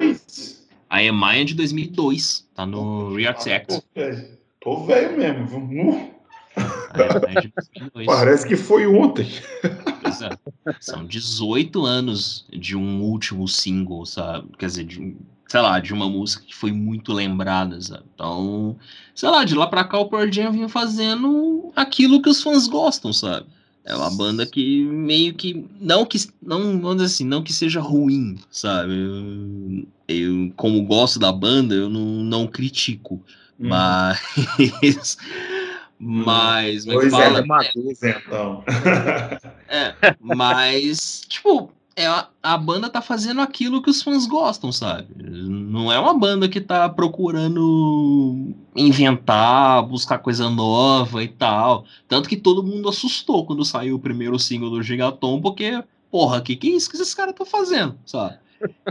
[0.91, 2.49] I Am I é de 2002.
[2.55, 3.49] Tá no React
[4.59, 6.11] Tô velho mesmo.
[6.93, 8.05] Vamos...
[8.05, 9.27] Parece que foi ontem.
[10.65, 10.73] É.
[10.79, 14.47] São 18 anos de um último single, sabe?
[14.57, 15.15] Quer dizer, de,
[15.47, 18.03] sei lá, de uma música que foi muito lembrada, sabe?
[18.13, 18.77] Então,
[19.13, 22.67] sei lá, de lá pra cá o Pearl Jam vinha fazendo aquilo que os fãs
[22.67, 23.45] gostam, sabe?
[23.85, 28.37] É uma banda que meio que não que não vamos assim, não que seja ruim,
[28.49, 28.93] sabe?
[28.93, 33.15] Eu, eu como gosto da banda, eu não, não critico,
[33.59, 33.67] hum.
[33.67, 35.17] mas
[35.99, 38.63] mas, mas fala, é Matheus, então.
[39.67, 45.07] É, mas tipo, é a, a, banda tá fazendo aquilo que os fãs gostam, sabe?
[45.15, 51.85] Não é uma banda que tá procurando inventar, buscar coisa nova e tal.
[52.07, 56.55] Tanto que todo mundo assustou quando saiu o primeiro single do Gigaton, porque, porra, que
[56.55, 58.37] que é isso que esses caras estão fazendo, sabe?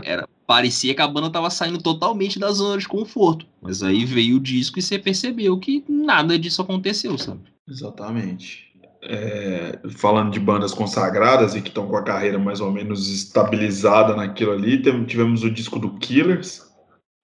[0.03, 3.45] Era, parecia que a banda tava saindo totalmente da zona de conforto.
[3.61, 7.41] Mas aí veio o disco e você percebeu que nada disso aconteceu, sabe?
[7.67, 8.71] Exatamente.
[9.01, 14.15] É, falando de bandas consagradas e que estão com a carreira mais ou menos estabilizada
[14.15, 16.71] naquilo ali, tivemos o disco do Killers,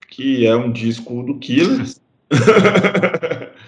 [0.09, 2.01] que é um disco do Killers.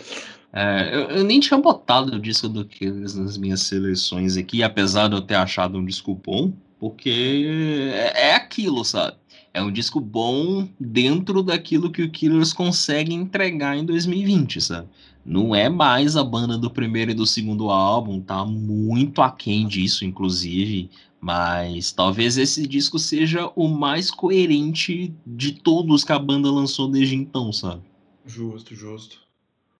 [0.53, 5.07] É, eu, eu, nem tinha botado o disco do Killers nas minhas seleções aqui, apesar
[5.07, 9.15] de eu ter achado um disco bom, porque é, é aquilo, sabe?
[9.53, 14.87] É um disco bom dentro daquilo que o Killers consegue entregar em 2020, sabe?
[15.25, 20.05] Não é mais a banda do primeiro e do segundo álbum, tá muito aquém disso,
[20.05, 20.89] inclusive.
[21.19, 27.15] Mas talvez esse disco seja o mais coerente de todos que a banda lançou desde
[27.15, 27.81] então, sabe?
[28.25, 29.19] Justo, justo.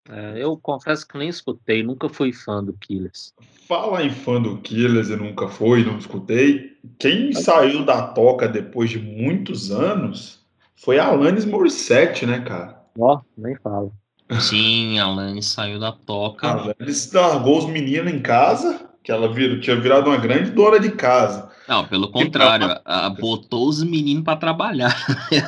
[0.10, 3.34] É, eu confesso que nem escutei, nunca fui fã do Killers.
[3.68, 6.71] Fala em fã do Killers, eu nunca fui, não escutei.
[6.98, 10.40] Quem saiu da toca depois de muitos anos
[10.76, 12.82] foi a Alanis Morissette, né, cara?
[12.98, 13.94] Ó, oh, nem falo.
[14.40, 16.48] Sim, a Alanis saiu da toca.
[16.48, 20.80] A Alanis largou os meninos em casa, que ela vir, tinha virado uma grande dona
[20.80, 21.50] de casa.
[21.68, 23.10] Não, pelo contrário, pra...
[23.10, 24.96] botou os meninos para trabalhar.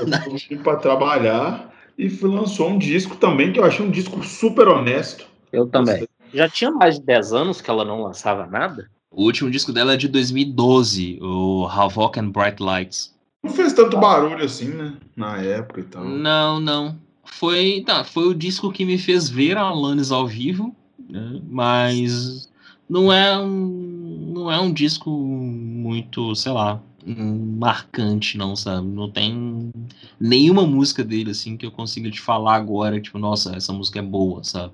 [0.64, 5.26] para trabalhar e lançou um disco também que eu achei um disco super honesto.
[5.52, 6.08] Eu também.
[6.34, 8.90] Já tinha mais de 10 anos que ela não lançava nada?
[9.16, 13.14] O último disco dela é de 2012, o Havoc and Bright Lights.
[13.44, 14.94] Não fez tanto barulho assim, né?
[15.16, 16.04] Na época e tal.
[16.04, 16.98] Não, não.
[17.24, 20.76] Foi, tá, foi o disco que me fez ver a Alanis ao vivo,
[21.10, 21.42] né?
[21.48, 22.50] mas
[22.90, 28.88] não é um, não é um disco muito, sei lá, marcante, não, sabe?
[28.88, 29.72] Não tem
[30.20, 34.02] nenhuma música dele, assim, que eu consiga te falar agora, tipo, nossa, essa música é
[34.02, 34.74] boa, sabe?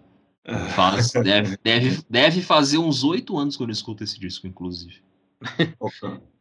[0.75, 5.01] Faz, deve, deve, deve fazer uns oito anos que eu escuto esse disco, inclusive.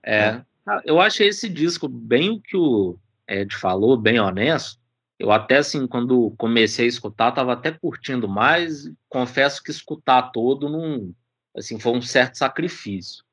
[0.02, 0.42] é.
[0.84, 4.78] Eu achei esse disco bem o que o Ed falou, bem honesto.
[5.18, 8.90] Eu até assim, quando comecei a escutar, estava até curtindo mais.
[9.08, 11.12] Confesso que escutar todo não,
[11.56, 13.24] assim, foi um certo sacrifício.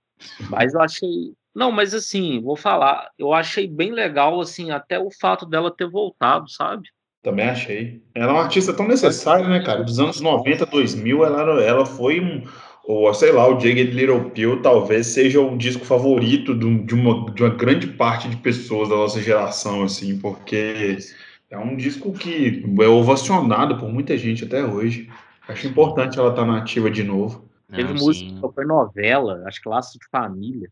[0.50, 5.12] Mas eu achei, não, mas assim, vou falar, eu achei bem legal assim, até o
[5.12, 6.90] fato dela ter voltado, sabe?
[7.26, 8.04] Também achei.
[8.14, 9.84] Ela é uma artista tão necessária, né, cara?
[9.84, 12.44] Dos anos 90, 2000, ela, ela foi um,
[12.84, 17.32] ou sei lá, o Jagged Little Pill talvez seja o disco favorito de, de, uma,
[17.32, 21.00] de uma grande parte de pessoas da nossa geração, assim, porque
[21.50, 25.10] é um disco que é ovacionado por muita gente até hoje.
[25.48, 27.50] Acho importante ela estar tá na ativa de novo.
[27.68, 30.70] Não, Teve música, foi novela, acho que Laço de Família.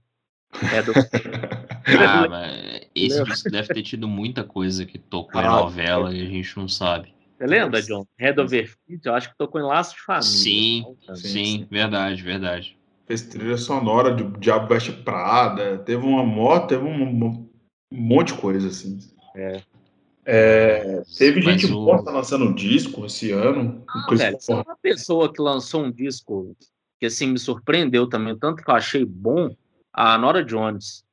[0.73, 0.93] É do...
[1.99, 6.17] ah, esse disco deve ter tido muita coisa que tocou ah, em novela é.
[6.17, 7.13] e a gente não sabe.
[7.37, 8.05] Você lembra, John?
[8.17, 10.27] Head Over Feet, eu acho que tocou em Laço de Família.
[10.29, 10.85] Sim,
[11.15, 12.77] sim, verdade, verdade.
[13.05, 17.49] Fez trilha sonora de Diabo Veste Prada, teve uma moto, teve um, um,
[17.91, 18.97] monte de coisa, assim.
[19.35, 19.61] É.
[20.25, 21.81] É, teve Mas gente o...
[21.81, 23.83] morta lançando disco esse ano.
[23.89, 26.55] Ah, velho, uma pessoa que lançou um disco
[26.97, 29.53] que assim me surpreendeu também, tanto que eu achei bom,
[29.93, 31.05] a Nora Jones.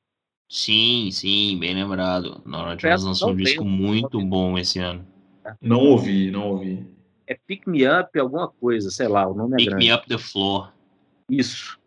[0.48, 2.42] Sim, sim, bem lembrado.
[2.44, 5.06] Nora Jones lançou um disco muito bom esse ano.
[5.60, 6.86] Não ouvi, não ouvi.
[7.26, 9.86] É Pick Me Up, alguma coisa, sei lá, o nome Pick é grande.
[9.86, 10.72] Me Up the Floor.
[11.28, 11.78] Isso.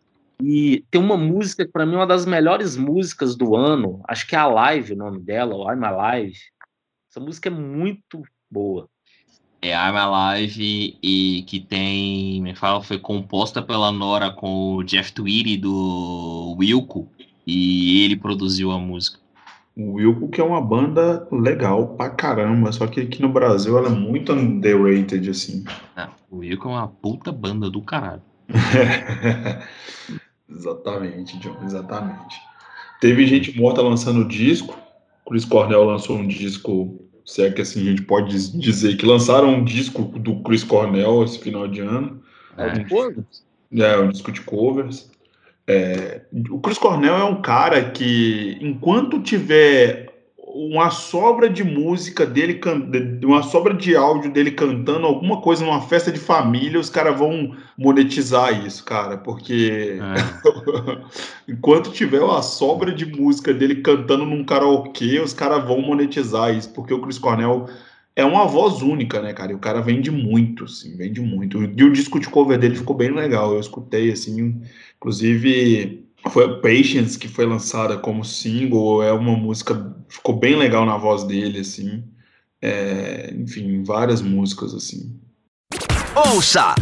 [0.42, 4.26] E tem uma música que para mim é uma das melhores músicas do ano, acho
[4.26, 6.38] que é a Live o nome dela, ou I'm Alive.
[7.10, 8.88] Essa música é muito boa.
[9.64, 15.10] É I'm Alive e que tem, me fala, foi composta pela Nora com o Jeff
[15.10, 17.08] Tweedy do Wilco
[17.46, 19.18] e ele produziu a música.
[19.74, 23.88] O Wilco, que é uma banda legal pra caramba, só que aqui no Brasil ela
[23.88, 25.64] é muito underrated, assim.
[25.96, 28.20] Não, o Wilco é uma puta banda do caralho.
[30.46, 32.36] exatamente, John, exatamente.
[33.00, 34.78] Teve gente morta lançando disco.
[35.26, 39.48] Chris Cornell lançou um disco, se é que assim a gente pode dizer que lançaram
[39.48, 42.22] um disco do Chris Cornell esse final de ano.
[42.56, 45.10] É, um, é um disco de covers.
[45.66, 46.20] É,
[46.50, 50.13] o Chris Cornell é um cara que, enquanto tiver
[50.54, 52.60] uma sobra de música dele,
[53.24, 57.56] uma sobra de áudio dele cantando alguma coisa numa festa de família, os caras vão
[57.76, 61.50] monetizar isso, cara, porque é.
[61.50, 66.72] enquanto tiver uma sobra de música dele cantando num karaokê, os caras vão monetizar isso,
[66.72, 67.66] porque o Chris Cornell
[68.14, 69.50] é uma voz única, né, cara?
[69.50, 71.64] E o cara vende muito, assim, vende muito.
[71.64, 73.52] E o disco de cover dele ficou bem legal.
[73.52, 74.62] Eu escutei, assim,
[74.96, 79.02] inclusive foi a Patience que foi lançada como single.
[79.02, 82.04] É uma música, ficou bem legal na voz dele, assim.
[82.60, 85.18] É, enfim, várias músicas, assim.
[86.14, 86.74] Ouça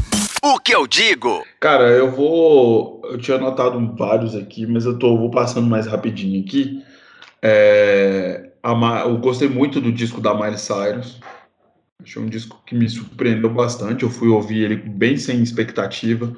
[0.42, 1.44] o que eu digo.
[1.60, 3.00] Cara, eu vou.
[3.04, 6.82] Eu tinha anotado vários aqui, mas eu tô, vou passando mais rapidinho aqui.
[7.40, 8.50] É,
[9.04, 11.20] eu gostei muito do disco da Miley Cyrus.
[12.02, 14.02] Achei um disco que me surpreendeu bastante.
[14.02, 16.36] Eu fui ouvir ele bem sem expectativa,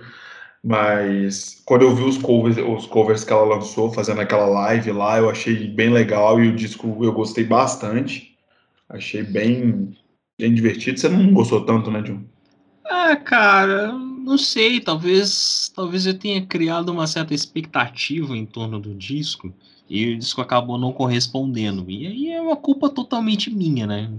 [0.65, 5.19] mas quando eu vi os covers, os covers que ela lançou, fazendo aquela live lá,
[5.19, 8.35] eu achei bem legal e o disco eu gostei bastante.
[8.89, 9.95] Achei bem,
[10.39, 10.99] bem divertido.
[10.99, 12.23] Você não gostou tanto, né, John?
[12.87, 14.81] Ah, cara, não sei.
[14.81, 19.53] Talvez, talvez eu tenha criado uma certa expectativa em torno do disco.
[19.87, 21.85] E o disco acabou não correspondendo.
[21.91, 24.11] E aí é uma culpa totalmente minha, né?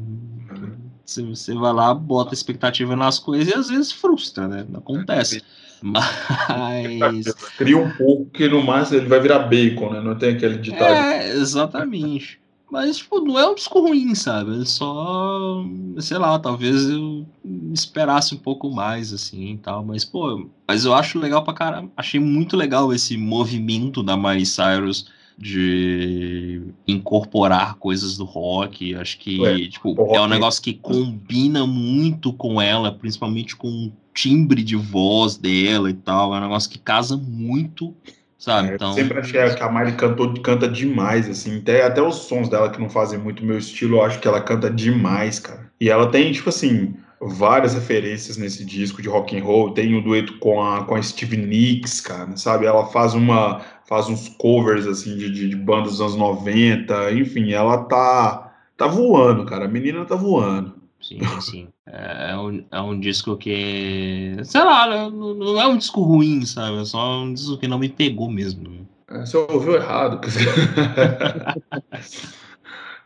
[1.04, 4.66] Você vai lá, bota expectativa nas coisas e às vezes frustra, né?
[4.76, 5.42] Acontece.
[5.86, 7.26] Mas.
[7.58, 10.02] Cria um pouco que no máximo ele vai virar bacon, né?
[10.02, 10.94] Não tem aquele ditado.
[10.94, 12.40] É, exatamente.
[12.72, 14.62] Mas, tipo, não é um disco ruim, sabe?
[14.62, 15.64] É só.
[16.00, 17.26] Sei lá, talvez eu
[17.72, 19.86] esperasse um pouco mais, assim e tal.
[19.86, 21.92] Mas, pô, mas eu acho legal pra caramba.
[21.96, 25.08] Achei muito legal esse movimento da Miley Cyrus
[25.38, 28.96] de incorporar coisas do rock.
[28.96, 33.94] Acho que Ué, tipo, é um negócio que combina muito com ela, principalmente com o
[34.14, 36.34] timbre de voz dela e tal.
[36.34, 37.94] É um negócio que casa muito,
[38.38, 38.70] sabe?
[38.70, 41.58] É, então, sempre achei que a Miley cantou, canta demais, assim.
[41.58, 44.42] Até, até os sons dela que não fazem muito meu estilo, eu acho que ela
[44.42, 45.70] canta demais, cara.
[45.80, 49.72] E ela tem, tipo assim, várias referências nesse disco de rock and roll.
[49.72, 52.66] Tem o um dueto com a, com a Steve Nicks, cara, sabe?
[52.66, 57.52] Ela faz uma faz uns covers assim de, de, de, bandas dos anos 90, enfim,
[57.52, 59.66] ela tá tá voando, cara.
[59.66, 60.74] A menina tá voando.
[61.02, 61.68] Sim, sim.
[61.86, 66.02] É, é um, é um disco que, sei lá, né, não, não é um disco
[66.02, 66.82] ruim, sabe?
[66.82, 68.68] É só um disco que não me pegou mesmo.
[68.68, 68.80] Né?
[69.12, 70.20] É, você ouviu errado.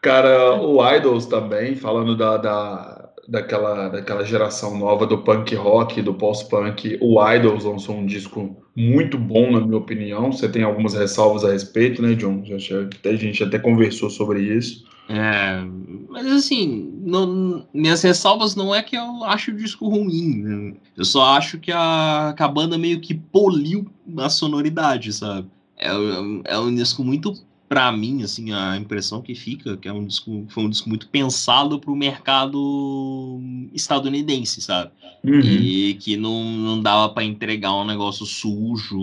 [0.02, 6.14] cara, o Idols também, falando da, da, daquela, daquela geração nova do punk rock, do
[6.14, 10.31] post-punk, o Idols lançou um disco muito bom, na minha opinião.
[10.31, 12.43] Você tem algumas ressalvas a respeito, né, John?
[12.43, 14.85] A gente até conversou sobre isso.
[15.10, 15.64] É,
[16.07, 20.43] mas assim, não, minhas ressalvas não é que eu acho o disco ruim.
[20.43, 20.73] Né?
[20.95, 23.88] Eu só acho que a, que a banda meio que poliu
[24.18, 25.47] a sonoridade, sabe?
[25.77, 25.89] É,
[26.45, 27.34] é um disco muito,
[27.70, 31.08] para mim, assim, a impressão que fica que é um disco, foi um disco muito
[31.08, 33.40] pensado para o mercado
[33.72, 34.90] estadunidense, sabe?
[35.24, 35.40] Uhum.
[35.40, 39.00] E que não, não dava para entregar um negócio sujo,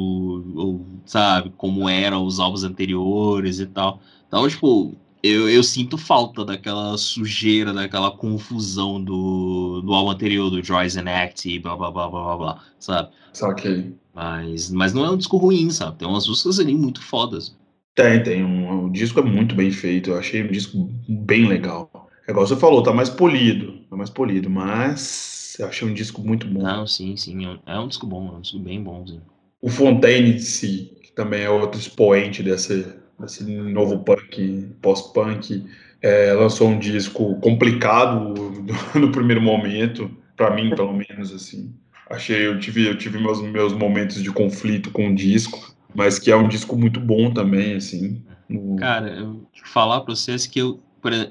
[0.57, 4.01] ou, sabe, como eram os álbuns anteriores e tal.
[4.27, 10.61] Então, tipo, eu, eu sinto falta daquela sujeira, daquela confusão do, do álbum anterior, do
[10.61, 13.11] Joyce and Act e blá blá blá blá blá, blá sabe?
[13.33, 13.95] Saquei.
[14.13, 15.99] Mas, mas não é um disco ruim, sabe?
[15.99, 17.55] Tem umas músicas ali muito fodas.
[17.97, 18.44] Tem, tem.
[18.44, 20.10] Um, o disco é muito bem feito.
[20.10, 22.10] Eu achei um disco bem legal.
[22.28, 23.81] É igual você falou, tá mais polido.
[23.89, 26.62] Tá mais polido, mas eu achei um disco muito bom.
[26.62, 27.59] Não, sim, sim.
[27.66, 29.23] É um é disco bom, é um disco bem bonzinho.
[29.62, 35.64] O Fontaine, si, que também é outro expoente dessa, esse novo punk, pós-punk,
[36.02, 38.35] é, lançou um disco complicado
[38.94, 41.73] no primeiro momento, para mim, pelo menos, assim.
[42.10, 46.31] Achei, eu tive, eu tive meus, meus momentos de conflito com o disco, mas que
[46.31, 48.23] é um disco muito bom também, assim.
[48.48, 48.77] No...
[48.77, 50.81] Cara, eu falar para vocês que eu,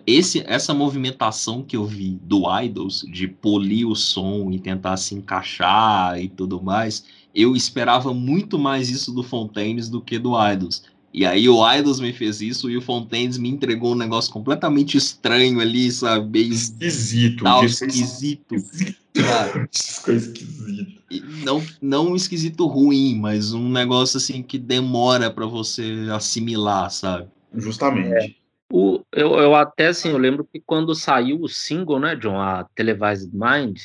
[0.06, 5.16] esse, essa movimentação que eu vi do Idols, de polir o som e tentar se
[5.16, 10.84] encaixar e tudo mais, eu esperava muito mais isso do Fontaines do que do Idols.
[11.18, 14.98] E aí o Idols me fez isso e o Fontaines me entregou um negócio completamente
[14.98, 16.28] estranho ali, sabe?
[16.28, 17.42] Bem esquisito.
[17.42, 18.54] Tal, esquisito.
[18.54, 19.00] esquisito.
[19.14, 19.66] Cara.
[19.72, 21.02] esquisito.
[21.46, 27.30] Não, não um esquisito ruim, mas um negócio assim que demora para você assimilar, sabe?
[27.54, 28.14] Justamente.
[28.14, 28.36] É.
[28.70, 32.66] O, eu, eu até assim, eu lembro que quando saiu o single, né, John, a
[32.76, 33.80] Televised Mind,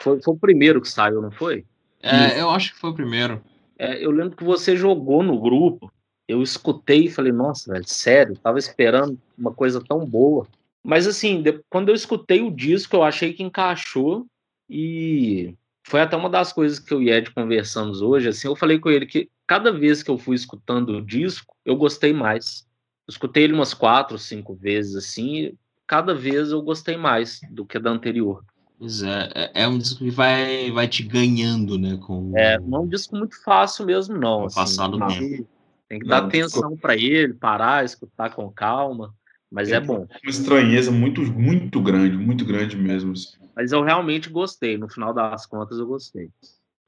[0.00, 1.66] foi, foi o primeiro que saiu, não foi?
[2.02, 3.42] É, eu acho que foi o primeiro.
[3.78, 5.92] É, eu lembro que você jogou no grupo
[6.26, 10.46] eu escutei e falei, nossa, velho, sério, tava esperando uma coisa tão boa.
[10.82, 14.26] Mas assim, de, quando eu escutei o disco, eu achei que encaixou
[14.68, 15.54] e
[15.86, 18.90] foi até uma das coisas que eu e Ed conversamos hoje, assim, eu falei com
[18.90, 22.66] ele que cada vez que eu fui escutando o disco, eu gostei mais.
[23.06, 25.54] Eu escutei ele umas quatro, cinco vezes, assim, e
[25.86, 28.42] cada vez eu gostei mais do que da anterior.
[28.78, 31.98] Pois é, é, é um disco que vai, vai te ganhando, né?
[31.98, 32.32] Com...
[32.36, 34.46] É, não é um disco muito fácil mesmo, não.
[34.46, 35.46] Assim, passado tempo.
[35.94, 39.14] Tem que não, dar atenção para ele, parar, escutar com calma.
[39.48, 40.08] Mas é, é bom.
[40.24, 43.12] Uma estranheza muito, muito grande, muito grande mesmo.
[43.12, 43.36] Assim.
[43.54, 44.76] Mas eu realmente gostei.
[44.76, 46.30] No final das contas, eu gostei.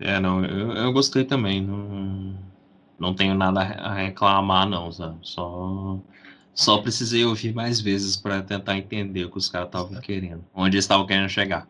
[0.01, 1.63] É, não, eu, eu gostei também.
[1.63, 2.37] Não,
[2.99, 5.19] não tenho nada a reclamar, não, sabe?
[5.23, 6.01] Só,
[6.53, 10.75] só precisei ouvir mais vezes para tentar entender o que os caras estavam querendo, onde
[10.75, 11.69] eles estavam querendo chegar.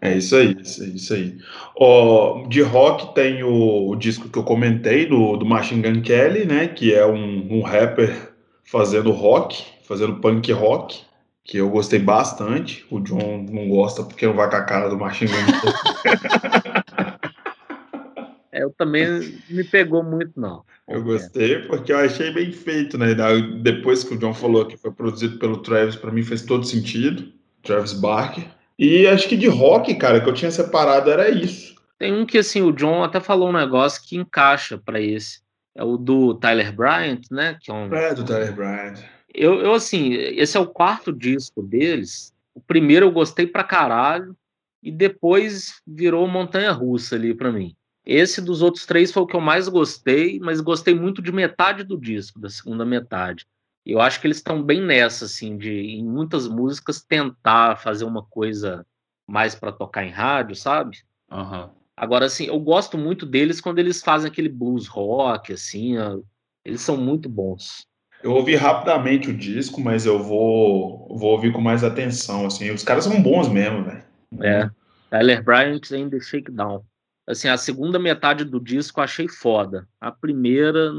[0.00, 0.94] É isso aí, aí.
[0.94, 1.36] Isso aí.
[1.76, 6.46] Ó, de rock tem o, o, disco que eu comentei do, do Machine Gun Kelly,
[6.46, 6.68] né?
[6.68, 8.32] Que é um, um rapper
[8.64, 11.02] fazendo rock, fazendo punk rock,
[11.44, 12.86] que eu gostei bastante.
[12.90, 15.36] O John não gosta porque não vai com a cara do Machine Gun
[18.52, 20.64] é, eu também me pegou muito, não.
[20.88, 23.14] Eu gostei porque eu achei bem feito, né?
[23.60, 27.30] Depois que o John falou que foi produzido pelo Travis, para mim fez todo sentido.
[27.62, 28.59] Travis Barker.
[28.80, 31.74] E acho que de rock, cara, que eu tinha separado era isso.
[31.98, 35.42] Tem um que, assim, o John até falou um negócio que encaixa para esse.
[35.74, 37.58] É o do Tyler Bryant, né?
[37.60, 37.94] Que é, um...
[37.94, 38.94] é, do Tyler Bryant.
[39.34, 42.32] Eu, eu, assim, esse é o quarto disco deles.
[42.54, 44.34] O primeiro eu gostei pra caralho.
[44.82, 47.76] E depois virou montanha russa ali para mim.
[48.06, 51.84] Esse dos outros três foi o que eu mais gostei, mas gostei muito de metade
[51.84, 53.46] do disco, da segunda metade.
[53.84, 58.22] Eu acho que eles estão bem nessa, assim, de em muitas músicas tentar fazer uma
[58.22, 58.86] coisa
[59.26, 60.98] mais para tocar em rádio, sabe?
[61.30, 61.68] Uhum.
[61.96, 66.18] Agora, assim, eu gosto muito deles quando eles fazem aquele blues rock, assim, ó,
[66.64, 67.86] eles são muito bons.
[68.22, 72.70] Eu ouvi rapidamente o disco, mas eu vou, vou ouvir com mais atenção, assim.
[72.70, 74.04] Os caras são bons mesmo, velho.
[74.42, 74.70] É.
[75.10, 76.84] Tyler Bryant em The Shakedown.
[77.26, 79.88] Assim, a segunda metade do disco eu achei foda.
[80.00, 80.90] A primeira,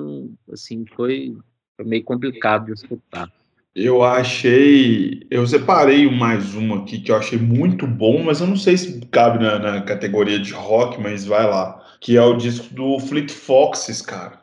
[0.51, 1.35] assim, foi
[1.81, 3.29] foi meio complicado de escutar.
[3.75, 5.25] Eu achei.
[5.29, 8.99] Eu separei mais um aqui que eu achei muito bom, mas eu não sei se
[9.07, 11.81] cabe na, na categoria de rock, mas vai lá.
[11.99, 14.41] Que é o disco do Fleet Foxes, cara.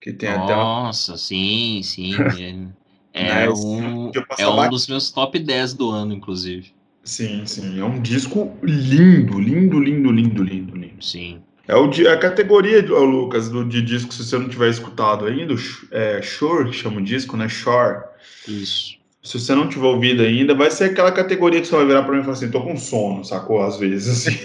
[0.00, 2.12] Que tem Nossa, até Nossa, sim, sim.
[3.10, 6.72] É, é um, é um dos meus top 10 do ano, inclusive.
[7.02, 7.80] Sim, sim.
[7.80, 11.04] É um disco lindo, lindo, lindo, lindo, lindo, lindo.
[11.04, 11.42] Sim.
[11.68, 15.54] É o, a categoria, Lucas, do, de disco, se você não tiver escutado ainda,
[15.90, 17.46] é Shore, que chama o disco, né?
[17.46, 18.04] Shore.
[18.48, 18.96] Isso.
[19.22, 22.14] se você não tiver ouvido ainda, vai ser aquela categoria que você vai virar para
[22.14, 23.60] mim e falar assim, tô com sono, sacou?
[23.62, 24.38] Às vezes, assim.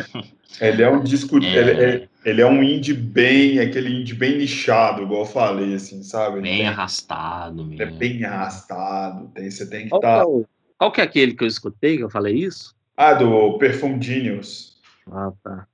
[0.58, 1.46] ele é um disco, é.
[1.46, 6.02] Ele, é, ele, é, um indie bem, aquele indie bem nichado, igual eu falei, assim,
[6.02, 6.40] sabe?
[6.40, 7.82] Bem tem, arrastado mesmo.
[7.82, 10.24] É bem arrastado, tem, você tem que estar...
[10.24, 10.30] Tá...
[10.30, 12.74] É qual que é aquele que eu escutei, que eu falei isso?
[12.96, 14.76] Ah, do Perfume Genius.
[15.10, 15.66] Ah, tá.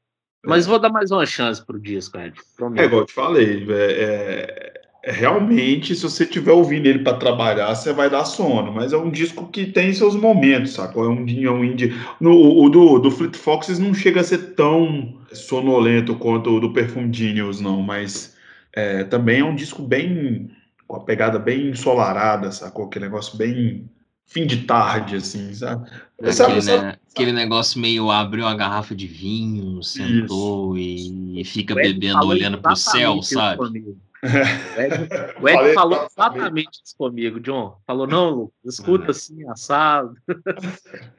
[0.45, 2.35] Mas vou dar mais uma chance pro disco, Ed.
[2.77, 4.73] É, igual eu te falei, é,
[5.05, 8.73] é realmente, se você estiver ouvindo ele para trabalhar, você vai dar sono.
[8.73, 11.05] Mas é um disco que tem seus momentos, sacou?
[11.05, 11.93] É um, é um indie.
[12.21, 16.73] No, o do, do Fleet Foxes não chega a ser tão sonolento quanto o do
[16.73, 17.83] Perfume Genius, não.
[17.83, 18.37] Mas
[18.73, 20.51] é, também é um disco bem.
[20.87, 22.87] com a pegada bem ensolarada, sacou?
[22.87, 23.89] Aquele negócio bem.
[24.27, 25.89] Fim de tarde, assim, sabe?
[26.19, 31.45] Aquele, sabe, sabe, né, aquele negócio meio abriu uma garrafa de vinho, sentou e, e,
[31.45, 33.63] fica bebendo, olhando pro céu, sabe?
[33.63, 33.97] O
[34.81, 35.09] Ed,
[35.41, 37.77] o Ed falou exatamente isso comigo, John.
[37.87, 40.15] Falou, não, Lucas, escuta assim, assado.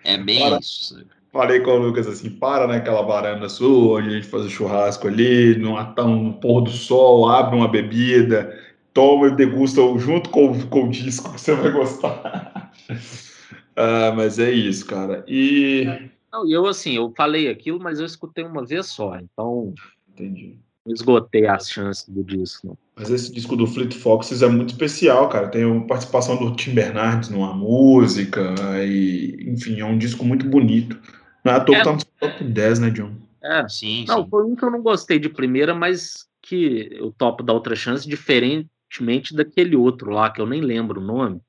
[0.05, 1.05] É bem para, isso.
[1.34, 5.07] Falei com o Lucas assim, para naquela varanda sua, onde a gente faz o churrasco
[5.07, 5.75] ali, num,
[6.05, 8.57] um pôr do sol, abre uma bebida,
[8.93, 12.52] toma e degusta junto com, com o disco que você vai gostar.
[13.76, 15.23] ah, mas é isso, cara.
[15.27, 15.85] E.
[16.31, 19.73] Não, eu assim, eu falei aquilo, mas eu escutei uma vez só, então.
[20.10, 22.68] Entendi esgotei as chances do disco.
[22.68, 22.77] Não.
[22.95, 25.47] Mas esse disco do Fleet Foxes é muito especial, cara.
[25.47, 28.53] Tem a participação do Tim Bernardes numa música,
[28.84, 30.99] e, enfim, é um disco muito bonito.
[31.43, 31.80] Não é à toa é.
[31.80, 33.15] que tá no top 10, né, John?
[33.41, 34.05] É, sim.
[34.07, 34.30] Não, sim.
[34.30, 38.07] foi um que eu não gostei de primeira, mas que eu topo da outra chance,
[38.07, 41.41] diferentemente daquele outro lá, que eu nem lembro o nome,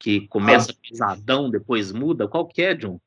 [0.00, 0.74] que começa ah.
[0.82, 2.26] pesadão, depois muda.
[2.26, 2.98] Qual que é, John?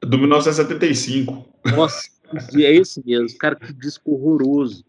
[0.00, 1.48] Do 1975.
[1.74, 2.10] Nossa,
[2.54, 4.84] é esse mesmo, cara, que disco horroroso.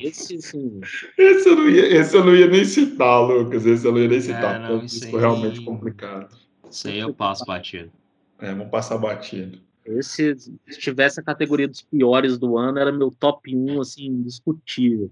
[0.00, 0.80] Esse, sim.
[1.16, 3.64] Esse eu, não ia, esse eu não ia nem citar, Lucas.
[3.64, 6.36] Esse eu não ia nem citar, é, não, porque é um disco aí, realmente complicado.
[6.68, 7.92] Isso aí eu passo batido.
[8.40, 9.60] É, vamos passar batido.
[9.84, 15.10] Esse, se tivesse a categoria dos piores do ano, era meu top 1, assim, indiscutível.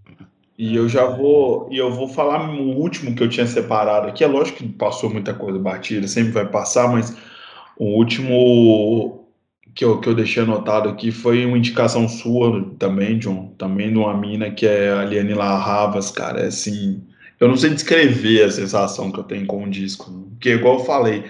[0.61, 4.23] E eu já vou, e eu vou falar o último que eu tinha separado aqui.
[4.23, 7.16] É lógico que passou muita coisa batida, sempre vai passar, mas
[7.78, 9.24] o último
[9.74, 13.97] que eu, que eu deixei anotado aqui foi uma indicação sua também, John, também de
[13.97, 17.03] uma mina que é a Liane Larravas, cara, é assim,
[17.41, 20.85] eu não sei descrever a sensação que eu tenho com o disco, porque igual eu
[20.85, 21.24] falei,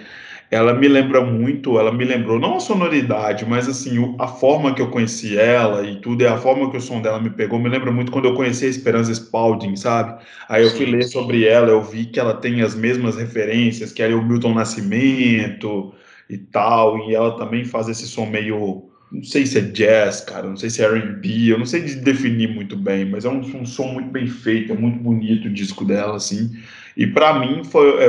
[0.51, 4.83] ela me lembra muito, ela me lembrou, não a sonoridade, mas assim, a forma que
[4.83, 7.69] eu conheci ela e tudo, e a forma que o som dela me pegou, me
[7.69, 10.21] lembra muito quando eu conheci a Esperança Spalding, sabe?
[10.49, 14.03] Aí eu fui ler sobre ela, eu vi que ela tem as mesmas referências, que
[14.03, 15.95] é o Milton Nascimento,
[16.31, 20.49] e tal, e ela também faz esse som meio, não sei se é jazz, cara,
[20.49, 23.67] não sei se é R&B, eu não sei definir muito bem, mas é um, um,
[23.67, 26.53] som muito bem feito, é muito bonito o disco dela, assim,
[26.97, 28.09] e para mim foi, é,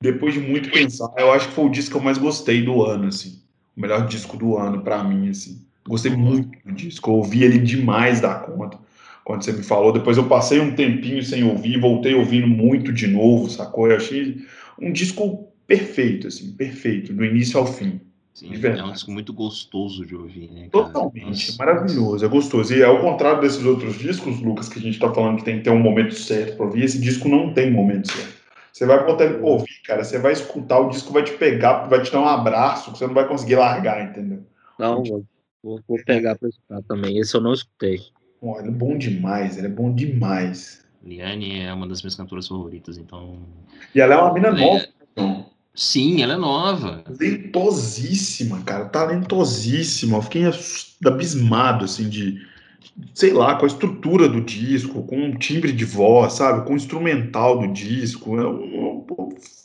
[0.00, 2.84] depois de muito pensar, eu acho que foi o disco que eu mais gostei do
[2.84, 3.40] ano, assim,
[3.76, 7.58] o melhor disco do ano para mim, assim, gostei muito do disco, eu ouvi ele
[7.58, 8.78] demais da conta,
[9.24, 13.06] quando você me falou, depois eu passei um tempinho sem ouvir, voltei ouvindo muito de
[13.06, 13.86] novo, sacou?
[13.86, 14.38] Eu achei
[14.80, 18.00] um disco perfeito, assim, perfeito, do início ao fim.
[18.32, 20.68] Sim, é um disco muito gostoso de ouvir, né?
[20.72, 20.84] Cara?
[20.84, 21.56] Totalmente, Nossa.
[21.58, 22.72] maravilhoso, é gostoso.
[22.72, 25.64] E ao contrário desses outros discos, Lucas, que a gente tá falando que tem que
[25.64, 28.37] ter um momento certo para ouvir, esse disco não tem momento certo.
[28.78, 31.88] Você vai botar ele pra ouvir, cara, você vai escutar, o disco vai te pegar,
[31.88, 34.44] vai te dar um abraço, que você não vai conseguir largar, entendeu?
[34.78, 35.02] Não,
[35.60, 37.18] vou, vou pegar pra escutar também.
[37.18, 38.00] Esse eu não escutei.
[38.40, 40.86] Ele é bom demais, ele é bom demais.
[41.02, 43.40] Liane é uma das minhas cantoras favoritas, então.
[43.92, 44.86] E ela é uma mina nova.
[45.12, 45.46] Então.
[45.74, 46.98] Sim, ela é nova.
[46.98, 50.18] Talentosíssima, cara, talentosíssima.
[50.18, 50.42] Eu fiquei
[51.04, 52.46] abismado, assim, de,
[53.14, 56.76] sei lá, com a estrutura do disco, com o timbre de voz, sabe, com o
[56.76, 58.38] instrumental do disco.
[58.38, 59.04] É um,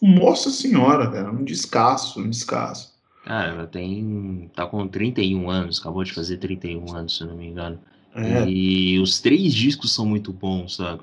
[0.02, 2.94] nossa senhora, cara, um descasso, um descasso.
[3.26, 4.52] Cara, ela tem.
[4.56, 7.80] tá com 31 anos, acabou de fazer 31 anos, se eu não me engano.
[8.16, 8.48] É.
[8.48, 11.02] E os três discos são muito bons, sabe?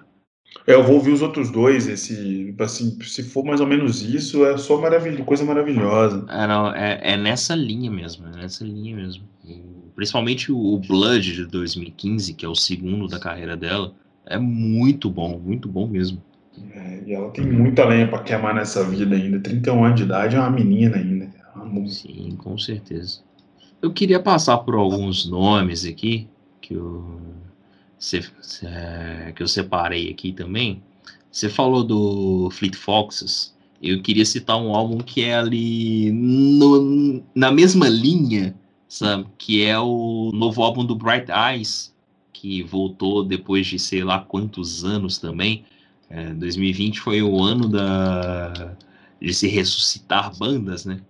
[0.67, 4.45] É, eu vou ouvir os outros dois, esse, assim, se for mais ou menos isso,
[4.45, 6.27] é só maravilhoso, coisa maravilhosa.
[6.29, 9.25] É, não, é, é nessa linha mesmo, é nessa linha mesmo.
[10.01, 13.93] Principalmente o Blood de 2015, que é o segundo da carreira dela,
[14.25, 16.23] é muito bom, muito bom mesmo.
[16.75, 19.39] É, e ela tem muita lenha para queimar nessa vida ainda.
[19.41, 21.27] 31 anos de idade é uma menina ainda.
[21.27, 21.87] É uma...
[21.87, 23.21] Sim, com certeza.
[23.83, 26.27] Eu queria passar por alguns nomes aqui
[26.63, 27.21] que eu
[28.63, 30.83] é, que eu separei aqui também.
[31.31, 33.55] Você falou do Fleet Foxes.
[33.83, 38.57] Eu queria citar um álbum que é ali no, na mesma linha,
[38.91, 39.27] sabe?
[39.39, 41.95] Que é o novo álbum do Bright Eyes,
[42.33, 45.65] que voltou depois de sei lá quantos anos também.
[46.11, 48.75] É, 2020 foi o ano da
[49.23, 51.01] de se ressuscitar bandas, né?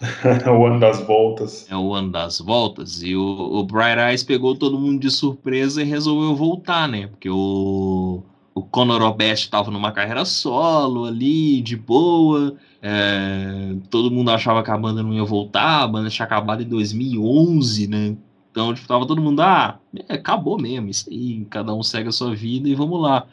[0.46, 1.66] o ano das voltas.
[1.70, 3.02] É o ano das voltas.
[3.02, 7.06] E o, o Bright Eyes pegou todo mundo de surpresa e resolveu voltar, né?
[7.06, 8.22] Porque o,
[8.54, 12.56] o Conor Oberst estava numa carreira solo ali, de boa.
[12.80, 16.68] É, todo mundo achava que a banda não ia voltar, a banda tinha acabado em
[16.68, 18.16] 2011, né?
[18.50, 22.12] Então, tipo, tava todo mundo, ah, é, acabou mesmo, isso aí, cada um segue a
[22.12, 23.26] sua vida e vamos lá.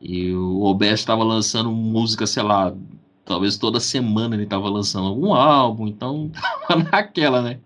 [0.00, 2.72] E o Oberst estava lançando música, sei lá,
[3.24, 6.30] talvez toda semana ele tava lançando algum álbum, então
[6.68, 7.58] tava naquela, né?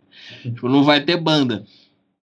[0.42, 1.66] Tipo, não vai ter banda.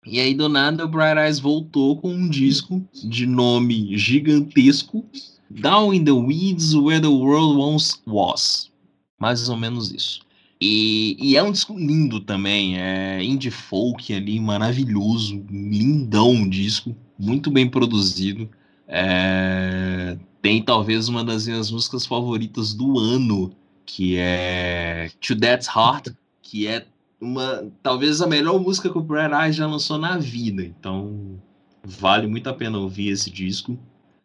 [0.05, 5.05] E aí, do nada, o Bright Eyes voltou com um disco de nome gigantesco,
[5.51, 8.71] Down in the Weeds Where the World Once Was.
[9.19, 10.21] Mais ou menos isso.
[10.59, 16.97] E, e, é um disco lindo também, é indie folk ali, maravilhoso, lindão um disco,
[17.19, 18.49] muito bem produzido.
[18.89, 23.53] É, tem talvez uma das minhas músicas favoritas do ano,
[23.85, 26.09] que é To That's Heart,
[26.43, 26.87] que é
[27.21, 30.63] uma talvez a melhor música que o Brad Eyes já lançou na vida.
[30.63, 31.41] Então,
[31.85, 33.79] vale muito a pena ouvir esse disco.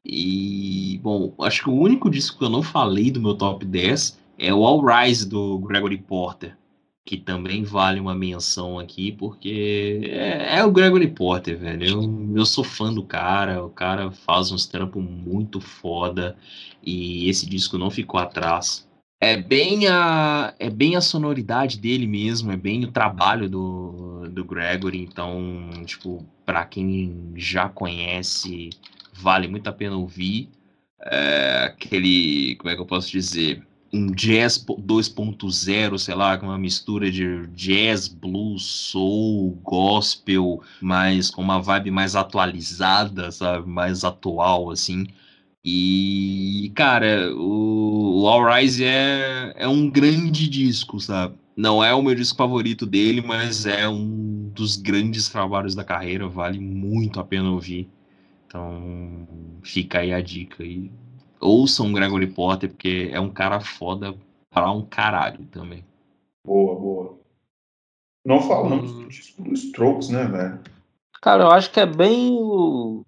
[0.03, 4.19] E, bom, acho que o único disco que eu não falei do meu top 10
[4.37, 6.55] é o All Rise do Gregory Porter,
[7.03, 11.85] que também vale uma menção aqui, porque é, é o Gregory Porter, velho.
[11.85, 16.37] Eu, eu sou fã do cara, o cara faz uns trampos muito foda
[16.83, 18.84] e esse disco não ficou atrás
[19.19, 24.43] é bem a é bem a sonoridade dele mesmo, é bem o trabalho do, do
[24.45, 28.69] Gregory, então, tipo, para quem já conhece,
[29.13, 30.49] vale muito a pena ouvir.
[31.01, 36.57] É, aquele, como é que eu posso dizer, um jazz 2.0, sei lá, com uma
[36.57, 44.69] mistura de jazz, blues, soul, gospel, mas com uma vibe mais atualizada, sabe, mais atual
[44.71, 45.07] assim.
[45.67, 51.35] E, cara, o, o All Rise é, é um grande disco, sabe?
[51.57, 56.27] Não é o meu disco favorito dele, mas é um dos grandes trabalhos da carreira,
[56.27, 57.89] vale muito a pena ouvir.
[58.45, 59.27] Então,
[59.63, 60.63] fica aí a dica.
[60.63, 60.91] E
[61.41, 64.13] ouçam Gregory Potter, porque é um cara foda
[64.51, 65.83] para um caralho também.
[66.45, 67.19] Boa, boa.
[68.23, 69.01] Não falamos hum.
[69.01, 70.59] do disco do Strokes, né, velho?
[71.21, 73.04] Cara, eu acho que é bem o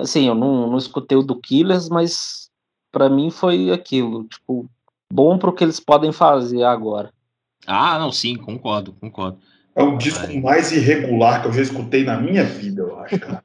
[0.00, 2.50] Assim, eu não, não escutei o do Killers, mas
[2.90, 4.68] para mim foi aquilo, tipo,
[5.12, 7.12] bom pro que eles podem fazer agora.
[7.66, 9.38] Ah, não, sim, concordo, concordo.
[9.74, 10.40] É o disco Ai.
[10.40, 13.44] mais irregular que eu já escutei na minha vida, eu acho, cara.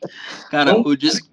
[0.50, 1.28] cara, não, o disco.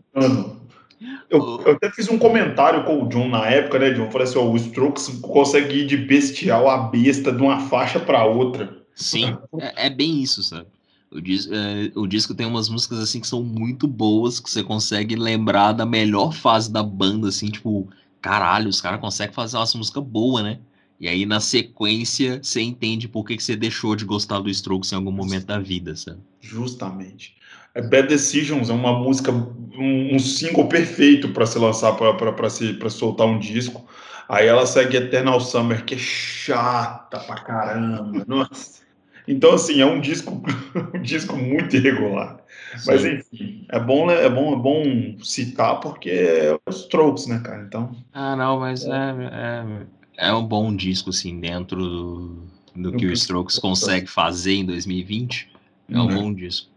[1.30, 4.06] Eu, eu, até fiz um comentário com o John na época, né, John?
[4.06, 7.99] Eu falei assim: ó, o Strokes consegue ir de bestial a besta de uma faixa
[7.99, 8.84] para outra.
[8.95, 10.68] Sim, é, é, bem isso, sabe?
[11.14, 14.64] O, dis é, o disco tem umas músicas assim que são muito boas, que você
[14.64, 17.88] consegue lembrar da melhor fase da banda, assim, tipo,
[18.22, 20.60] caralho, os caras conseguem fazer uma música boa, né?
[20.99, 24.91] E aí, na sequência, você entende por que, que você deixou de gostar do Strokes
[24.91, 26.19] em algum momento da vida, sabe?
[26.40, 27.35] Justamente.
[27.76, 33.27] É Bad Decisions é uma música, um, um single perfeito para se lançar, para soltar
[33.27, 33.85] um disco.
[34.30, 38.23] Aí ela segue Eternal Summer, que é chata pra caramba.
[38.27, 38.83] Nossa.
[39.28, 40.41] Então, assim, é um disco,
[40.94, 42.38] um disco muito irregular.
[42.78, 42.84] Sim.
[42.88, 47.40] Mas, enfim, é bom, né, é bom, é bom citar porque é os Strokes, né,
[47.40, 47.64] cara?
[47.64, 47.95] Então.
[48.14, 52.44] Ah, não, mas é, é, é um bom disco, assim, dentro do,
[52.76, 55.50] do que o Strokes consegue fazer em 2020.
[55.90, 56.16] É um uhum.
[56.16, 56.70] bom disco.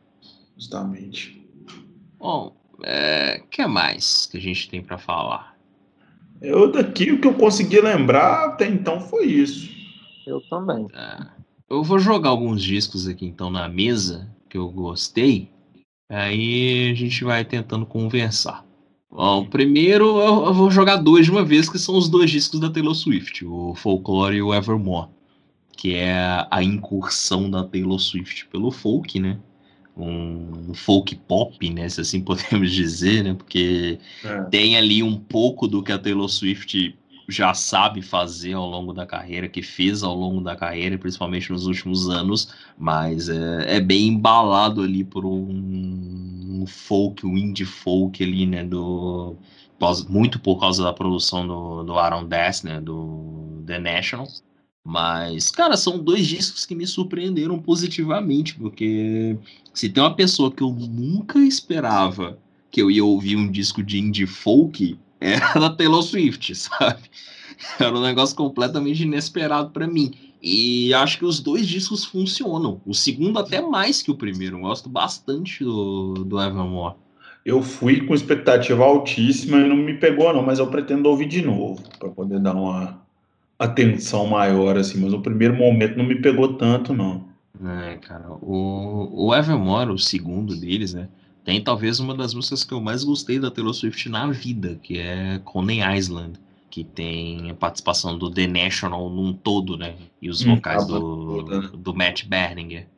[0.57, 1.43] Justamente.
[2.19, 5.57] Bom, o é, que mais que a gente tem para falar?
[6.41, 9.75] Eu daqui, o que eu consegui lembrar até então foi isso.
[10.27, 10.87] Eu também.
[10.93, 11.36] É.
[11.69, 15.51] Eu vou jogar alguns discos aqui então na mesa que eu gostei.
[16.09, 18.65] Aí a gente vai tentando conversar.
[19.11, 22.71] Bom, primeiro eu, vou jogar dois de uma vez, que são os dois discos da
[22.71, 25.09] Taylor Swift, o Folklore e o Evermore,
[25.77, 29.39] que é a incursão da Taylor Swift pelo folk, né?
[29.97, 31.89] Um folk pop, né?
[31.89, 33.35] Se assim podemos dizer, né?
[33.35, 34.43] Porque é.
[34.45, 36.97] tem ali um pouco do que a Taylor Swift
[37.29, 41.67] já sabe fazer ao longo da carreira, que fez ao longo da carreira, principalmente nos
[41.67, 48.23] últimos anos, mas é, é bem embalado ali por um, um, folk, um indie folk
[48.23, 49.37] ali, né, do,
[50.09, 54.29] muito por causa da produção do, do Aaron Dessner, do The National,
[54.89, 59.37] mas, cara, são dois discos que me surpreenderam positivamente, porque
[59.75, 62.39] se tem uma pessoa que eu nunca esperava
[62.71, 67.03] que eu ia ouvir um disco de indie folk, era da Taylor Swift, sabe?
[67.79, 70.13] Era um negócio completamente inesperado para mim.
[70.43, 72.81] E acho que os dois discos funcionam.
[72.87, 74.57] O segundo até mais que o primeiro.
[74.57, 76.95] Eu gosto bastante do, do Evermore.
[77.45, 81.43] Eu fui com expectativa altíssima e não me pegou não, mas eu pretendo ouvir de
[81.43, 83.01] novo para poder dar uma
[83.59, 87.25] atenção maior, assim, mas o primeiro momento não me pegou tanto, não.
[87.65, 91.09] É, cara, o, o Evermore, o segundo deles, né?
[91.47, 94.99] Tem talvez uma das músicas que eu mais gostei da Taylor Swift na vida, que
[94.99, 99.95] é Coney Island, que tem a participação do The National num todo, né?
[100.21, 101.71] E os hum, vocais do, né?
[101.73, 102.89] do Matt Berninger.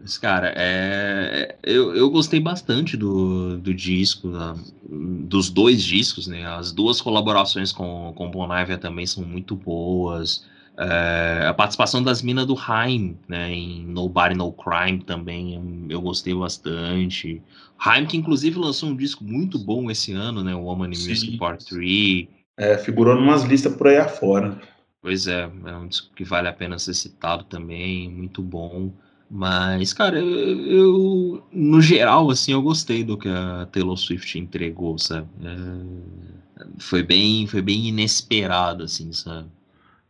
[0.00, 4.54] Mas, cara, é, eu, eu gostei bastante do, do disco, da,
[4.88, 6.46] dos dois discos, né?
[6.46, 10.46] As duas colaborações com, com Bon Iver também são muito boas.
[10.78, 13.50] É, a participação das minas do Haim, né?
[13.50, 17.42] Em Nobody No Crime também, eu gostei bastante.
[17.78, 20.54] Haim, que inclusive lançou um disco muito bom esse ano, né?
[20.54, 22.28] O Woman in Music Part 3.
[22.58, 24.60] É, figurou em umas listas por aí afora.
[25.00, 28.92] Pois é, é um disco que vale a pena ser citado também, muito bom.
[29.30, 34.98] Mas, cara, eu, eu, no geral, assim, eu gostei do que a Taylor Swift entregou,
[34.98, 35.28] sabe?
[35.42, 39.48] É, foi bem, foi bem inesperado, assim, sabe?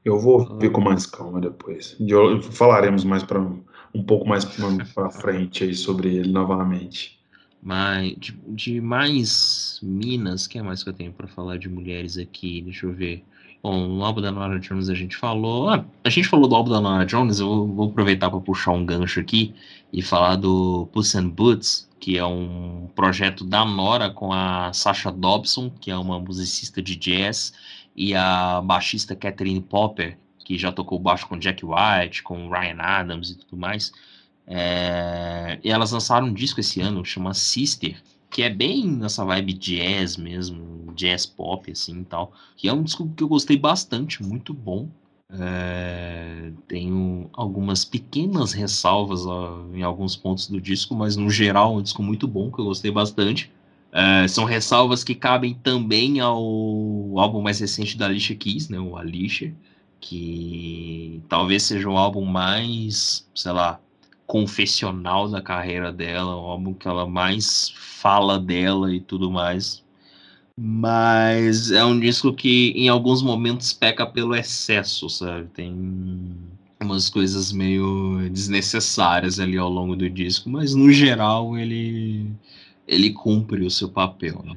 [0.07, 1.97] Eu vou ver com mais calma depois.
[2.53, 7.19] falaremos mais para um pouco mais para frente aí sobre ele novamente.
[7.61, 12.17] Mas de, de mais minas, que é mais que eu tenho para falar de mulheres
[12.19, 12.63] aqui?
[12.63, 13.25] Deixa eu ver.
[13.61, 15.71] Bom, o álbum da Nora Jones a gente falou.
[15.71, 18.71] Ah, a gente falou do álbum da Nora Jones, eu vou, vou aproveitar para puxar
[18.71, 19.57] um gancho aqui
[19.93, 25.11] e falar do Puss and Boots, que é um projeto da Nora com a Sasha
[25.11, 27.53] Dobson, que é uma musicista de jazz,
[27.97, 33.31] e a baixista Catherine Popper, que já tocou baixo com Jack White, com Ryan Adams
[33.31, 33.93] e tudo mais.
[34.47, 35.59] É...
[35.65, 38.01] E elas lançaram um disco esse ano, chama Sister,
[38.31, 42.33] que é bem nessa vibe jazz mesmo, jazz pop, assim e tal.
[42.57, 44.89] Que é um disco que eu gostei bastante, muito bom.
[45.29, 51.79] É, tenho algumas pequenas ressalvas ó, em alguns pontos do disco, mas no geral é
[51.79, 53.51] um disco muito bom que eu gostei bastante.
[53.99, 56.37] É, são ressalvas que cabem também ao
[57.19, 59.55] álbum mais recente da Alicia Keys, né, o Alicia,
[59.99, 63.81] que talvez seja o álbum mais, sei lá,
[64.27, 69.83] confessional da carreira dela, o álbum que ela mais fala dela e tudo mais.
[70.55, 75.49] Mas é um disco que em alguns momentos peca pelo excesso, sabe?
[75.55, 75.75] Tem
[76.83, 82.31] umas coisas meio desnecessárias ali ao longo do disco, mas no geral ele
[82.87, 84.57] ele cumpre o seu papel, né?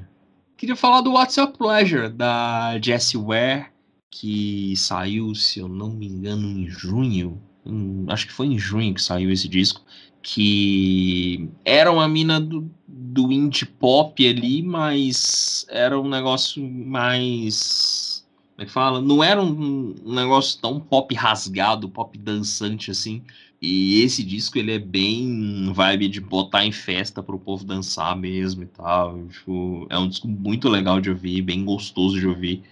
[0.58, 3.68] Queria falar do What's Your Pleasure da Jessie Ware,
[4.12, 7.42] que saiu, se eu não me engano, em junho.
[7.66, 9.82] Hum, acho que foi em junho que saiu esse disco
[10.22, 18.28] que era uma mina do, do indie pop ali, mas era um negócio mais.
[18.56, 19.02] Como é que fala?
[19.02, 23.24] Não era um, um negócio tão pop rasgado, pop dançante assim.
[23.62, 28.16] E esse disco ele é bem vibe de botar em festa para o povo dançar
[28.16, 29.28] mesmo e tal.
[29.28, 32.64] Tipo, é um disco muito legal de ouvir, bem gostoso de ouvir.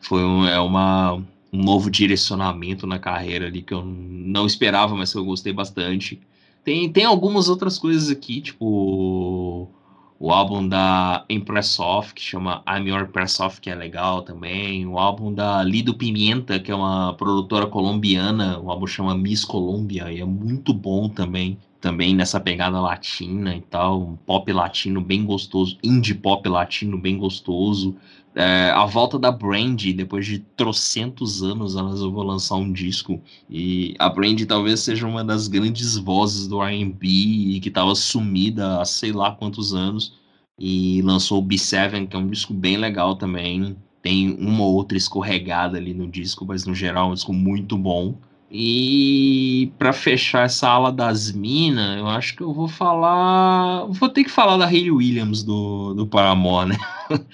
[0.00, 1.14] Foi um, é uma,
[1.52, 6.20] um novo direcionamento na carreira ali que eu não esperava, mas que eu gostei bastante.
[6.62, 9.70] Tem, tem algumas outras coisas aqui, tipo
[10.18, 14.86] o álbum da Impressoft, que chama I'm Your Impressoft, que é legal também.
[14.86, 18.58] O álbum da Lido Pimenta, que é uma produtora colombiana.
[18.60, 21.58] O álbum chama Miss Colômbia e é muito bom também.
[21.80, 24.00] Também nessa pegada latina e tal.
[24.00, 25.76] Um pop latino bem gostoso.
[25.82, 27.96] Indie pop latino bem gostoso.
[28.36, 33.20] É, a volta da Brandy, depois de trocentos anos, ela resolveu lançar um disco.
[33.48, 38.84] E a Brandy talvez seja uma das grandes vozes do RB que estava sumida há
[38.84, 40.14] sei lá quantos anos.
[40.58, 43.76] E lançou o B7, que é um disco bem legal também.
[44.02, 47.78] Tem uma ou outra escorregada ali no disco, mas no geral é um disco muito
[47.78, 48.16] bom.
[48.56, 53.86] E para fechar essa ala das minas, eu acho que eu vou falar.
[53.86, 56.76] Vou ter que falar da Hayley Williams do, do Paramore, né?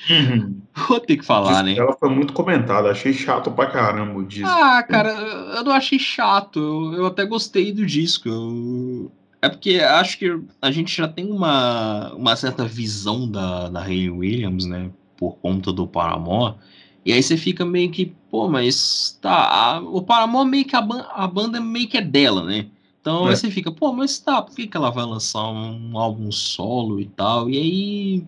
[0.08, 0.60] Uhum.
[0.88, 1.74] Vou ter que falar, né?
[1.76, 4.48] Ela foi muito comentada, achei chato pra caramba o disco.
[4.48, 8.28] Ah, cara, eu não achei chato, eu, eu até gostei do disco.
[8.28, 9.12] Eu...
[9.42, 14.10] É porque acho que a gente já tem uma, uma certa visão da, da Hayley
[14.10, 14.90] Williams, né?
[15.16, 16.56] Por conta do Paramore.
[17.04, 20.86] E aí você fica meio que, pô, mas tá, a, o Paramore meio que a,
[21.14, 22.66] a, banda meio que é dela, né?
[23.00, 23.30] Então é.
[23.30, 27.00] aí você fica, pô, mas tá, por que, que ela vai lançar um álbum solo
[27.00, 27.48] e tal?
[27.48, 28.24] E aí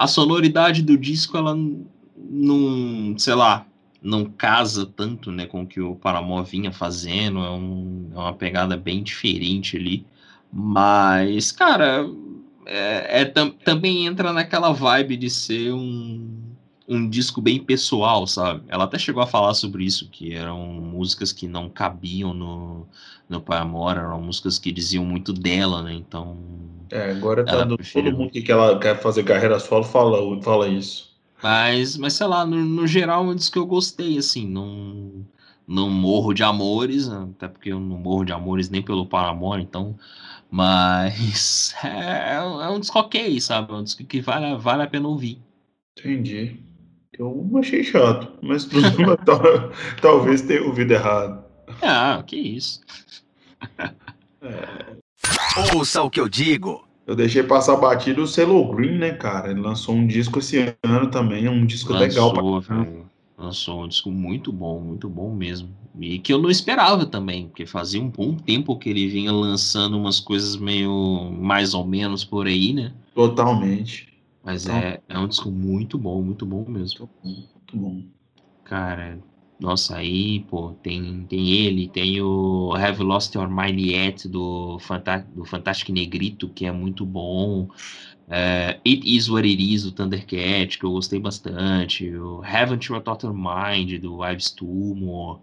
[0.00, 1.54] a sonoridade do disco, ela
[2.16, 3.66] não, sei lá,
[4.02, 8.32] não casa tanto, né, com o que o Paramore vinha fazendo, é, um, é uma
[8.32, 10.06] pegada bem diferente ali.
[10.50, 12.08] Mas, cara,
[12.64, 16.50] é, é tam, também entra naquela vibe de ser um
[16.88, 18.62] um disco bem pessoal, sabe?
[18.66, 22.84] Ela até chegou a falar sobre isso, que eram músicas que não cabiam no,
[23.28, 25.94] no Paramore, eram músicas que diziam muito dela, né?
[25.94, 26.36] Então.
[26.90, 31.10] É, agora tá todo mundo que ela quer fazer carreira solo fala, fala isso.
[31.42, 35.24] Mas, mas sei lá, no, no geral é um disco que eu gostei, assim, não,
[35.66, 39.96] não morro de amores, até porque eu não morro de amores nem pelo Paramore, então.
[40.50, 43.72] Mas é, é um disco ok, sabe?
[43.72, 45.40] É um disco que vale, vale a pena ouvir.
[45.98, 46.58] Entendi.
[47.18, 48.66] Eu achei chato, mas
[50.00, 51.44] talvez tenha ouvido errado.
[51.82, 52.80] Ah, que isso.
[54.42, 54.96] É.
[55.56, 56.84] Ouça o que eu digo.
[57.06, 59.50] Eu deixei passar batido o Selo Green, né, cara?
[59.50, 62.86] Ele lançou um disco esse ano também, um disco lançou, legal pra
[63.36, 65.70] Lançou um disco muito bom, muito bom mesmo.
[65.98, 69.98] E que eu não esperava também, porque fazia um bom tempo que ele vinha lançando
[69.98, 72.92] umas coisas meio mais ou menos por aí, né?
[73.14, 74.08] Totalmente.
[74.44, 77.08] Mas é, é um disco muito bom, muito bom mesmo.
[77.22, 77.30] Muito bom.
[77.30, 78.02] Muito bom.
[78.62, 79.18] Cara,
[79.60, 85.26] nossa, aí, pô, tem, tem ele, tem o Have Lost Your Mind Yet do, Fanta
[85.34, 87.68] do Fantástico Negrito, que é muito bom.
[88.26, 92.08] É, It Is What It Is do Thundercat, que eu gostei bastante.
[92.16, 95.40] O Haven't You Thought Your Mind do Ives Tumor.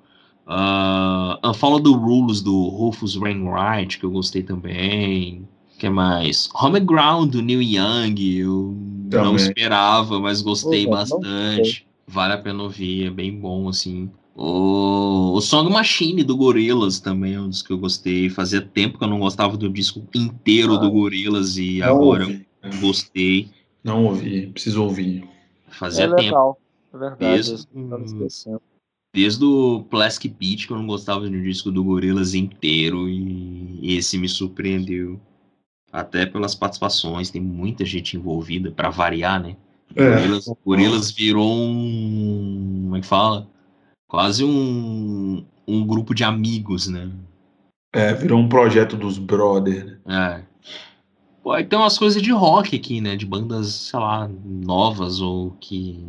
[0.47, 5.47] Uh, Unfollow the Rules do Rufus Wainwright, que eu gostei também.
[5.77, 6.49] que mais?
[6.55, 8.75] Home Ground do Neil Young, eu
[9.11, 9.25] também.
[9.25, 11.86] não esperava, mas gostei bastante.
[12.09, 14.09] Vale a pena ouvir, é bem bom, assim.
[14.33, 18.29] O, o Song Machine do Gorillaz também é um dos que eu gostei.
[18.29, 22.47] Fazia tempo que eu não gostava do disco inteiro ah, do Gorillaz e agora ouvi.
[22.61, 23.49] eu gostei.
[23.83, 25.27] Não ouvi, preciso ouvir.
[25.69, 26.57] Fazia é tempo.
[26.93, 27.19] é verdade.
[27.19, 27.67] Desde,
[29.13, 34.17] desde o Plastic Beach que eu não gostava do disco do Gorillaz inteiro e esse
[34.17, 35.19] me surpreendeu.
[35.91, 39.55] Até pelas participações, tem muita gente envolvida, para variar, né?
[39.95, 40.53] É.
[40.65, 42.81] Gorilas, virou um.
[42.83, 43.47] Como é que fala?
[44.07, 47.09] Quase um, um grupo de amigos, né?
[47.93, 49.97] É, virou um projeto dos brothers.
[50.07, 50.41] É.
[51.41, 53.15] Pô, aí tem umas coisas de rock aqui, né?
[53.15, 56.03] De bandas, sei lá, novas ou que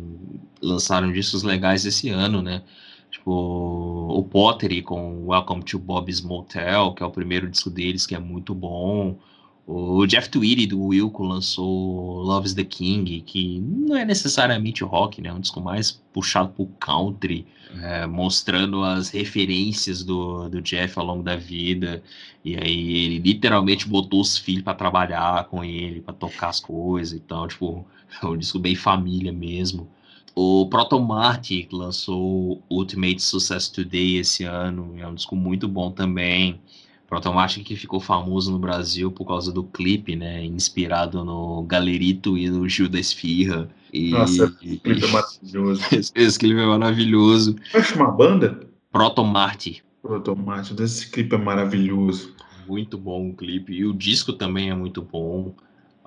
[0.61, 2.61] lançaram discos legais esse ano, né?
[3.09, 8.13] Tipo, o Pottery com Welcome to Bob's Motel, que é o primeiro disco deles, que
[8.13, 9.17] é muito bom.
[9.71, 15.29] O Jeff Tweedy do Wilco lançou Love's the King, que não é necessariamente rock, né?
[15.29, 17.45] É um disco mais puxado pro country,
[17.79, 22.01] é, mostrando as referências do, do Jeff ao longo da vida.
[22.43, 27.15] E aí ele literalmente botou os filhos para trabalhar com ele, para tocar as coisas
[27.15, 27.47] e tal.
[27.47, 27.85] Tipo,
[28.23, 29.87] é um disco bem família mesmo.
[30.33, 36.59] O Proto Marty lançou Ultimate Success Today esse ano, é um disco muito bom também.
[37.09, 40.45] Protomatic que ficou famoso no Brasil por causa do clipe, né?
[40.45, 43.67] Inspirado no Galerito e no Gil da Esfirra.
[43.91, 44.11] E...
[44.11, 45.81] Nossa, esse clipe é maravilhoso.
[45.91, 47.55] esse, esse clipe é maravilhoso.
[47.73, 48.59] É uma banda?
[48.91, 49.83] Protomarte.
[50.03, 52.35] Protomarte, esse clipe é maravilhoso.
[52.67, 53.73] Muito bom o clipe.
[53.73, 55.55] E o disco também é muito bom.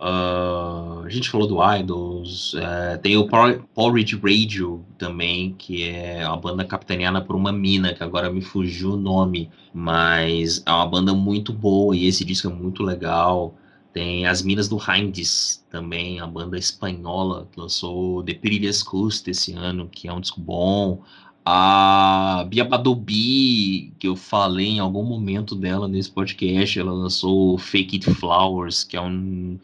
[0.03, 3.29] Uh, a gente falou do Idols, uh, tem o
[3.73, 8.95] Porridge Radio também, que é uma banda capitaneada por uma mina, que agora me fugiu
[8.95, 13.55] o nome, mas é uma banda muito boa e esse disco é muito legal.
[13.93, 19.53] Tem as Minas do Hinds também, a banda espanhola, que lançou The Perilous Coast esse
[19.53, 21.01] ano, que é um disco bom.
[21.45, 27.97] A Bia Badobi, que eu falei em algum momento dela nesse podcast, ela lançou Fake
[27.97, 29.61] It Flowers, que é um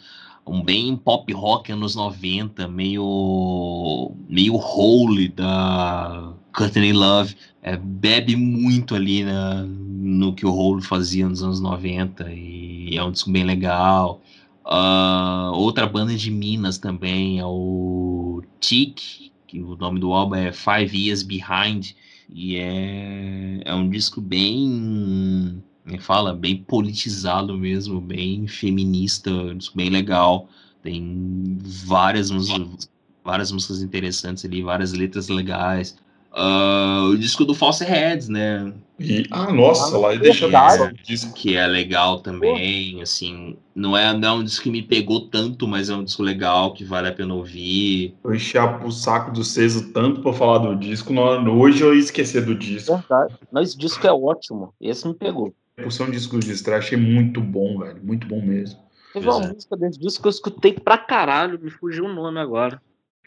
[0.48, 8.94] um bem pop rock anos 90, meio meio holy da Courtney Love, é, bebe muito
[8.94, 13.44] ali na, no que o Hole fazia nos anos 90 e é um disco bem
[13.44, 14.20] legal.
[14.64, 19.00] Uh, outra banda de Minas também é o Tic,
[19.46, 21.92] que o nome do álbum é Five Years Behind,
[22.28, 29.30] e é, é um disco bem me fala, bem politizado mesmo, bem feminista,
[29.74, 30.48] bem legal.
[30.82, 32.88] Tem várias músicas,
[33.24, 35.96] várias músicas interessantes ali, várias letras legais.
[36.30, 38.72] Uh, o disco do False Heads, né?
[39.00, 41.32] E, ah, nossa, ah, lá e deixa é, disco.
[41.32, 45.66] Que é legal também, assim, não é, não é um disco que me pegou tanto,
[45.66, 48.14] mas é um disco legal que vale a pena ouvir.
[48.22, 52.44] Eu enchi o saco do Ceso tanto pra falar do disco, hoje eu ia esquecer
[52.44, 52.96] do disco.
[52.96, 53.34] Verdade.
[53.50, 56.98] Não, esse disco é ótimo, esse me pegou por ser um disco de estreia, achei
[56.98, 58.00] muito bom, velho.
[58.02, 58.78] Muito bom mesmo.
[59.12, 62.80] Teve uma música desse disco que eu escutei pra caralho, me fugiu o nome agora.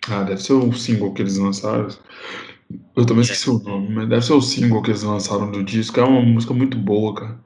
[0.07, 1.89] Ah, deve ser o single que eles lançaram.
[2.95, 5.99] Eu também esqueci o nome, mas deve ser o single que eles lançaram do disco.
[5.99, 7.39] É uma música muito boa, cara.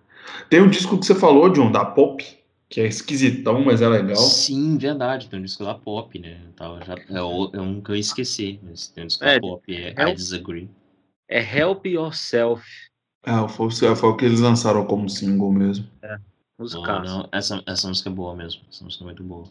[0.50, 2.24] Tem um disco que você falou, John, da Pop,
[2.70, 4.18] que é esquisitão, mas é legal.
[4.18, 5.30] Sim, verdade.
[5.30, 6.40] Tem um disco da Pop, né?
[6.56, 9.74] tava já, é, é um que eu esqueci, mas tem um disco é, da Pop,
[9.74, 10.70] é Help, I Disagree.
[11.28, 12.64] É Help Yourself.
[13.26, 15.86] É, foi, foi o que eles lançaram como single mesmo.
[16.02, 16.18] É,
[16.60, 17.04] musical.
[17.04, 18.62] Não, não, essa, essa música é boa mesmo.
[18.72, 19.46] Essa música é muito boa.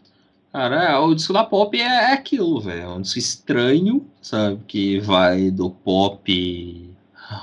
[0.53, 2.83] Cara, é, o disco da pop é, é aquilo, velho.
[2.83, 4.61] É um disco estranho, sabe?
[4.69, 6.95] Que vai do pop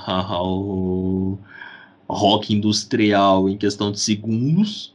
[0.07, 1.37] ao
[2.07, 4.93] rock industrial em questão de segundos,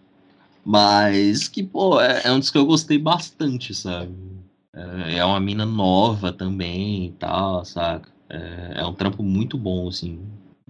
[0.65, 4.15] mas que, pô, é, é um disco que eu gostei bastante, sabe?
[4.73, 8.09] É, é uma mina nova também e tal, saca?
[8.29, 10.21] É, é um trampo muito bom, assim,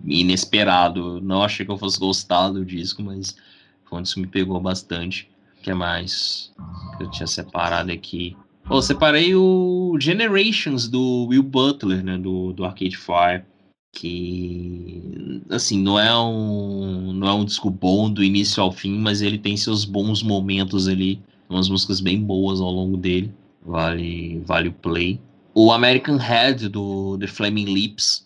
[0.05, 1.21] inesperado.
[1.21, 3.37] Não achei que eu fosse gostar do disco, mas
[3.85, 5.29] foi um disco que me pegou bastante.
[5.59, 6.53] O que mais
[6.97, 8.37] que eu tinha separado aqui?
[8.69, 13.45] Oh, separei o Generations do Will Butler, né, do, do Arcade Fire,
[13.93, 19.23] que assim, não é um não é um disco bom do início ao fim, mas
[19.23, 23.33] ele tem seus bons momentos ali, umas músicas bem boas ao longo dele.
[23.65, 25.21] Vale vale o play.
[25.55, 28.26] O American Head do The Flaming Lips,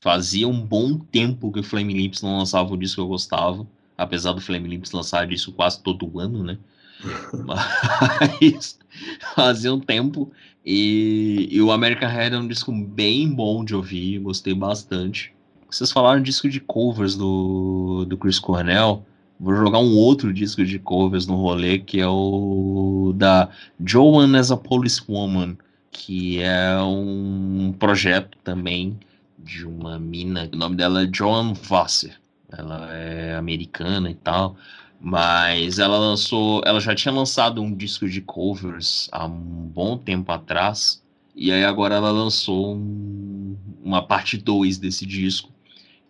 [0.00, 3.66] fazia um bom tempo que o Flaming Lips não lançava o disco que eu gostava,
[3.96, 6.58] apesar do Flaming Lips lançar isso quase todo ano, né?
[7.46, 8.78] Mas
[9.34, 10.30] fazia um tempo.
[10.64, 15.32] E, e, o American Head é um disco bem bom de ouvir, gostei bastante.
[15.68, 19.04] Vocês falaram disco de covers do, do Chris Cornell.
[19.40, 23.48] Vou jogar um outro disco de covers no rolê, que é o da
[23.84, 25.56] Joan as a Policewoman,
[25.90, 28.96] que é um projeto também
[29.44, 30.48] de uma mina.
[30.52, 32.20] O nome dela é Joan Vasser.
[32.50, 34.56] Ela é americana e tal.
[35.04, 40.30] Mas ela lançou, ela já tinha lançado um disco de covers há um bom tempo
[40.30, 41.02] atrás,
[41.34, 45.50] e aí agora ela lançou um, uma parte 2 desse disco.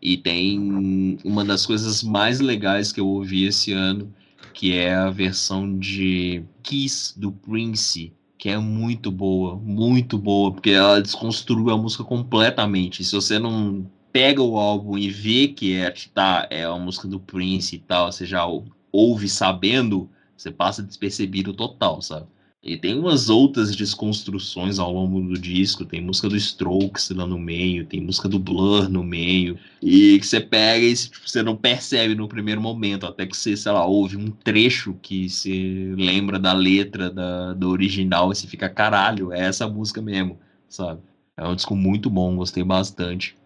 [0.00, 4.12] E tem uma das coisas mais legais que eu ouvi esse ano,
[4.52, 10.70] que é a versão de Kiss do Prince, que é muito boa, muito boa, porque
[10.70, 13.04] ela desconstruiu a música completamente.
[13.04, 17.20] Se você não pega o álbum e vê que é, tá, é a música do
[17.20, 18.44] Prince e tal, você já
[18.90, 22.26] ouve sabendo, você passa despercebido total, sabe?
[22.64, 27.36] E tem umas outras desconstruções ao longo do disco, tem música do Strokes lá no
[27.36, 31.56] meio, tem música do Blur no meio, e que você pega e tipo, você não
[31.56, 36.38] percebe no primeiro momento, até que você, sei lá, ouve um trecho que se lembra
[36.38, 41.00] da letra da, do original e você fica, caralho, é essa música mesmo, sabe?
[41.36, 43.36] É um disco muito bom, gostei bastante.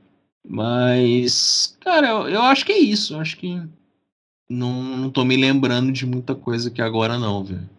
[0.47, 3.63] Mas, cara, eu, eu acho que é isso, eu acho que
[4.49, 7.76] não, não tô me lembrando de muita coisa aqui agora, não, velho.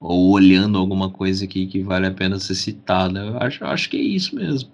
[0.00, 3.20] Ou olhando alguma coisa aqui que vale a pena ser citada.
[3.20, 4.70] Eu acho, eu acho que é isso mesmo.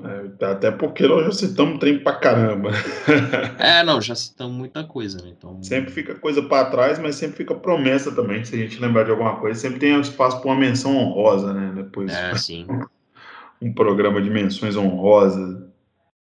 [0.00, 2.70] É, até porque nós já citamos trem pra caramba.
[3.58, 5.32] é, não, já citamos muita coisa, né?
[5.36, 5.60] Então...
[5.62, 8.44] Sempre fica coisa para trás, mas sempre fica promessa também.
[8.44, 11.72] Se a gente lembrar de alguma coisa, sempre tem espaço para uma menção honrosa, né?
[11.74, 12.12] Depois.
[12.12, 12.66] É, sim.
[13.60, 15.66] um programa de menções honrosas.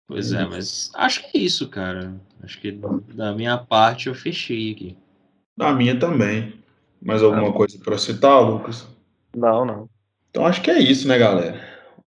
[0.07, 2.15] Pois é, mas acho que é isso, cara.
[2.43, 2.79] Acho que
[3.15, 4.97] da minha parte eu fechei aqui.
[5.57, 6.63] Da minha também.
[7.05, 8.87] Mais alguma coisa para citar, Lucas?
[9.37, 9.89] Não, não.
[10.31, 11.61] Então acho que é isso, né, galera?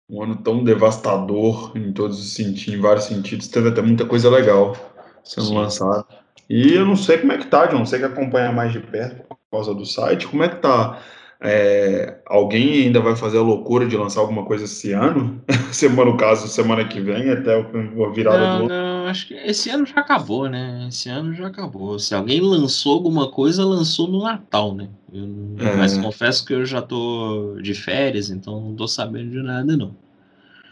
[0.09, 3.47] Um ano tão devastador em todos os sentidos, em vários sentidos.
[3.49, 4.75] Teve até muita coisa legal
[5.23, 6.05] sendo lançada.
[6.49, 7.85] E eu não sei como é que tá, John.
[7.85, 10.27] Você que acompanha mais de perto por causa do site.
[10.27, 10.97] Como é que tá
[11.39, 15.41] é, alguém ainda vai fazer a loucura de lançar alguma coisa esse ano?
[15.71, 19.69] semana, no caso, semana que vem, até a virada não, do Não, acho que esse
[19.69, 20.85] ano já acabou, né?
[20.89, 21.97] Esse ano já acabou.
[21.99, 24.89] Se alguém lançou alguma coisa, lançou no Natal, né?
[25.11, 25.25] Eu,
[25.59, 25.75] é.
[25.75, 29.95] Mas confesso que eu já tô de férias, então não tô sabendo de nada, não.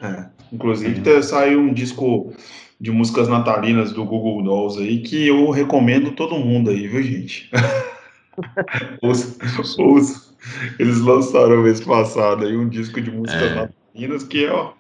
[0.02, 0.28] É.
[0.52, 1.22] Inclusive, é.
[1.22, 2.34] saiu um disco
[2.80, 7.50] de músicas natalinas do Google Dolls aí que eu recomendo todo mundo aí, viu, gente?
[9.02, 9.38] ouça,
[9.80, 10.34] ouça,
[10.78, 13.56] eles lançaram mês passado aí um disco de músicas é.
[13.56, 14.74] natalinas que é ó,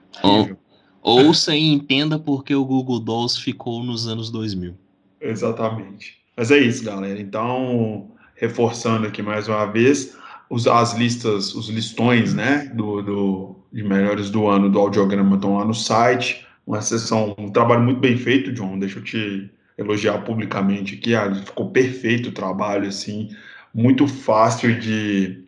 [1.05, 4.73] ouça e entenda porque o Google Dolls ficou nos anos 2000.
[5.21, 6.17] Exatamente.
[6.35, 7.19] Mas é isso, galera.
[7.19, 10.17] Então, reforçando aqui mais uma vez,
[10.49, 15.57] os, as listas, os listões, né, do, do, de melhores do ano do audiograma estão
[15.57, 16.45] lá no site.
[16.65, 18.79] Uma sessão, um trabalho muito bem feito, John.
[18.79, 21.15] Deixa eu te elogiar publicamente aqui.
[21.15, 23.29] Ah, ficou perfeito o trabalho, assim,
[23.73, 25.43] muito fácil de,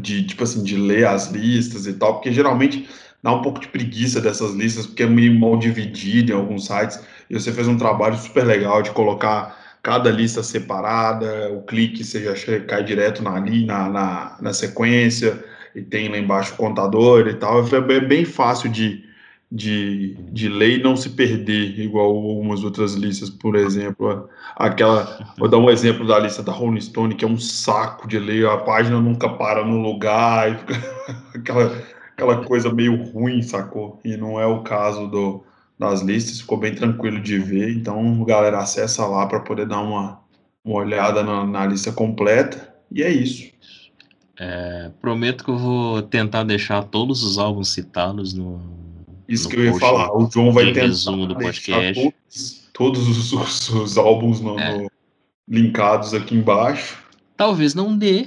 [0.00, 2.88] de tipo assim, de ler as listas e tal, porque geralmente
[3.22, 7.02] dá um pouco de preguiça dessas listas, porque é meio mal dividido em alguns sites,
[7.28, 12.60] e você fez um trabalho super legal de colocar cada lista separada, o clique já
[12.60, 15.42] cai direto na, na, na, na sequência,
[15.74, 19.04] e tem lá embaixo o contador e tal, é bem fácil de,
[19.50, 24.28] de, de ler e não se perder, igual algumas outras listas, por exemplo.
[24.56, 28.18] Aquela, vou dar um exemplo da lista da Rolling Stone, que é um saco de
[28.18, 30.64] ler, a página nunca para no lugar,
[31.34, 31.72] aquela,
[32.18, 34.00] aquela coisa meio ruim, sacou?
[34.04, 35.44] E não é o caso do,
[35.78, 37.70] das listas, ficou bem tranquilo de ver.
[37.70, 40.20] Então, galera, acessa lá para poder dar uma,
[40.64, 42.74] uma olhada na, na lista completa.
[42.90, 43.52] E é isso.
[44.36, 48.60] É, prometo que eu vou tentar deixar todos os álbuns citados no,
[49.28, 50.12] Isso que eu ia falar.
[50.12, 52.02] O João vai ter resumo do podcast.
[52.02, 54.78] Todos, todos os, os, os, álbuns no, é.
[54.78, 54.90] no,
[55.48, 56.98] linkados aqui embaixo.
[57.36, 58.26] Talvez não dê,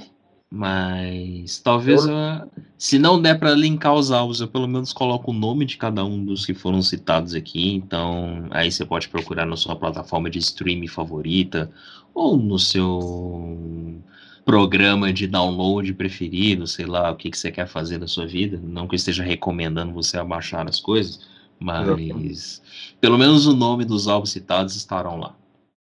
[0.54, 2.12] mas talvez eu...
[2.12, 5.78] eu, se não der para linkar os álbuns, eu pelo menos coloco o nome de
[5.78, 7.72] cada um dos que foram citados aqui.
[7.72, 11.70] Então, aí você pode procurar na sua plataforma de streaming favorita
[12.12, 13.98] ou no seu
[14.44, 18.60] programa de download preferido, sei lá, o que, que você quer fazer da sua vida.
[18.62, 21.26] Não que eu esteja recomendando você a baixar as coisas,
[21.58, 22.60] mas Exatamente.
[23.00, 25.34] pelo menos o nome dos álbuns citados estarão lá.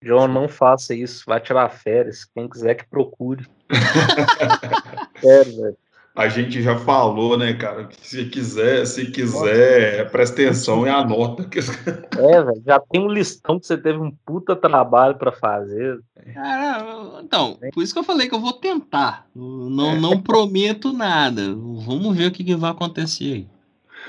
[0.02, 2.26] João, não faça isso, vai tirar férias.
[2.26, 3.48] Quem quiser que procure.
[5.20, 5.78] Sério, velho.
[6.16, 7.84] A gente já falou, né, cara?
[7.86, 10.10] Que se quiser, se quiser, Nossa.
[10.10, 11.48] presta atenção e anota.
[12.18, 16.00] É, velho, já tem um listão que você teve um puta trabalho para fazer.
[16.34, 19.28] Cara, então, por isso que eu falei que eu vou tentar.
[19.36, 21.54] Não, não prometo nada.
[21.54, 23.48] Vamos ver o que, que vai acontecer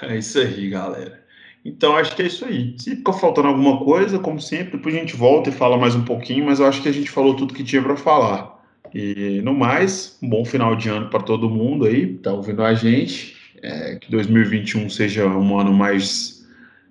[0.02, 0.10] aí.
[0.10, 1.22] É isso aí, galera.
[1.62, 2.74] Então, acho que é isso aí.
[2.78, 6.04] Se ficou faltando alguma coisa, como sempre, depois a gente volta e fala mais um
[6.04, 8.57] pouquinho, mas eu acho que a gente falou tudo que tinha para falar.
[8.94, 12.74] E no mais, um bom final de ano para todo mundo aí, tá ouvindo a
[12.74, 13.36] gente.
[13.60, 16.46] É, que 2021 seja um ano mais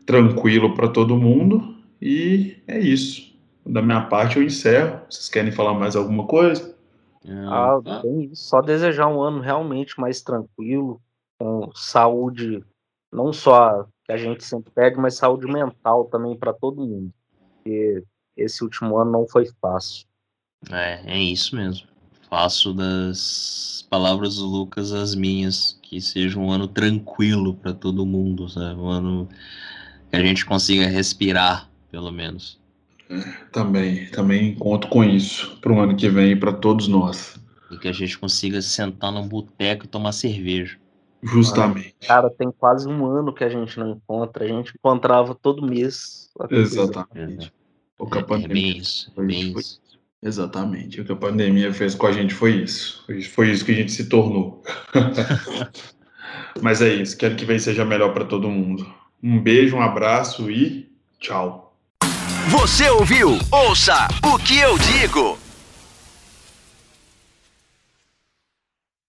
[0.06, 1.76] tranquilo para todo mundo.
[2.02, 3.36] E é isso.
[3.65, 5.02] Da minha parte eu encerro.
[5.10, 6.76] Vocês querem falar mais alguma coisa?
[7.49, 11.02] Ah, bem, só desejar um ano realmente mais tranquilo,
[11.38, 12.64] com saúde,
[13.11, 17.11] não só que a gente sempre pede, mas saúde mental também para todo mundo.
[17.40, 18.03] Porque
[18.36, 20.06] esse último ano não foi fácil.
[20.71, 21.88] É, é isso mesmo.
[22.29, 28.49] Faço das palavras do Lucas as minhas, que seja um ano tranquilo para todo mundo,
[28.49, 28.79] sabe?
[28.79, 29.29] Um ano
[30.09, 32.59] que a gente consiga respirar, pelo menos.
[33.09, 33.19] É,
[33.51, 37.39] também, também conto com isso para o ano que vem para todos nós.
[37.71, 40.77] E que a gente consiga sentar num boteco e tomar cerveja.
[41.23, 41.95] Justamente.
[42.05, 44.45] Cara, tem quase um ano que a gente não encontra.
[44.45, 46.29] A gente encontrava todo mês.
[46.49, 47.51] Exatamente.
[47.97, 49.81] O que a pandemia é bem isso, foi, bem foi, isso.
[50.22, 51.02] Exatamente.
[51.02, 53.06] O que a pandemia fez com a gente foi isso.
[53.34, 54.64] Foi isso que a gente se tornou.
[56.61, 57.18] Mas é isso.
[57.18, 58.85] Quero que vem seja melhor para todo mundo.
[59.22, 60.89] Um beijo, um abraço e
[61.19, 61.76] tchau.
[62.49, 63.38] Você ouviu?
[63.52, 65.38] Ouça o que eu digo.